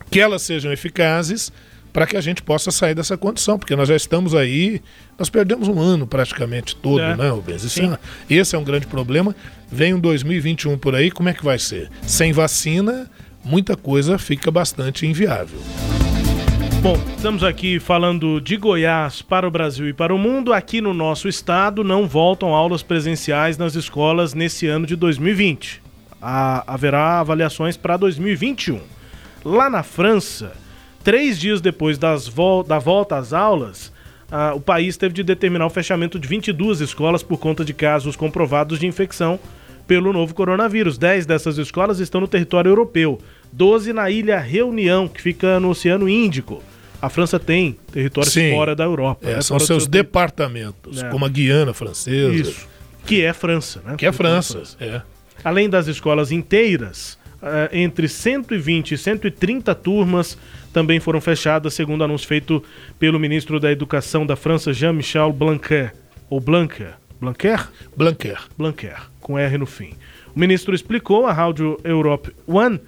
que 0.10 0.20
elas 0.20 0.42
sejam 0.42 0.74
eficazes 0.74 1.52
para 1.94 2.06
que 2.06 2.18
a 2.18 2.22
gente 2.22 2.42
possa 2.42 2.72
sair 2.72 2.94
dessa 2.94 3.16
condição, 3.16 3.58
porque 3.58 3.74
nós 3.74 3.88
já 3.88 3.96
estamos 3.96 4.36
aí, 4.36 4.82
nós 5.18 5.30
perdemos 5.30 5.70
um 5.70 5.80
ano 5.80 6.06
praticamente 6.06 6.76
todo, 6.76 7.00
é. 7.00 7.16
né, 7.16 7.30
Rubens? 7.30 7.78
É, 7.78 7.98
esse 8.30 8.54
é 8.54 8.60
um 8.60 8.66
grande 8.66 8.88
problema. 8.88 9.34
Vem 9.72 9.94
um 9.94 10.00
2021 10.00 10.78
por 10.78 10.94
aí, 10.94 11.10
como 11.10 11.30
é 11.30 11.34
que 11.34 11.46
vai 11.46 11.58
ser? 11.58 11.90
Sem 12.02 12.34
vacina, 12.34 13.10
muita 13.46 13.78
coisa 13.78 14.18
fica 14.18 14.52
bastante 14.52 15.06
inviável. 15.06 15.60
Bom, 16.86 16.98
estamos 17.18 17.44
aqui 17.44 17.80
falando 17.80 18.40
de 18.40 18.58
Goiás 18.58 19.20
para 19.20 19.48
o 19.48 19.50
Brasil 19.50 19.90
e 19.90 19.94
para 19.94 20.14
o 20.14 20.20
mundo. 20.20 20.54
Aqui 20.54 20.82
no 20.82 20.94
nosso 20.94 21.28
estado 21.28 21.84
não 21.84 22.08
voltam 22.08 22.54
aulas 22.54 22.84
presenciais 22.84 23.58
nas 23.58 23.74
escolas 23.74 24.36
nesse 24.36 24.68
ano 24.68 24.86
de 24.86 24.96
2020. 24.96 25.82
Há, 26.22 26.64
haverá 26.72 27.20
avaliações 27.20 27.76
para 27.76 27.98
2021. 27.98 28.80
Lá 29.44 29.68
na 29.68 29.82
França, 29.82 30.54
Três 31.04 31.40
dias 31.40 31.60
depois 31.60 32.00
vol 32.32 32.64
da 32.64 32.78
volta 32.78 33.16
às 33.16 33.34
aulas, 33.34 33.92
o 34.56 34.60
país 34.60 34.96
teve 34.96 35.14
de 35.14 35.24
determinar 35.24 35.66
o 35.66 35.72
fechamento 35.72 36.20
de 36.20 36.28
22 36.28 36.82
escolas 36.82 37.24
por 37.24 37.40
conta 37.40 37.66
de 37.66 37.74
casos 37.74 38.16
comprovados 38.16 38.80
de 38.80 38.86
infecção 38.86 39.40
pelo 39.88 40.12
novo 40.12 40.34
coronavírus. 40.34 40.98
Dez 40.98 41.26
dessas 41.26 41.60
escolas 41.60 42.00
estão 42.00 42.22
no 42.22 42.28
território 42.28 42.70
europeu, 42.70 43.20
12 43.52 43.94
na 43.94 44.10
ilha 44.10 44.40
Reunião, 44.40 45.08
que 45.08 45.22
fica 45.22 45.60
no 45.60 45.70
Oceano 45.70 46.10
Índico. 46.10 46.64
A 47.06 47.10
França 47.10 47.40
tem 47.40 47.78
territórios 47.92 48.34
Sim, 48.34 48.50
fora 48.50 48.76
da 48.76 48.84
Europa. 48.84 49.30
É, 49.30 49.36
né? 49.36 49.42
São 49.42 49.60
seus 49.60 49.86
departamentos, 49.86 51.04
é. 51.04 51.10
como 51.10 51.24
a 51.24 51.30
Guiana 51.30 51.72
francesa. 51.72 52.34
Isso. 52.34 52.68
Que 53.06 53.22
é 53.22 53.32
França, 53.32 53.80
né? 53.86 53.96
Que 53.96 54.08
é 54.08 54.12
França, 54.12 54.64
é. 54.80 55.04
Além 55.44 55.70
das 55.70 55.86
escolas 55.86 56.32
inteiras, 56.32 57.20
eh, 57.44 57.70
entre 57.74 58.08
120 58.08 58.94
e 58.94 58.98
130 58.98 59.76
turmas 59.76 60.36
também 60.74 61.00
foram 61.00 61.22
fechadas, 61.22 61.76
segundo 61.76 62.04
anúncio 62.04 62.28
feito 62.28 62.64
pelo 62.98 63.20
ministro 63.20 63.60
da 63.60 63.72
Educação 63.72 64.26
da 64.26 64.36
França, 64.36 64.74
Jean-Michel 64.74 65.32
Blanquer. 65.32 65.94
Ou 66.28 66.40
Blanquer? 66.40 66.96
Blanquer? 67.22 67.70
Blanquer. 67.96 68.40
Blanquer, 68.58 69.00
com 69.22 69.38
R 69.38 69.60
no 69.60 69.68
fim. 69.68 69.94
O 70.36 70.40
ministro 70.40 70.74
explicou 70.74 71.28
à 71.28 71.32
Rádio 71.32 71.80
Europe 71.84 72.32
One 72.48 72.80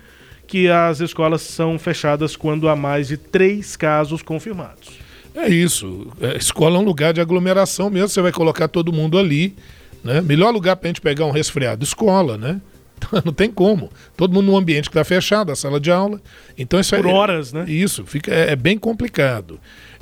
que 0.48 0.70
as 0.70 1.02
escolas 1.02 1.42
são 1.42 1.78
fechadas 1.78 2.36
quando 2.36 2.70
há 2.70 2.76
mais 2.76 3.10
de 3.10 3.18
três 3.18 3.76
casos 3.76 4.22
confirmados. 4.22 4.98
É 5.36 5.48
isso. 5.48 6.08
A 6.22 6.28
é, 6.28 6.38
escola 6.38 6.78
é 6.78 6.80
um 6.80 6.84
lugar 6.86 7.14
de 7.14 7.22
aglomeração 7.22 7.90
mesmo, 7.90 8.10
você 8.10 8.22
vai 8.22 8.32
colocar 8.32 8.68
todo 8.68 8.92
mundo 8.92 9.20
ali. 9.20 9.56
Né? 10.04 10.22
Melhor 10.22 10.52
lugar 10.52 10.76
para 10.78 10.88
a 10.88 10.90
gente 10.90 11.02
pegar 11.02 11.26
um 11.26 11.32
resfriado, 11.32 11.84
escola, 11.84 12.38
né? 12.38 12.62
Não 13.24 13.34
tem 13.34 13.52
como. 13.52 13.92
Todo 14.16 14.34
mundo 14.34 14.46
num 14.48 14.58
ambiente 14.58 14.90
que 14.90 14.98
está 14.98 15.04
fechado, 15.04 15.52
a 15.52 15.56
sala 15.56 15.80
de 15.80 15.92
aula. 15.92 16.20
Então 16.58 16.80
isso 16.80 16.96
Por 16.96 17.06
é, 17.06 17.12
horas, 17.12 17.54
né? 17.54 17.66
Isso, 17.68 18.06
fica, 18.06 18.34
é, 18.34 18.54
é 18.54 18.56
bem 18.56 18.78
complicado. 18.78 19.60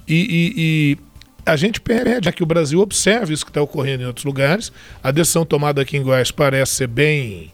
E, 0.07 0.15
e, 0.15 0.53
e, 0.57 0.97
a 1.45 1.55
gente 1.55 1.81
pede 1.81 2.31
que 2.31 2.43
o 2.43 2.45
Brasil 2.45 2.79
observe 2.79 3.33
isso 3.33 3.43
que 3.43 3.49
está 3.49 3.61
ocorrendo 3.61 4.03
em 4.03 4.05
outros 4.05 4.25
lugares. 4.25 4.71
A 5.03 5.11
decisão 5.11 5.45
tomada 5.45 5.81
aqui 5.81 5.97
em 5.97 6.03
Goiás 6.03 6.31
parece 6.31 6.73
ser 6.73 6.87
bem 6.87 7.51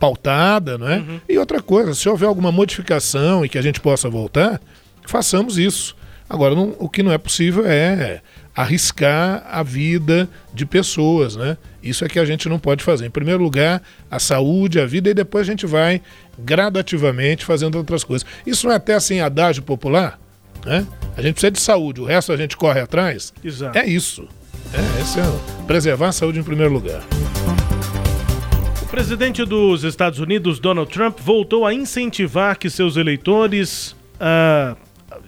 pautada, 0.00 0.78
não 0.78 0.88
é? 0.88 0.96
Uhum. 0.96 1.20
E 1.28 1.38
outra 1.38 1.60
coisa, 1.60 1.94
se 1.94 2.08
houver 2.08 2.26
alguma 2.26 2.50
modificação 2.50 3.44
e 3.44 3.48
que 3.48 3.58
a 3.58 3.62
gente 3.62 3.78
possa 3.78 4.08
voltar, 4.08 4.58
façamos 5.06 5.58
isso. 5.58 5.94
Agora, 6.28 6.54
não, 6.54 6.74
o 6.78 6.88
que 6.88 7.02
não 7.02 7.12
é 7.12 7.18
possível 7.18 7.64
é 7.66 8.22
arriscar 8.56 9.44
a 9.48 9.62
vida 9.62 10.28
de 10.54 10.64
pessoas, 10.64 11.36
né? 11.36 11.56
Isso 11.82 12.04
é 12.04 12.08
que 12.08 12.18
a 12.18 12.24
gente 12.24 12.48
não 12.48 12.58
pode 12.58 12.82
fazer. 12.82 13.06
Em 13.06 13.10
primeiro 13.10 13.42
lugar, 13.42 13.82
a 14.10 14.18
saúde, 14.18 14.80
a 14.80 14.86
vida, 14.86 15.10
e 15.10 15.14
depois 15.14 15.46
a 15.46 15.50
gente 15.50 15.66
vai 15.66 16.00
gradativamente 16.38 17.44
fazendo 17.44 17.76
outras 17.76 18.02
coisas. 18.02 18.26
Isso 18.46 18.66
não 18.66 18.72
é 18.72 18.76
até 18.76 18.94
assim 18.94 19.20
adágio 19.20 19.62
popular? 19.62 20.18
Né? 20.64 20.86
A 21.16 21.22
gente 21.22 21.34
precisa 21.34 21.50
de 21.50 21.60
saúde, 21.60 22.00
o 22.00 22.04
resto 22.04 22.32
a 22.32 22.36
gente 22.36 22.56
corre 22.56 22.80
atrás. 22.80 23.32
Exato. 23.42 23.76
É 23.76 23.86
isso. 23.86 24.26
É, 24.72 25.00
esse 25.00 25.18
é 25.18 25.24
preservar 25.66 26.08
a 26.08 26.12
saúde 26.12 26.38
em 26.38 26.42
primeiro 26.42 26.72
lugar. 26.72 27.02
Presidente 28.90 29.44
dos 29.44 29.84
Estados 29.84 30.18
Unidos, 30.18 30.58
Donald 30.58 30.90
Trump, 30.90 31.20
voltou 31.20 31.64
a 31.64 31.72
incentivar 31.72 32.58
que 32.58 32.68
seus 32.68 32.96
eleitores. 32.96 33.92
Uh, 34.20 34.76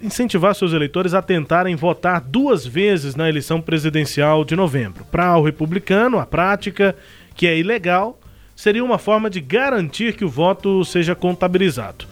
incentivar 0.01 0.53
seus 0.53 0.73
eleitores 0.73 1.13
a 1.13 1.21
tentarem 1.21 1.73
votar 1.73 2.19
duas 2.19 2.65
vezes 2.65 3.15
na 3.15 3.29
eleição 3.29 3.61
presidencial 3.61 4.43
de 4.43 4.53
novembro. 4.53 5.05
Para 5.05 5.37
o 5.37 5.43
republicano, 5.43 6.19
a 6.19 6.25
prática, 6.25 6.93
que 7.35 7.47
é 7.47 7.57
ilegal, 7.57 8.19
seria 8.53 8.83
uma 8.83 8.97
forma 8.97 9.29
de 9.29 9.39
garantir 9.39 10.13
que 10.13 10.25
o 10.25 10.29
voto 10.29 10.83
seja 10.83 11.15
contabilizado. 11.15 12.05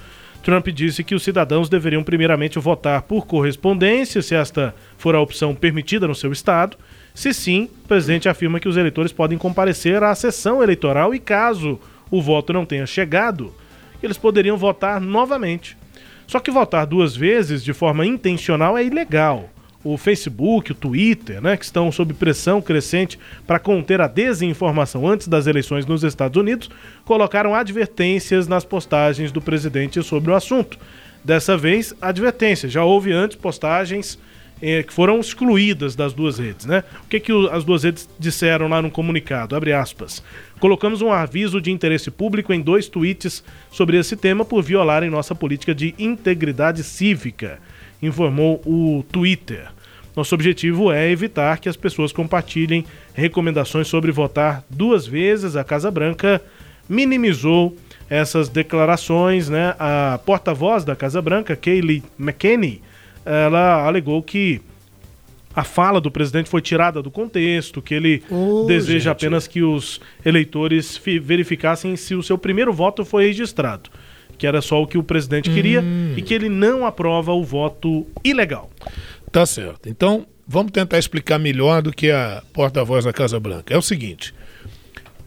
Trump 0.43 0.67
disse 0.69 1.03
que 1.03 1.13
os 1.13 1.23
cidadãos 1.23 1.69
deveriam 1.69 2.03
primeiramente 2.03 2.57
votar 2.57 3.03
por 3.03 3.27
correspondência, 3.27 4.21
se 4.21 4.33
esta 4.33 4.73
for 4.97 5.15
a 5.15 5.21
opção 5.21 5.53
permitida 5.53 6.07
no 6.07 6.15
seu 6.15 6.31
estado. 6.31 6.77
Se 7.13 7.33
sim, 7.33 7.69
o 7.83 7.87
presidente 7.87 8.27
afirma 8.27 8.59
que 8.59 8.67
os 8.67 8.77
eleitores 8.77 9.11
podem 9.11 9.37
comparecer 9.37 10.01
à 10.01 10.15
sessão 10.15 10.63
eleitoral 10.63 11.13
e, 11.13 11.19
caso 11.19 11.79
o 12.09 12.21
voto 12.21 12.51
não 12.51 12.65
tenha 12.65 12.85
chegado, 12.85 13.53
eles 14.01 14.17
poderiam 14.17 14.57
votar 14.57 14.99
novamente. 14.99 15.77
Só 16.27 16.39
que 16.39 16.49
votar 16.49 16.85
duas 16.85 17.15
vezes 17.15 17.63
de 17.63 17.73
forma 17.73 18.05
intencional 18.05 18.77
é 18.77 18.83
ilegal. 18.83 19.49
O 19.83 19.97
Facebook, 19.97 20.71
o 20.71 20.75
Twitter, 20.75 21.41
né, 21.41 21.57
que 21.57 21.65
estão 21.65 21.91
sob 21.91 22.13
pressão 22.13 22.61
crescente 22.61 23.17
para 23.47 23.57
conter 23.57 23.99
a 23.99 24.07
desinformação 24.07 25.07
antes 25.07 25.27
das 25.27 25.47
eleições 25.47 25.85
nos 25.85 26.03
Estados 26.03 26.39
Unidos, 26.39 26.69
colocaram 27.03 27.55
advertências 27.55 28.47
nas 28.47 28.63
postagens 28.63 29.31
do 29.31 29.41
presidente 29.41 30.01
sobre 30.03 30.31
o 30.31 30.35
assunto. 30.35 30.77
Dessa 31.23 31.55
vez, 31.57 31.93
advertência. 32.01 32.69
Já 32.69 32.83
houve 32.83 33.11
antes 33.11 33.37
postagens 33.37 34.19
eh, 34.61 34.83
que 34.83 34.93
foram 34.93 35.19
excluídas 35.19 35.95
das 35.95 36.13
duas 36.13 36.37
redes, 36.37 36.65
né? 36.67 36.83
O 37.03 37.07
que, 37.07 37.19
que 37.19 37.33
o, 37.33 37.49
as 37.49 37.63
duas 37.63 37.83
redes 37.83 38.07
disseram 38.19 38.67
lá 38.67 38.81
no 38.81 38.91
comunicado? 38.91 39.55
Abre 39.55 39.73
aspas. 39.73 40.23
Colocamos 40.59 41.01
um 41.01 41.11
aviso 41.11 41.59
de 41.59 41.71
interesse 41.71 42.11
público 42.11 42.53
em 42.53 42.61
dois 42.61 42.87
tweets 42.87 43.43
sobre 43.71 43.97
esse 43.97 44.15
tema 44.15 44.45
por 44.45 44.61
violarem 44.61 45.09
nossa 45.09 45.33
política 45.33 45.73
de 45.73 45.95
integridade 45.97 46.83
cívica, 46.83 47.59
informou 48.01 48.61
o 48.65 49.03
Twitter. 49.11 49.67
Nosso 50.15 50.35
objetivo 50.35 50.91
é 50.91 51.09
evitar 51.09 51.59
que 51.59 51.69
as 51.69 51.77
pessoas 51.77 52.11
compartilhem 52.11 52.85
recomendações 53.13 53.87
sobre 53.87 54.11
votar 54.11 54.63
duas 54.69 55.07
vezes. 55.07 55.55
A 55.55 55.63
Casa 55.63 55.89
Branca 55.89 56.41
minimizou 56.89 57.75
essas 58.09 58.49
declarações, 58.49 59.47
né? 59.47 59.73
A 59.79 60.19
porta-voz 60.25 60.83
da 60.83 60.95
Casa 60.97 61.21
Branca, 61.21 61.55
Kayleigh 61.55 62.03
McKinney, 62.19 62.81
ela 63.25 63.85
alegou 63.87 64.21
que 64.21 64.61
a 65.55 65.63
fala 65.63 65.99
do 65.99 66.09
presidente 66.09 66.49
foi 66.49 66.61
tirada 66.61 67.01
do 67.01 67.11
contexto, 67.11 67.81
que 67.81 67.93
ele 67.93 68.23
oh, 68.29 68.65
deseja 68.67 69.11
gente. 69.11 69.25
apenas 69.25 69.47
que 69.47 69.61
os 69.61 69.99
eleitores 70.25 70.99
verificassem 71.21 71.95
se 71.95 72.15
o 72.15 72.23
seu 72.23 72.37
primeiro 72.37 72.71
voto 72.73 73.03
foi 73.03 73.27
registrado, 73.27 73.89
que 74.41 74.47
era 74.47 74.59
só 74.59 74.81
o 74.81 74.87
que 74.87 74.97
o 74.97 75.03
presidente 75.03 75.51
hum. 75.51 75.53
queria, 75.53 75.83
e 76.17 76.21
que 76.23 76.33
ele 76.33 76.49
não 76.49 76.83
aprova 76.83 77.31
o 77.31 77.43
voto 77.43 78.07
ilegal. 78.23 78.71
Tá 79.31 79.45
certo. 79.45 79.87
Então, 79.87 80.25
vamos 80.47 80.71
tentar 80.71 80.97
explicar 80.97 81.37
melhor 81.37 81.83
do 81.83 81.93
que 81.93 82.09
a 82.09 82.41
porta-voz 82.51 83.05
da 83.05 83.13
Casa 83.13 83.39
Branca. 83.39 83.71
É 83.71 83.77
o 83.77 83.83
seguinte: 83.83 84.33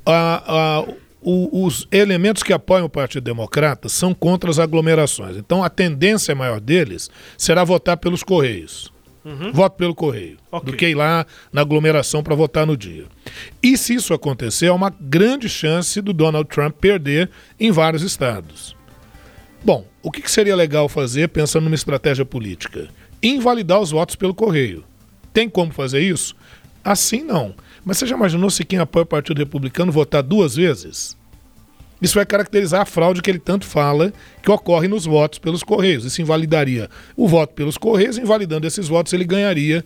a, 0.04 0.42
a, 0.48 0.80
o, 1.22 1.64
os 1.64 1.86
elementos 1.92 2.42
que 2.42 2.52
apoiam 2.52 2.86
o 2.86 2.90
Partido 2.90 3.22
Democrata 3.22 3.88
são 3.88 4.12
contra 4.12 4.50
as 4.50 4.58
aglomerações. 4.58 5.36
Então 5.36 5.62
a 5.62 5.70
tendência 5.70 6.34
maior 6.34 6.58
deles 6.58 7.08
será 7.38 7.62
votar 7.62 7.96
pelos 7.96 8.24
Correios. 8.24 8.92
Uhum. 9.24 9.52
Voto 9.52 9.76
pelo 9.78 9.94
correio, 9.94 10.36
okay. 10.52 10.70
do 10.70 10.76
que 10.76 10.88
ir 10.88 10.94
lá 10.94 11.24
na 11.50 11.62
aglomeração 11.62 12.22
para 12.22 12.34
votar 12.34 12.66
no 12.66 12.76
dia. 12.76 13.06
E 13.62 13.78
se 13.78 13.94
isso 13.94 14.12
acontecer, 14.12 14.66
é 14.66 14.72
uma 14.72 14.94
grande 15.00 15.48
chance 15.48 15.98
do 16.02 16.12
Donald 16.12 16.46
Trump 16.46 16.76
perder 16.78 17.30
em 17.58 17.70
vários 17.70 18.02
estados. 18.02 18.73
Bom, 19.64 19.86
o 20.02 20.10
que 20.10 20.30
seria 20.30 20.54
legal 20.54 20.90
fazer 20.90 21.26
pensando 21.30 21.64
numa 21.64 21.74
estratégia 21.74 22.22
política? 22.22 22.86
Invalidar 23.22 23.80
os 23.80 23.92
votos 23.92 24.14
pelo 24.14 24.34
correio. 24.34 24.84
Tem 25.32 25.48
como 25.48 25.72
fazer 25.72 26.00
isso? 26.00 26.36
Assim 26.84 27.22
não. 27.22 27.54
Mas 27.82 27.96
você 27.96 28.06
já 28.06 28.14
imaginou 28.14 28.50
se 28.50 28.62
quem 28.62 28.78
apoia 28.78 29.04
o 29.04 29.06
Partido 29.06 29.38
Republicano 29.38 29.90
votar 29.90 30.22
duas 30.22 30.54
vezes? 30.54 31.16
Isso 32.02 32.16
vai 32.16 32.26
caracterizar 32.26 32.82
a 32.82 32.84
fraude 32.84 33.22
que 33.22 33.30
ele 33.30 33.38
tanto 33.38 33.64
fala 33.64 34.12
que 34.42 34.50
ocorre 34.50 34.86
nos 34.86 35.06
votos 35.06 35.38
pelos 35.38 35.62
Correios. 35.62 36.04
Isso 36.04 36.20
invalidaria 36.20 36.90
o 37.16 37.26
voto 37.26 37.54
pelos 37.54 37.78
Correios, 37.78 38.18
invalidando 38.18 38.66
esses 38.66 38.86
votos, 38.86 39.14
ele 39.14 39.24
ganharia 39.24 39.82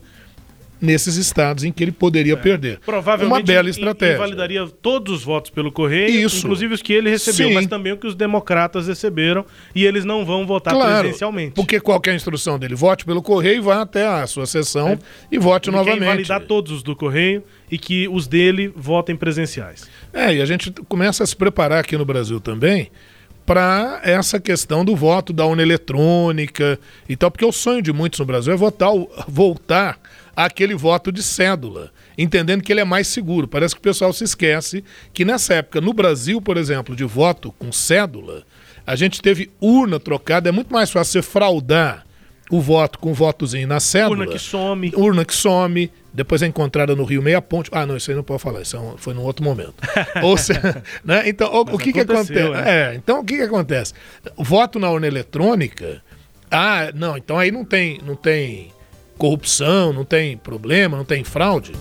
nesses 0.81 1.17
estados 1.17 1.65
em 1.65 1.73
que 1.73 1.83
ele 1.83 1.93
poderia 1.93 2.35
é. 2.35 2.37
perder. 2.37 2.79
Provavelmente 2.85 3.41
uma 3.41 3.43
bela 3.43 3.69
estratégia. 3.69 4.15
invalidaria 4.15 4.67
todos 4.67 5.13
os 5.13 5.25
votos 5.25 5.51
pelo 5.51 5.73
correio, 5.73 6.27
Isso. 6.27 6.39
inclusive 6.39 6.75
os 6.75 6.83
que 6.83 6.93
ele 6.93 7.11
recebeu, 7.11 7.49
Sim. 7.49 7.55
mas 7.55 7.67
também 7.67 7.93
o 7.93 7.97
que 7.97 8.07
os 8.07 8.15
democratas 8.15 8.87
receberam 8.87 9.45
e 9.75 9.85
eles 9.85 10.05
não 10.05 10.25
vão 10.25 10.47
votar 10.47 10.75
claro, 10.75 11.01
presencialmente. 11.01 11.53
Porque 11.53 11.81
qualquer 11.81 12.15
instrução 12.15 12.59
dele, 12.59 12.75
vote 12.75 13.05
pelo 13.05 13.23
correio, 13.23 13.63
vá 13.63 13.83
até 13.83 14.07
a 14.07 14.27
sua 14.27 14.47
sessão 14.47 14.91
é. 14.91 14.99
e 15.31 15.39
vote 15.39 15.69
ele 15.69 15.77
novamente. 15.77 16.03
Invalidar 16.03 16.41
todos 16.43 16.73
os 16.73 16.83
do 16.83 16.95
correio 16.95 17.43
e 17.71 17.77
que 17.77 18.09
os 18.09 18.27
dele 18.27 18.73
votem 18.75 19.17
presenciais. 19.17 19.89
É, 20.13 20.35
e 20.35 20.41
a 20.41 20.47
gente 20.47 20.71
começa 20.89 21.25
a 21.25 21.27
se 21.27 21.37
preparar 21.37 21.81
aqui 21.81 21.97
no 21.97 22.05
Brasil 22.05 22.41
também 22.41 22.91
para 23.49 24.01
essa 24.05 24.39
questão 24.39 24.85
do 24.85 24.95
voto 24.95 25.33
da 25.33 25.47
urna 25.47 25.63
eletrônica 25.63 26.79
e 27.09 27.17
tal, 27.17 27.31
porque 27.31 27.47
o 27.47 27.51
sonho 27.51 27.81
de 27.81 27.91
muitos 27.95 28.21
no 28.21 28.27
Brasil 28.27 28.53
é 28.53 28.57
votar, 28.57 28.91
voltar 29.27 29.99
àquele 30.39 30.77
voto 30.77 31.11
de 31.11 31.21
cédula, 31.21 31.91
entendendo 32.17 32.63
que 32.63 32.73
ele 32.73 32.81
é 32.81 32.85
mais 32.85 33.09
seguro. 33.09 33.49
Parece 33.49 33.75
que 33.75 33.81
o 33.81 33.83
pessoal 33.83 34.13
se 34.13 34.23
esquece 34.23 34.85
que 35.13 35.25
nessa 35.25 35.55
época, 35.55 35.81
no 35.81 35.93
Brasil, 35.93 36.41
por 36.41 36.57
exemplo, 36.57 36.95
de 36.95 37.03
voto 37.03 37.51
com 37.59 37.73
cédula, 37.73 38.45
a 38.87 38.95
gente 38.95 39.21
teve 39.21 39.51
urna 39.61 39.99
trocada, 39.99 40.49
é 40.49 40.53
muito 40.53 40.73
mais 40.73 40.93
fácil 40.93 41.21
você 41.21 41.23
fraudar 41.29 42.07
o 42.53 42.61
voto 42.61 43.01
com 43.01 43.13
votozinho 43.13 43.67
na 43.67 43.81
cédula. 43.81 44.21
Urna 44.21 44.33
que 44.33 44.39
some. 44.39 44.93
Urna 44.95 45.25
que 45.25 45.35
some. 45.35 45.91
Depois 46.15 46.41
é 46.41 46.47
encontrada 46.47 46.95
no 46.95 47.03
Rio 47.03 47.21
Meia 47.21 47.43
Ponte. 47.43 47.69
Ah, 47.73 47.85
não, 47.85 47.97
isso 47.97 48.09
aí 48.09 48.17
não 48.17 48.23
pode 48.23 48.41
falar, 48.41 48.63
isso 48.63 48.77
é 48.77 48.81
foi 48.97 49.15
num 49.15 49.23
outro 49.23 49.45
momento. 49.45 49.75
Ou 50.23 50.37
seja, 50.37 50.85
né? 51.05 51.29
Então, 51.29 51.53
o, 51.53 51.63
o 51.63 51.79
que 51.79 51.93
que 51.93 52.01
acontece? 52.01 52.39
É. 52.39 52.93
é, 52.93 52.95
então 52.95 53.19
o 53.19 53.25
que 53.25 53.39
que 53.39 53.43
acontece? 53.43 53.93
voto 54.37 54.79
na 54.79 54.89
urna 54.89 55.09
eletrônica. 55.09 56.01
Ah, 56.49 56.93
não, 56.95 57.17
então 57.17 57.37
aí 57.37 57.51
não 57.51 57.65
tem, 57.65 58.01
não 58.07 58.15
tem 58.15 58.71
corrupção, 59.19 59.93
não 59.93 60.05
tem 60.05 60.37
problema, 60.37 60.97
não 60.97 61.05
tem 61.05 61.23
fraude. 61.25 61.73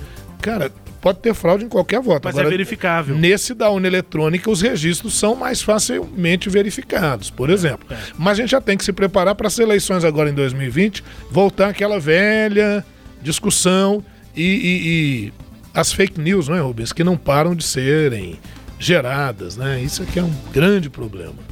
Cara, 0.41 0.71
pode 0.99 1.19
ter 1.19 1.33
fraude 1.33 1.63
em 1.63 1.69
qualquer 1.69 2.01
voto. 2.01 2.25
Mas 2.25 2.35
é 2.35 2.39
Agora, 2.39 2.53
é 2.53 2.57
verificável. 2.57 3.15
Nesse 3.15 3.53
da 3.53 3.69
urna 3.69 3.88
eletrônica, 3.88 4.49
os 4.49 4.61
registros 4.61 5.13
são 5.13 5.35
mais 5.35 5.61
facilmente 5.61 6.49
verificados, 6.49 7.29
por 7.29 7.49
exemplo. 7.49 7.88
É. 7.89 7.97
Mas 8.17 8.38
a 8.38 8.41
gente 8.41 8.51
já 8.51 8.61
tem 8.61 8.75
que 8.75 8.83
se 8.83 8.91
preparar 8.91 9.35
para 9.35 9.47
as 9.47 9.57
eleições 9.57 10.03
agora 10.03 10.29
em 10.29 10.33
2020, 10.33 11.03
voltar 11.31 11.69
aquela 11.69 11.99
velha 11.99 12.83
discussão 13.21 14.03
e, 14.35 14.43
e, 14.43 14.88
e 14.88 15.33
as 15.73 15.91
fake 15.93 16.19
news, 16.19 16.47
não 16.47 16.55
é, 16.55 16.59
Rubens? 16.59 16.91
Que 16.91 17.03
não 17.03 17.15
param 17.15 17.55
de 17.55 17.63
serem 17.63 18.39
geradas, 18.79 19.57
né? 19.57 19.81
Isso 19.81 20.03
aqui 20.03 20.19
é 20.19 20.23
um 20.23 20.33
grande 20.51 20.89
problema. 20.89 21.47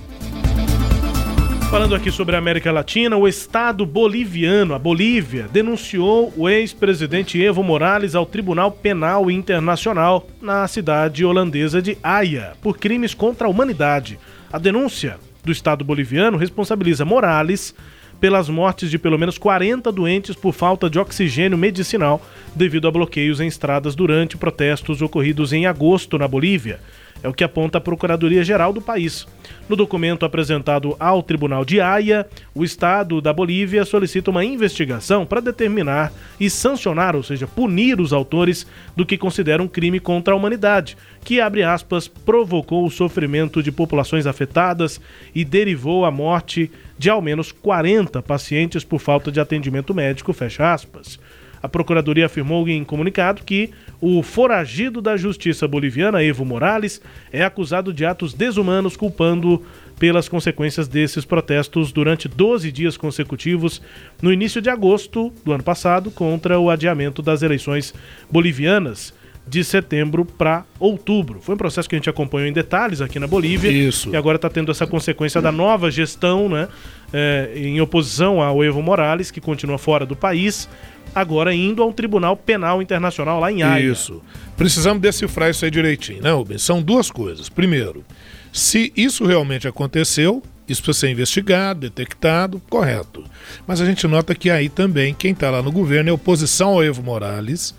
Falando 1.70 1.96
aqui 1.96 2.12
sobre 2.12 2.36
a 2.36 2.40
América 2.40 2.72
Latina, 2.72 3.18
o 3.18 3.28
Estado 3.28 3.86
boliviano, 3.86 4.74
a 4.74 4.80
Bolívia, 4.80 5.48
denunciou 5.52 6.32
o 6.38 6.48
ex-presidente 6.48 7.42
Evo 7.42 7.64
Morales 7.64 8.16
ao 8.16 8.26
Tribunal 8.26 8.72
Penal 8.72 9.30
Internacional 9.30 10.28
na 10.42 10.68
cidade 10.68 11.26
holandesa 11.26 11.82
de 11.82 11.98
Haia 12.02 12.54
por 12.62 12.78
crimes 12.78 13.14
contra 13.14 13.48
a 13.48 13.50
humanidade. 13.50 14.18
A 14.54 14.58
denúncia 14.58 15.18
do 15.44 15.52
Estado 15.52 15.84
boliviano 15.84 16.38
responsabiliza 16.38 17.04
Morales 17.04 17.76
pelas 18.20 18.48
mortes 18.48 18.90
de 18.90 18.98
pelo 18.98 19.20
menos 19.20 19.38
40 19.38 19.92
doentes 19.92 20.36
por 20.36 20.54
falta 20.54 20.90
de 20.90 20.98
oxigênio 20.98 21.58
medicinal 21.58 22.22
devido 22.56 22.88
a 22.88 22.92
bloqueios 22.92 23.42
em 23.42 23.48
estradas 23.48 23.96
durante 23.96 24.38
protestos 24.38 25.02
ocorridos 25.02 25.52
em 25.52 25.66
agosto 25.66 26.18
na 26.18 26.28
Bolívia. 26.28 26.80
É 27.26 27.28
o 27.28 27.34
que 27.34 27.44
aponta 27.44 27.80
a 27.80 27.82
Procuradoria-Geral 27.82 28.72
do 28.72 28.80
país. 28.80 29.26
No 29.68 29.76
documento 29.76 30.28
apresentado 30.28 30.96
ao 31.00 31.24
Tribunal 31.24 31.66
de 31.66 31.82
Haia, 31.82 32.28
o 32.54 32.64
Estado 32.64 33.20
da 33.20 33.34
Bolívia 33.34 33.84
solicita 33.84 34.30
uma 34.30 34.46
investigação 34.46 35.26
para 35.26 35.42
determinar 35.42 36.14
e 36.40 36.52
sancionar, 36.52 37.16
ou 37.16 37.24
seja, 37.24 37.48
punir 37.48 38.00
os 38.00 38.14
autores 38.14 38.68
do 38.96 39.04
que 39.04 39.18
considera 39.18 39.64
um 39.64 39.68
crime 39.68 40.00
contra 40.00 40.36
a 40.36 40.38
humanidade, 40.38 40.96
que, 41.24 41.42
abre 41.42 41.64
aspas, 41.64 42.08
provocou 42.08 42.86
o 42.86 42.92
sofrimento 42.92 43.64
de 43.64 43.72
populações 43.72 44.28
afetadas 44.28 45.02
e 45.34 45.44
derivou 45.44 46.06
a 46.06 46.12
morte 46.12 46.70
de 46.96 47.10
ao 47.10 47.24
menos 47.24 47.52
40 47.52 48.22
pacientes 48.22 48.84
por 48.84 49.00
falta 49.00 49.32
de 49.32 49.40
atendimento 49.40 49.96
médico, 49.96 50.32
fecha 50.32 50.72
aspas. 50.72 51.20
A 51.66 51.68
Procuradoria 51.68 52.28
afirmou 52.28 52.70
em 52.70 52.84
comunicado 52.84 53.44
que 53.44 53.72
o 54.00 54.22
foragido 54.22 55.02
da 55.02 55.18
justiça 55.18 55.68
boliviana, 55.68 56.24
Evo 56.24 56.46
Morales, 56.46 57.02
é 57.34 57.44
acusado 57.44 57.92
de 57.92 58.06
atos 58.06 58.36
desumanos, 58.36 58.96
culpando 58.96 59.64
pelas 59.98 60.30
consequências 60.30 60.88
desses 60.88 61.26
protestos 61.26 61.92
durante 61.92 62.28
12 62.28 62.72
dias 62.72 62.98
consecutivos 62.98 63.82
no 64.22 64.32
início 64.32 64.62
de 64.62 64.70
agosto 64.70 65.34
do 65.44 65.54
ano 65.54 65.64
passado 65.64 66.12
contra 66.12 66.60
o 66.60 66.70
adiamento 66.70 67.24
das 67.24 67.42
eleições 67.42 67.96
bolivianas 68.30 69.12
de 69.48 69.64
setembro 69.64 70.24
para 70.24 70.66
outubro. 70.80 71.40
Foi 71.42 71.56
um 71.56 71.58
processo 71.58 71.88
que 71.90 71.96
a 71.96 71.98
gente 71.98 72.10
acompanhou 72.10 72.48
em 72.48 72.54
detalhes 72.54 73.02
aqui 73.02 73.20
na 73.20 73.28
Bolívia. 73.28 73.72
Isso. 73.72 74.10
E 74.10 74.16
agora 74.16 74.36
está 74.36 74.50
tendo 74.50 74.72
essa 74.72 74.86
consequência 74.88 75.42
da 75.42 75.52
nova 75.52 75.90
gestão, 75.90 76.50
né? 76.50 76.68
É, 77.14 77.52
em 77.56 77.80
oposição 77.80 78.42
ao 78.42 78.64
Evo 78.64 78.82
Morales, 78.82 79.30
que 79.32 79.40
continua 79.40 79.78
fora 79.78 80.06
do 80.06 80.16
país, 80.16 80.68
agora 81.16 81.56
indo 81.56 81.82
ao 81.82 81.94
Tribunal 81.94 82.36
Penal 82.36 82.82
Internacional 82.82 83.40
lá 83.40 83.50
em 83.50 83.64
Haia. 83.64 83.92
Isso. 83.92 84.22
Precisamos 84.58 85.02
decifrar 85.02 85.50
isso 85.50 85.64
aí 85.64 85.72
direitinho, 85.72 86.22
né, 86.22 86.32
Rubens? 86.32 86.62
São 86.62 86.82
duas 86.82 87.10
coisas. 87.10 87.48
Primeiro, 87.48 88.04
se 88.52 88.92
isso 88.98 89.26
realmente 89.26 89.66
aconteceu, 89.66 90.44
isso 90.68 90.84
precisa 90.84 91.08
ser 91.08 91.12
investigado, 91.12 91.82
detectado, 91.82 92.62
correto. 92.70 93.24
Mas 93.66 93.80
a 93.80 93.86
gente 93.86 94.06
nota 94.08 94.36
que 94.36 94.50
aí 94.50 94.68
também 94.68 95.14
quem 95.14 95.32
está 95.32 95.50
lá 95.50 95.62
no 95.62 95.72
governo 95.72 96.10
é 96.10 96.14
oposição 96.14 96.70
ao 96.70 96.84
Evo 96.84 97.02
Morales 97.02 97.74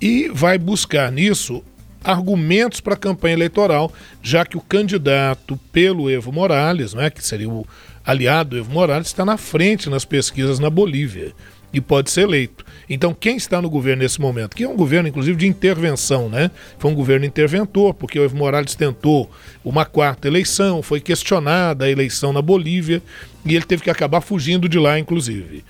e 0.00 0.30
vai 0.32 0.56
buscar 0.56 1.12
nisso 1.12 1.62
argumentos 2.02 2.80
para 2.80 2.94
a 2.94 2.98
campanha 2.98 3.34
eleitoral, 3.34 3.92
já 4.22 4.46
que 4.46 4.56
o 4.56 4.60
candidato 4.60 5.58
pelo 5.72 6.08
Evo 6.08 6.32
Morales, 6.32 6.94
né, 6.94 7.10
que 7.10 7.22
seria 7.22 7.48
o 7.48 7.66
aliado 8.06 8.50
do 8.50 8.58
Evo 8.58 8.72
Morales, 8.72 9.08
está 9.08 9.24
na 9.24 9.36
frente 9.36 9.90
nas 9.90 10.04
pesquisas 10.04 10.58
na 10.58 10.70
Bolívia 10.70 11.34
e 11.72 11.80
pode 11.80 12.10
ser 12.10 12.22
eleito. 12.22 12.64
Então, 12.88 13.14
quem 13.14 13.36
está 13.36 13.60
no 13.60 13.68
governo 13.68 14.02
nesse 14.02 14.20
momento, 14.20 14.56
que 14.56 14.64
é 14.64 14.68
um 14.68 14.76
governo, 14.76 15.08
inclusive, 15.08 15.36
de 15.36 15.46
intervenção, 15.46 16.28
né? 16.28 16.50
Foi 16.78 16.90
um 16.90 16.94
governo 16.94 17.26
interventor, 17.26 17.92
porque 17.92 18.18
o 18.18 18.24
Evo 18.24 18.36
Morales 18.36 18.74
tentou 18.74 19.30
uma 19.64 19.84
quarta 19.84 20.26
eleição, 20.26 20.82
foi 20.82 21.00
questionada 21.00 21.84
a 21.84 21.90
eleição 21.90 22.32
na 22.32 22.40
Bolívia 22.40 23.02
e 23.44 23.54
ele 23.54 23.64
teve 23.64 23.82
que 23.82 23.90
acabar 23.90 24.20
fugindo 24.20 24.68
de 24.68 24.78
lá, 24.78 24.98
inclusive. 24.98 25.64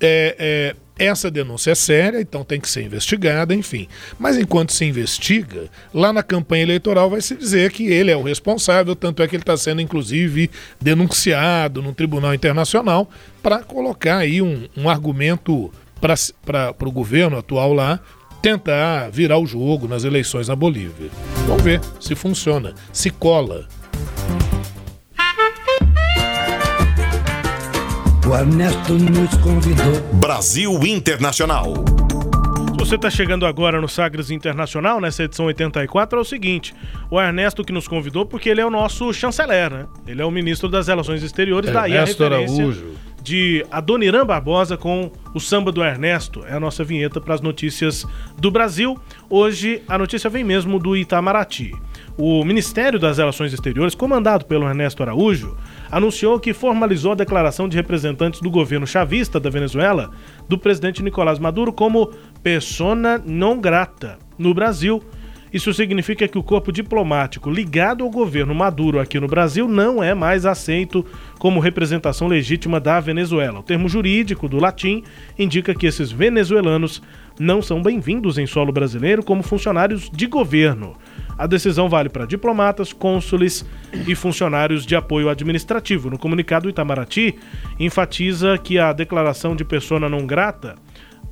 É, 0.00 0.36
é, 0.38 0.76
essa 0.96 1.30
denúncia 1.30 1.72
é 1.72 1.74
séria, 1.74 2.20
então 2.20 2.44
tem 2.44 2.60
que 2.60 2.68
ser 2.68 2.82
investigada, 2.82 3.54
enfim. 3.54 3.88
Mas 4.18 4.38
enquanto 4.38 4.72
se 4.72 4.84
investiga, 4.84 5.68
lá 5.92 6.12
na 6.12 6.22
campanha 6.22 6.62
eleitoral 6.62 7.10
vai 7.10 7.20
se 7.20 7.34
dizer 7.34 7.72
que 7.72 7.86
ele 7.86 8.10
é 8.10 8.16
o 8.16 8.22
responsável, 8.22 8.94
tanto 8.94 9.22
é 9.22 9.26
que 9.26 9.34
ele 9.34 9.42
está 9.42 9.56
sendo, 9.56 9.80
inclusive, 9.80 10.50
denunciado 10.80 11.82
no 11.82 11.92
Tribunal 11.92 12.32
Internacional 12.32 13.10
para 13.42 13.58
colocar 13.60 14.18
aí 14.18 14.40
um, 14.40 14.68
um 14.76 14.88
argumento 14.88 15.72
para 16.00 16.74
o 16.80 16.92
governo 16.92 17.38
atual 17.38 17.72
lá 17.72 18.00
tentar 18.40 19.08
virar 19.10 19.38
o 19.38 19.46
jogo 19.46 19.88
nas 19.88 20.04
eleições 20.04 20.48
na 20.48 20.54
Bolívia. 20.54 21.10
Vamos 21.46 21.62
ver 21.62 21.80
se 21.98 22.14
funciona, 22.14 22.74
se 22.92 23.08
cola. 23.08 23.66
O 28.26 28.34
Ernesto 28.34 28.94
nos 28.94 29.36
convidou. 29.38 30.00
Brasil 30.14 30.72
Internacional. 30.86 31.74
Se 32.70 32.78
você 32.78 32.94
está 32.96 33.10
chegando 33.10 33.44
agora 33.46 33.80
no 33.80 33.88
Sagres 33.88 34.30
Internacional, 34.30 35.00
nessa 35.00 35.24
edição 35.24 35.46
84, 35.46 36.18
é 36.18 36.22
o 36.22 36.24
seguinte: 36.24 36.74
o 37.10 37.20
Ernesto 37.20 37.62
que 37.64 37.72
nos 37.72 37.86
convidou, 37.86 38.24
porque 38.24 38.48
ele 38.48 38.60
é 38.60 38.66
o 38.66 38.70
nosso 38.70 39.12
chanceler, 39.12 39.70
né? 39.70 39.86
Ele 40.06 40.22
é 40.22 40.24
o 40.24 40.30
ministro 40.30 40.68
das 40.68 40.88
Relações 40.88 41.22
Exteriores, 41.22 41.68
Ernesto 41.68 41.82
daí 41.82 41.98
a 41.98 42.04
referência 42.04 42.64
Araújo. 42.64 42.94
de 43.22 43.64
Adoniran 43.70 44.24
Barbosa 44.24 44.76
com 44.76 45.10
O 45.34 45.40
samba 45.40 45.70
do 45.70 45.82
Ernesto 45.82 46.44
é 46.46 46.54
a 46.54 46.60
nossa 46.60 46.82
vinheta 46.82 47.20
para 47.20 47.34
as 47.34 47.40
notícias 47.40 48.06
do 48.38 48.50
Brasil. 48.50 48.98
Hoje 49.28 49.82
a 49.86 49.98
notícia 49.98 50.30
vem 50.30 50.44
mesmo 50.44 50.78
do 50.78 50.96
Itamaraty. 50.96 51.72
O 52.16 52.44
Ministério 52.44 52.98
das 52.98 53.18
Relações 53.18 53.52
Exteriores, 53.52 53.94
comandado 53.94 54.44
pelo 54.44 54.68
Ernesto 54.68 55.02
Araújo, 55.02 55.56
anunciou 55.94 56.40
que 56.40 56.52
formalizou 56.52 57.12
a 57.12 57.14
declaração 57.14 57.68
de 57.68 57.76
representantes 57.76 58.40
do 58.40 58.50
governo 58.50 58.84
chavista 58.84 59.38
da 59.38 59.48
Venezuela 59.48 60.10
do 60.48 60.58
presidente 60.58 61.04
Nicolás 61.04 61.38
Maduro 61.38 61.72
como 61.72 62.10
persona 62.42 63.22
non 63.24 63.60
grata 63.60 64.18
no 64.36 64.52
Brasil 64.52 65.00
isso 65.52 65.72
significa 65.72 66.26
que 66.26 66.36
o 66.36 66.42
corpo 66.42 66.72
diplomático 66.72 67.48
ligado 67.48 68.02
ao 68.02 68.10
governo 68.10 68.52
Maduro 68.52 68.98
aqui 68.98 69.20
no 69.20 69.28
Brasil 69.28 69.68
não 69.68 70.02
é 70.02 70.12
mais 70.12 70.44
aceito 70.44 71.06
como 71.38 71.60
representação 71.60 72.26
legítima 72.26 72.80
da 72.80 72.98
Venezuela. 72.98 73.60
O 73.60 73.62
termo 73.62 73.88
jurídico 73.88 74.48
do 74.48 74.58
latim 74.58 75.04
indica 75.38 75.72
que 75.72 75.86
esses 75.86 76.10
venezuelanos 76.10 77.00
não 77.38 77.62
são 77.62 77.80
bem-vindos 77.80 78.36
em 78.36 78.48
solo 78.48 78.72
brasileiro 78.72 79.22
como 79.22 79.44
funcionários 79.44 80.10
de 80.10 80.26
governo. 80.26 80.96
A 81.36 81.46
decisão 81.46 81.88
vale 81.88 82.08
para 82.08 82.26
diplomatas, 82.26 82.92
cônsules 82.92 83.64
e 84.06 84.14
funcionários 84.14 84.86
de 84.86 84.94
apoio 84.94 85.28
administrativo. 85.28 86.10
No 86.10 86.18
comunicado, 86.18 86.66
o 86.66 86.70
Itamaraty 86.70 87.34
enfatiza 87.78 88.56
que 88.58 88.78
a 88.78 88.92
declaração 88.92 89.56
de 89.56 89.64
persona 89.64 90.08
não 90.08 90.26
grata 90.26 90.76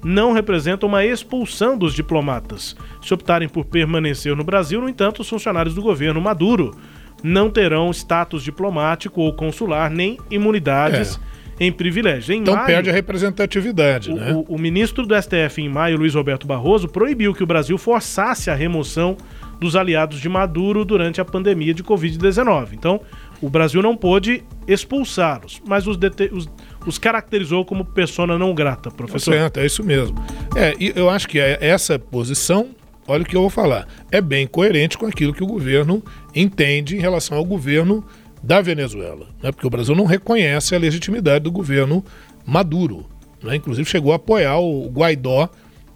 não 0.04 0.32
representa 0.32 0.84
uma 0.84 1.04
expulsão 1.04 1.78
dos 1.78 1.94
diplomatas. 1.94 2.76
Se 3.00 3.14
optarem 3.14 3.48
por 3.48 3.64
permanecer 3.64 4.34
no 4.34 4.44
Brasil, 4.44 4.80
no 4.80 4.88
entanto, 4.88 5.22
os 5.22 5.28
funcionários 5.28 5.74
do 5.74 5.82
governo 5.82 6.20
Maduro 6.20 6.76
não 7.22 7.48
terão 7.48 7.90
status 7.92 8.42
diplomático 8.42 9.20
ou 9.20 9.32
consular 9.32 9.90
nem 9.90 10.18
imunidades. 10.30 11.20
É. 11.28 11.32
Em 11.60 11.70
privilégio. 11.70 12.34
Em 12.34 12.40
então 12.40 12.54
maio, 12.54 12.66
perde 12.66 12.90
a 12.90 12.92
representatividade, 12.92 14.10
o, 14.10 14.16
né? 14.16 14.32
O, 14.32 14.54
o 14.54 14.58
ministro 14.58 15.06
do 15.06 15.14
STF 15.14 15.60
em 15.60 15.68
maio, 15.68 15.98
Luiz 15.98 16.14
Roberto 16.14 16.44
Barroso, 16.44 16.88
proibiu 16.88 17.32
que 17.32 17.42
o 17.42 17.46
Brasil 17.46 17.78
forçasse 17.78 18.50
a 18.50 18.54
remoção 18.54 19.16
dos 19.62 19.76
aliados 19.76 20.20
de 20.20 20.28
Maduro 20.28 20.84
durante 20.84 21.20
a 21.20 21.24
pandemia 21.24 21.72
de 21.72 21.84
Covid-19. 21.84 22.70
Então, 22.72 23.00
o 23.40 23.48
Brasil 23.48 23.80
não 23.80 23.96
pôde 23.96 24.42
expulsá-los, 24.66 25.62
mas 25.64 25.86
os, 25.86 25.96
os, 26.32 26.50
os, 26.84 26.98
caracterizou 26.98 27.64
como 27.64 27.84
persona 27.84 28.36
não 28.36 28.52
grata, 28.54 28.90
professor. 28.90 29.32
Certo, 29.32 29.60
é 29.60 29.66
isso 29.66 29.84
mesmo. 29.84 30.16
É, 30.56 30.74
eu 30.78 31.08
acho 31.08 31.28
que 31.28 31.38
é 31.38 31.58
essa 31.60 31.96
posição, 31.96 32.70
olha 33.06 33.22
o 33.22 33.26
que 33.26 33.36
eu 33.36 33.40
vou 33.40 33.50
falar, 33.50 33.86
é 34.10 34.20
bem 34.20 34.48
coerente 34.48 34.98
com 34.98 35.06
aquilo 35.06 35.32
que 35.32 35.44
o 35.44 35.46
governo 35.46 36.02
entende 36.34 36.96
em 36.96 37.00
relação 37.00 37.38
ao 37.38 37.44
governo 37.44 38.04
da 38.42 38.60
Venezuela, 38.60 39.28
né? 39.40 39.52
porque 39.52 39.66
o 39.66 39.70
Brasil 39.70 39.94
não 39.94 40.04
reconhece 40.04 40.74
a 40.74 40.78
legitimidade 40.78 41.44
do 41.44 41.52
governo 41.52 42.04
Maduro. 42.44 43.06
Né? 43.40 43.54
Inclusive 43.54 43.88
chegou 43.88 44.12
a 44.12 44.16
apoiar 44.16 44.58
o 44.58 44.88
Guaidó 44.88 45.48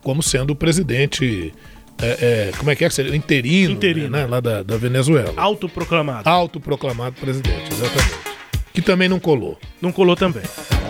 como 0.03 0.23
sendo 0.23 0.53
o 0.53 0.57
presidente 0.57 1.53
é, 2.01 2.51
é, 2.51 2.53
como 2.59 2.71
é 2.71 2.77
que 2.77 2.85
é? 2.85 2.91
Seria 2.91 3.17
interino, 3.17 3.73
interino. 3.73 4.11
Né? 4.11 4.27
lá 4.27 4.41
da, 4.41 4.63
da 4.63 4.77
Venezuela. 4.77 5.33
Autoproclamado. 5.37 6.29
Autoproclamado 6.29 7.17
presidente, 7.17 7.73
exatamente. 7.73 8.37
Que 8.73 8.83
também 8.83 9.09
não 9.09 9.19
colou. 9.19 9.59
Não 9.81 9.91
colou 9.91 10.15
também. 10.15 10.43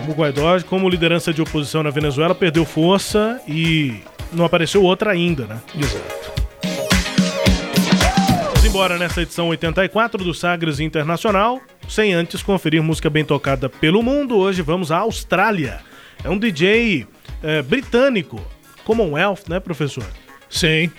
O 0.07 0.11
Guaidó, 0.13 0.59
como 0.63 0.89
liderança 0.89 1.33
de 1.33 1.41
oposição 1.41 1.83
na 1.83 1.89
Venezuela, 1.89 2.35
perdeu 2.35 2.65
força 2.65 3.41
e 3.47 4.01
não 4.33 4.43
apareceu 4.45 4.83
outra 4.83 5.11
ainda, 5.11 5.45
né? 5.45 5.61
Exato. 5.77 6.37
Vamos 8.45 8.65
embora 8.65 8.97
nessa 8.97 9.21
edição 9.21 9.47
84 9.49 10.23
do 10.23 10.33
Sagres 10.33 10.79
Internacional, 10.79 11.61
sem 11.87 12.13
antes 12.13 12.41
conferir 12.41 12.83
música 12.83 13.09
bem 13.09 13.23
tocada 13.23 13.69
pelo 13.69 14.03
mundo. 14.03 14.37
Hoje 14.37 14.61
vamos 14.61 14.91
à 14.91 14.97
Austrália. 14.99 15.79
É 16.23 16.29
um 16.29 16.37
DJ 16.37 17.07
é, 17.41 17.61
britânico, 17.61 18.41
Commonwealth, 18.83 19.47
né, 19.47 19.59
professor? 19.59 20.05
Sim. 20.49 20.91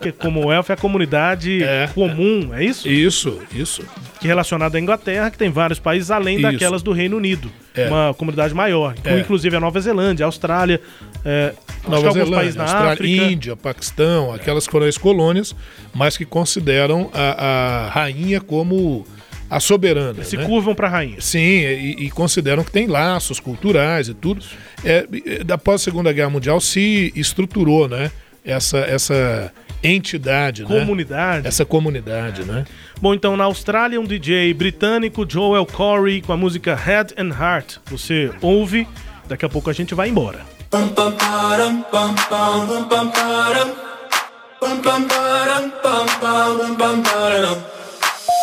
Que 0.00 0.10
Commonwealth 0.10 0.70
é 0.70 0.72
a 0.72 0.76
comunidade 0.76 1.62
é, 1.62 1.88
comum, 1.94 2.50
é 2.54 2.64
isso? 2.64 2.88
Isso, 2.88 3.40
isso. 3.54 3.84
Que 4.20 4.26
é 4.26 4.28
relacionada 4.28 4.78
à 4.78 4.80
Inglaterra, 4.80 5.30
que 5.30 5.36
tem 5.36 5.50
vários 5.50 5.78
países 5.78 6.10
além 6.10 6.36
isso. 6.36 6.42
daquelas 6.42 6.82
do 6.82 6.92
Reino 6.92 7.16
Unido. 7.16 7.50
É. 7.74 7.88
Uma 7.88 8.14
comunidade 8.14 8.54
maior, 8.54 8.94
é. 9.04 9.18
inclusive 9.18 9.54
a 9.54 9.60
Nova 9.60 9.78
Zelândia, 9.78 10.24
a 10.24 10.28
Austrália, 10.28 10.80
é, 11.24 11.52
Nova 11.86 12.10
Zelândia, 12.10 12.36
países 12.36 12.56
na 12.56 12.62
Austrália, 12.62 12.92
África. 12.94 13.24
Índia, 13.24 13.56
Paquistão, 13.56 14.32
aquelas 14.32 14.66
que 14.66 14.72
foram 14.72 14.86
as 14.86 14.96
colônias, 14.96 15.54
mas 15.94 16.16
que 16.16 16.24
consideram 16.24 17.10
a, 17.12 17.86
a 17.86 17.88
rainha 17.90 18.40
como 18.40 19.06
a 19.48 19.60
soberana. 19.60 20.24
Se 20.24 20.36
né? 20.36 20.44
curvam 20.44 20.74
para 20.74 20.88
a 20.88 20.90
rainha. 20.90 21.20
Sim, 21.20 21.38
e, 21.38 22.06
e, 22.06 22.10
consideram 22.10 22.64
que 22.64 22.70
tem 22.70 22.86
laços 22.86 23.38
culturais 23.38 24.08
e 24.08 24.14
tudo. 24.14 24.44
É, 24.84 25.06
após 25.52 25.82
a 25.82 25.84
Segunda 25.84 26.12
Guerra 26.12 26.30
Mundial 26.30 26.60
se 26.60 27.12
estruturou, 27.14 27.88
né? 27.88 28.10
Essa, 28.46 28.78
essa 28.78 29.52
entidade, 29.82 30.62
né? 30.62 30.68
comunidade. 30.68 31.42
Né? 31.42 31.48
Essa 31.48 31.64
comunidade, 31.64 32.44
né? 32.44 32.64
Bom, 33.00 33.12
então 33.12 33.36
na 33.36 33.44
Austrália, 33.44 34.00
um 34.00 34.04
DJ 34.04 34.54
britânico, 34.54 35.26
Joel 35.28 35.66
Corey, 35.66 36.22
com 36.22 36.32
a 36.32 36.36
música 36.36 36.74
Head 36.74 37.14
and 37.18 37.30
Heart. 37.30 37.78
Você 37.86 38.30
ouve, 38.40 38.86
daqui 39.28 39.44
a 39.44 39.48
pouco 39.48 39.68
a 39.68 39.72
gente 39.72 39.94
vai 39.94 40.08
embora. 40.08 40.40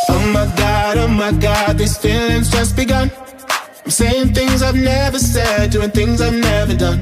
Oh 0.09 0.19
my 0.27 0.45
god, 0.55 0.97
oh 0.97 1.07
my 1.07 1.31
god, 1.31 1.77
these 1.77 1.97
feelings 1.97 2.49
just 2.49 2.75
begun. 2.75 3.09
I'm 3.85 3.91
saying 3.91 4.33
things 4.33 4.61
I've 4.61 4.75
never 4.75 5.19
said, 5.19 5.71
doing 5.71 5.91
things 5.91 6.21
I've 6.21 6.33
never 6.33 6.73
done. 6.75 7.01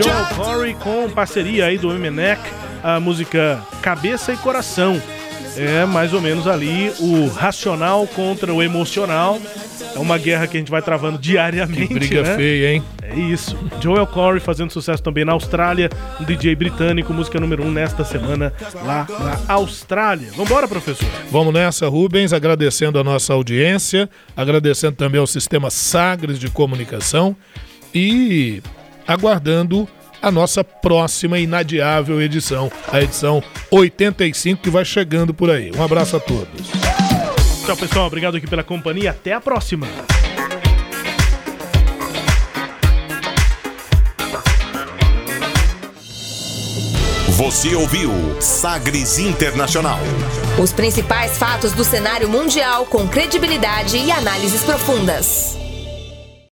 Joel 0.00 0.26
Corey 0.36 0.74
com 0.74 1.10
parceria 1.10 1.66
aí 1.66 1.76
do 1.76 1.92
Emenek, 1.92 2.40
a 2.82 3.00
música 3.00 3.60
Cabeça 3.82 4.32
e 4.32 4.36
Coração. 4.36 5.00
É 5.56 5.84
mais 5.84 6.14
ou 6.14 6.20
menos 6.20 6.46
ali 6.46 6.90
o 6.98 7.28
racional 7.28 8.06
contra 8.06 8.54
o 8.54 8.62
emocional. 8.62 9.38
É 9.94 9.98
uma 9.98 10.16
guerra 10.16 10.46
que 10.46 10.56
a 10.56 10.60
gente 10.60 10.70
vai 10.70 10.80
travando 10.80 11.18
diariamente. 11.18 11.88
Que 11.88 11.94
briga 11.94 12.22
né? 12.22 12.36
feia, 12.36 12.72
hein? 12.72 12.82
É 13.02 13.14
isso. 13.14 13.58
Joel 13.80 14.06
Corey 14.06 14.40
fazendo 14.40 14.72
sucesso 14.72 15.02
também 15.02 15.24
na 15.24 15.32
Austrália, 15.32 15.90
um 16.18 16.24
DJ 16.24 16.54
britânico, 16.56 17.12
música 17.12 17.38
número 17.38 17.62
um 17.62 17.70
nesta 17.70 18.02
semana 18.04 18.52
lá 18.84 19.06
na 19.10 19.54
Austrália. 19.54 20.30
Vambora, 20.34 20.66
professor? 20.66 21.06
Vamos 21.30 21.52
nessa, 21.52 21.88
Rubens, 21.88 22.32
agradecendo 22.32 22.98
a 22.98 23.04
nossa 23.04 23.34
audiência, 23.34 24.08
agradecendo 24.34 24.96
também 24.96 25.20
ao 25.20 25.26
Sistema 25.26 25.70
Sagres 25.70 26.38
de 26.38 26.48
Comunicação 26.48 27.36
e 27.94 28.62
aguardando 29.06 29.88
a 30.20 30.30
nossa 30.30 30.62
próxima 30.62 31.38
inadiável 31.38 32.22
edição, 32.22 32.70
a 32.90 33.02
edição 33.02 33.42
85 33.70 34.62
que 34.62 34.70
vai 34.70 34.84
chegando 34.84 35.34
por 35.34 35.50
aí. 35.50 35.72
Um 35.76 35.82
abraço 35.82 36.16
a 36.16 36.20
todos. 36.20 36.68
Tchau, 37.66 37.76
pessoal. 37.76 38.06
Obrigado 38.06 38.36
aqui 38.36 38.46
pela 38.46 38.62
companhia. 38.62 39.10
Até 39.10 39.32
a 39.32 39.40
próxima. 39.40 39.86
Você 47.42 47.74
ouviu 47.74 48.12
Sagres 48.40 49.18
Internacional. 49.18 49.98
Os 50.62 50.72
principais 50.72 51.36
fatos 51.38 51.72
do 51.72 51.82
cenário 51.82 52.28
mundial 52.28 52.86
com 52.86 53.08
credibilidade 53.08 53.96
e 53.96 54.12
análises 54.12 54.62
profundas. 54.62 55.56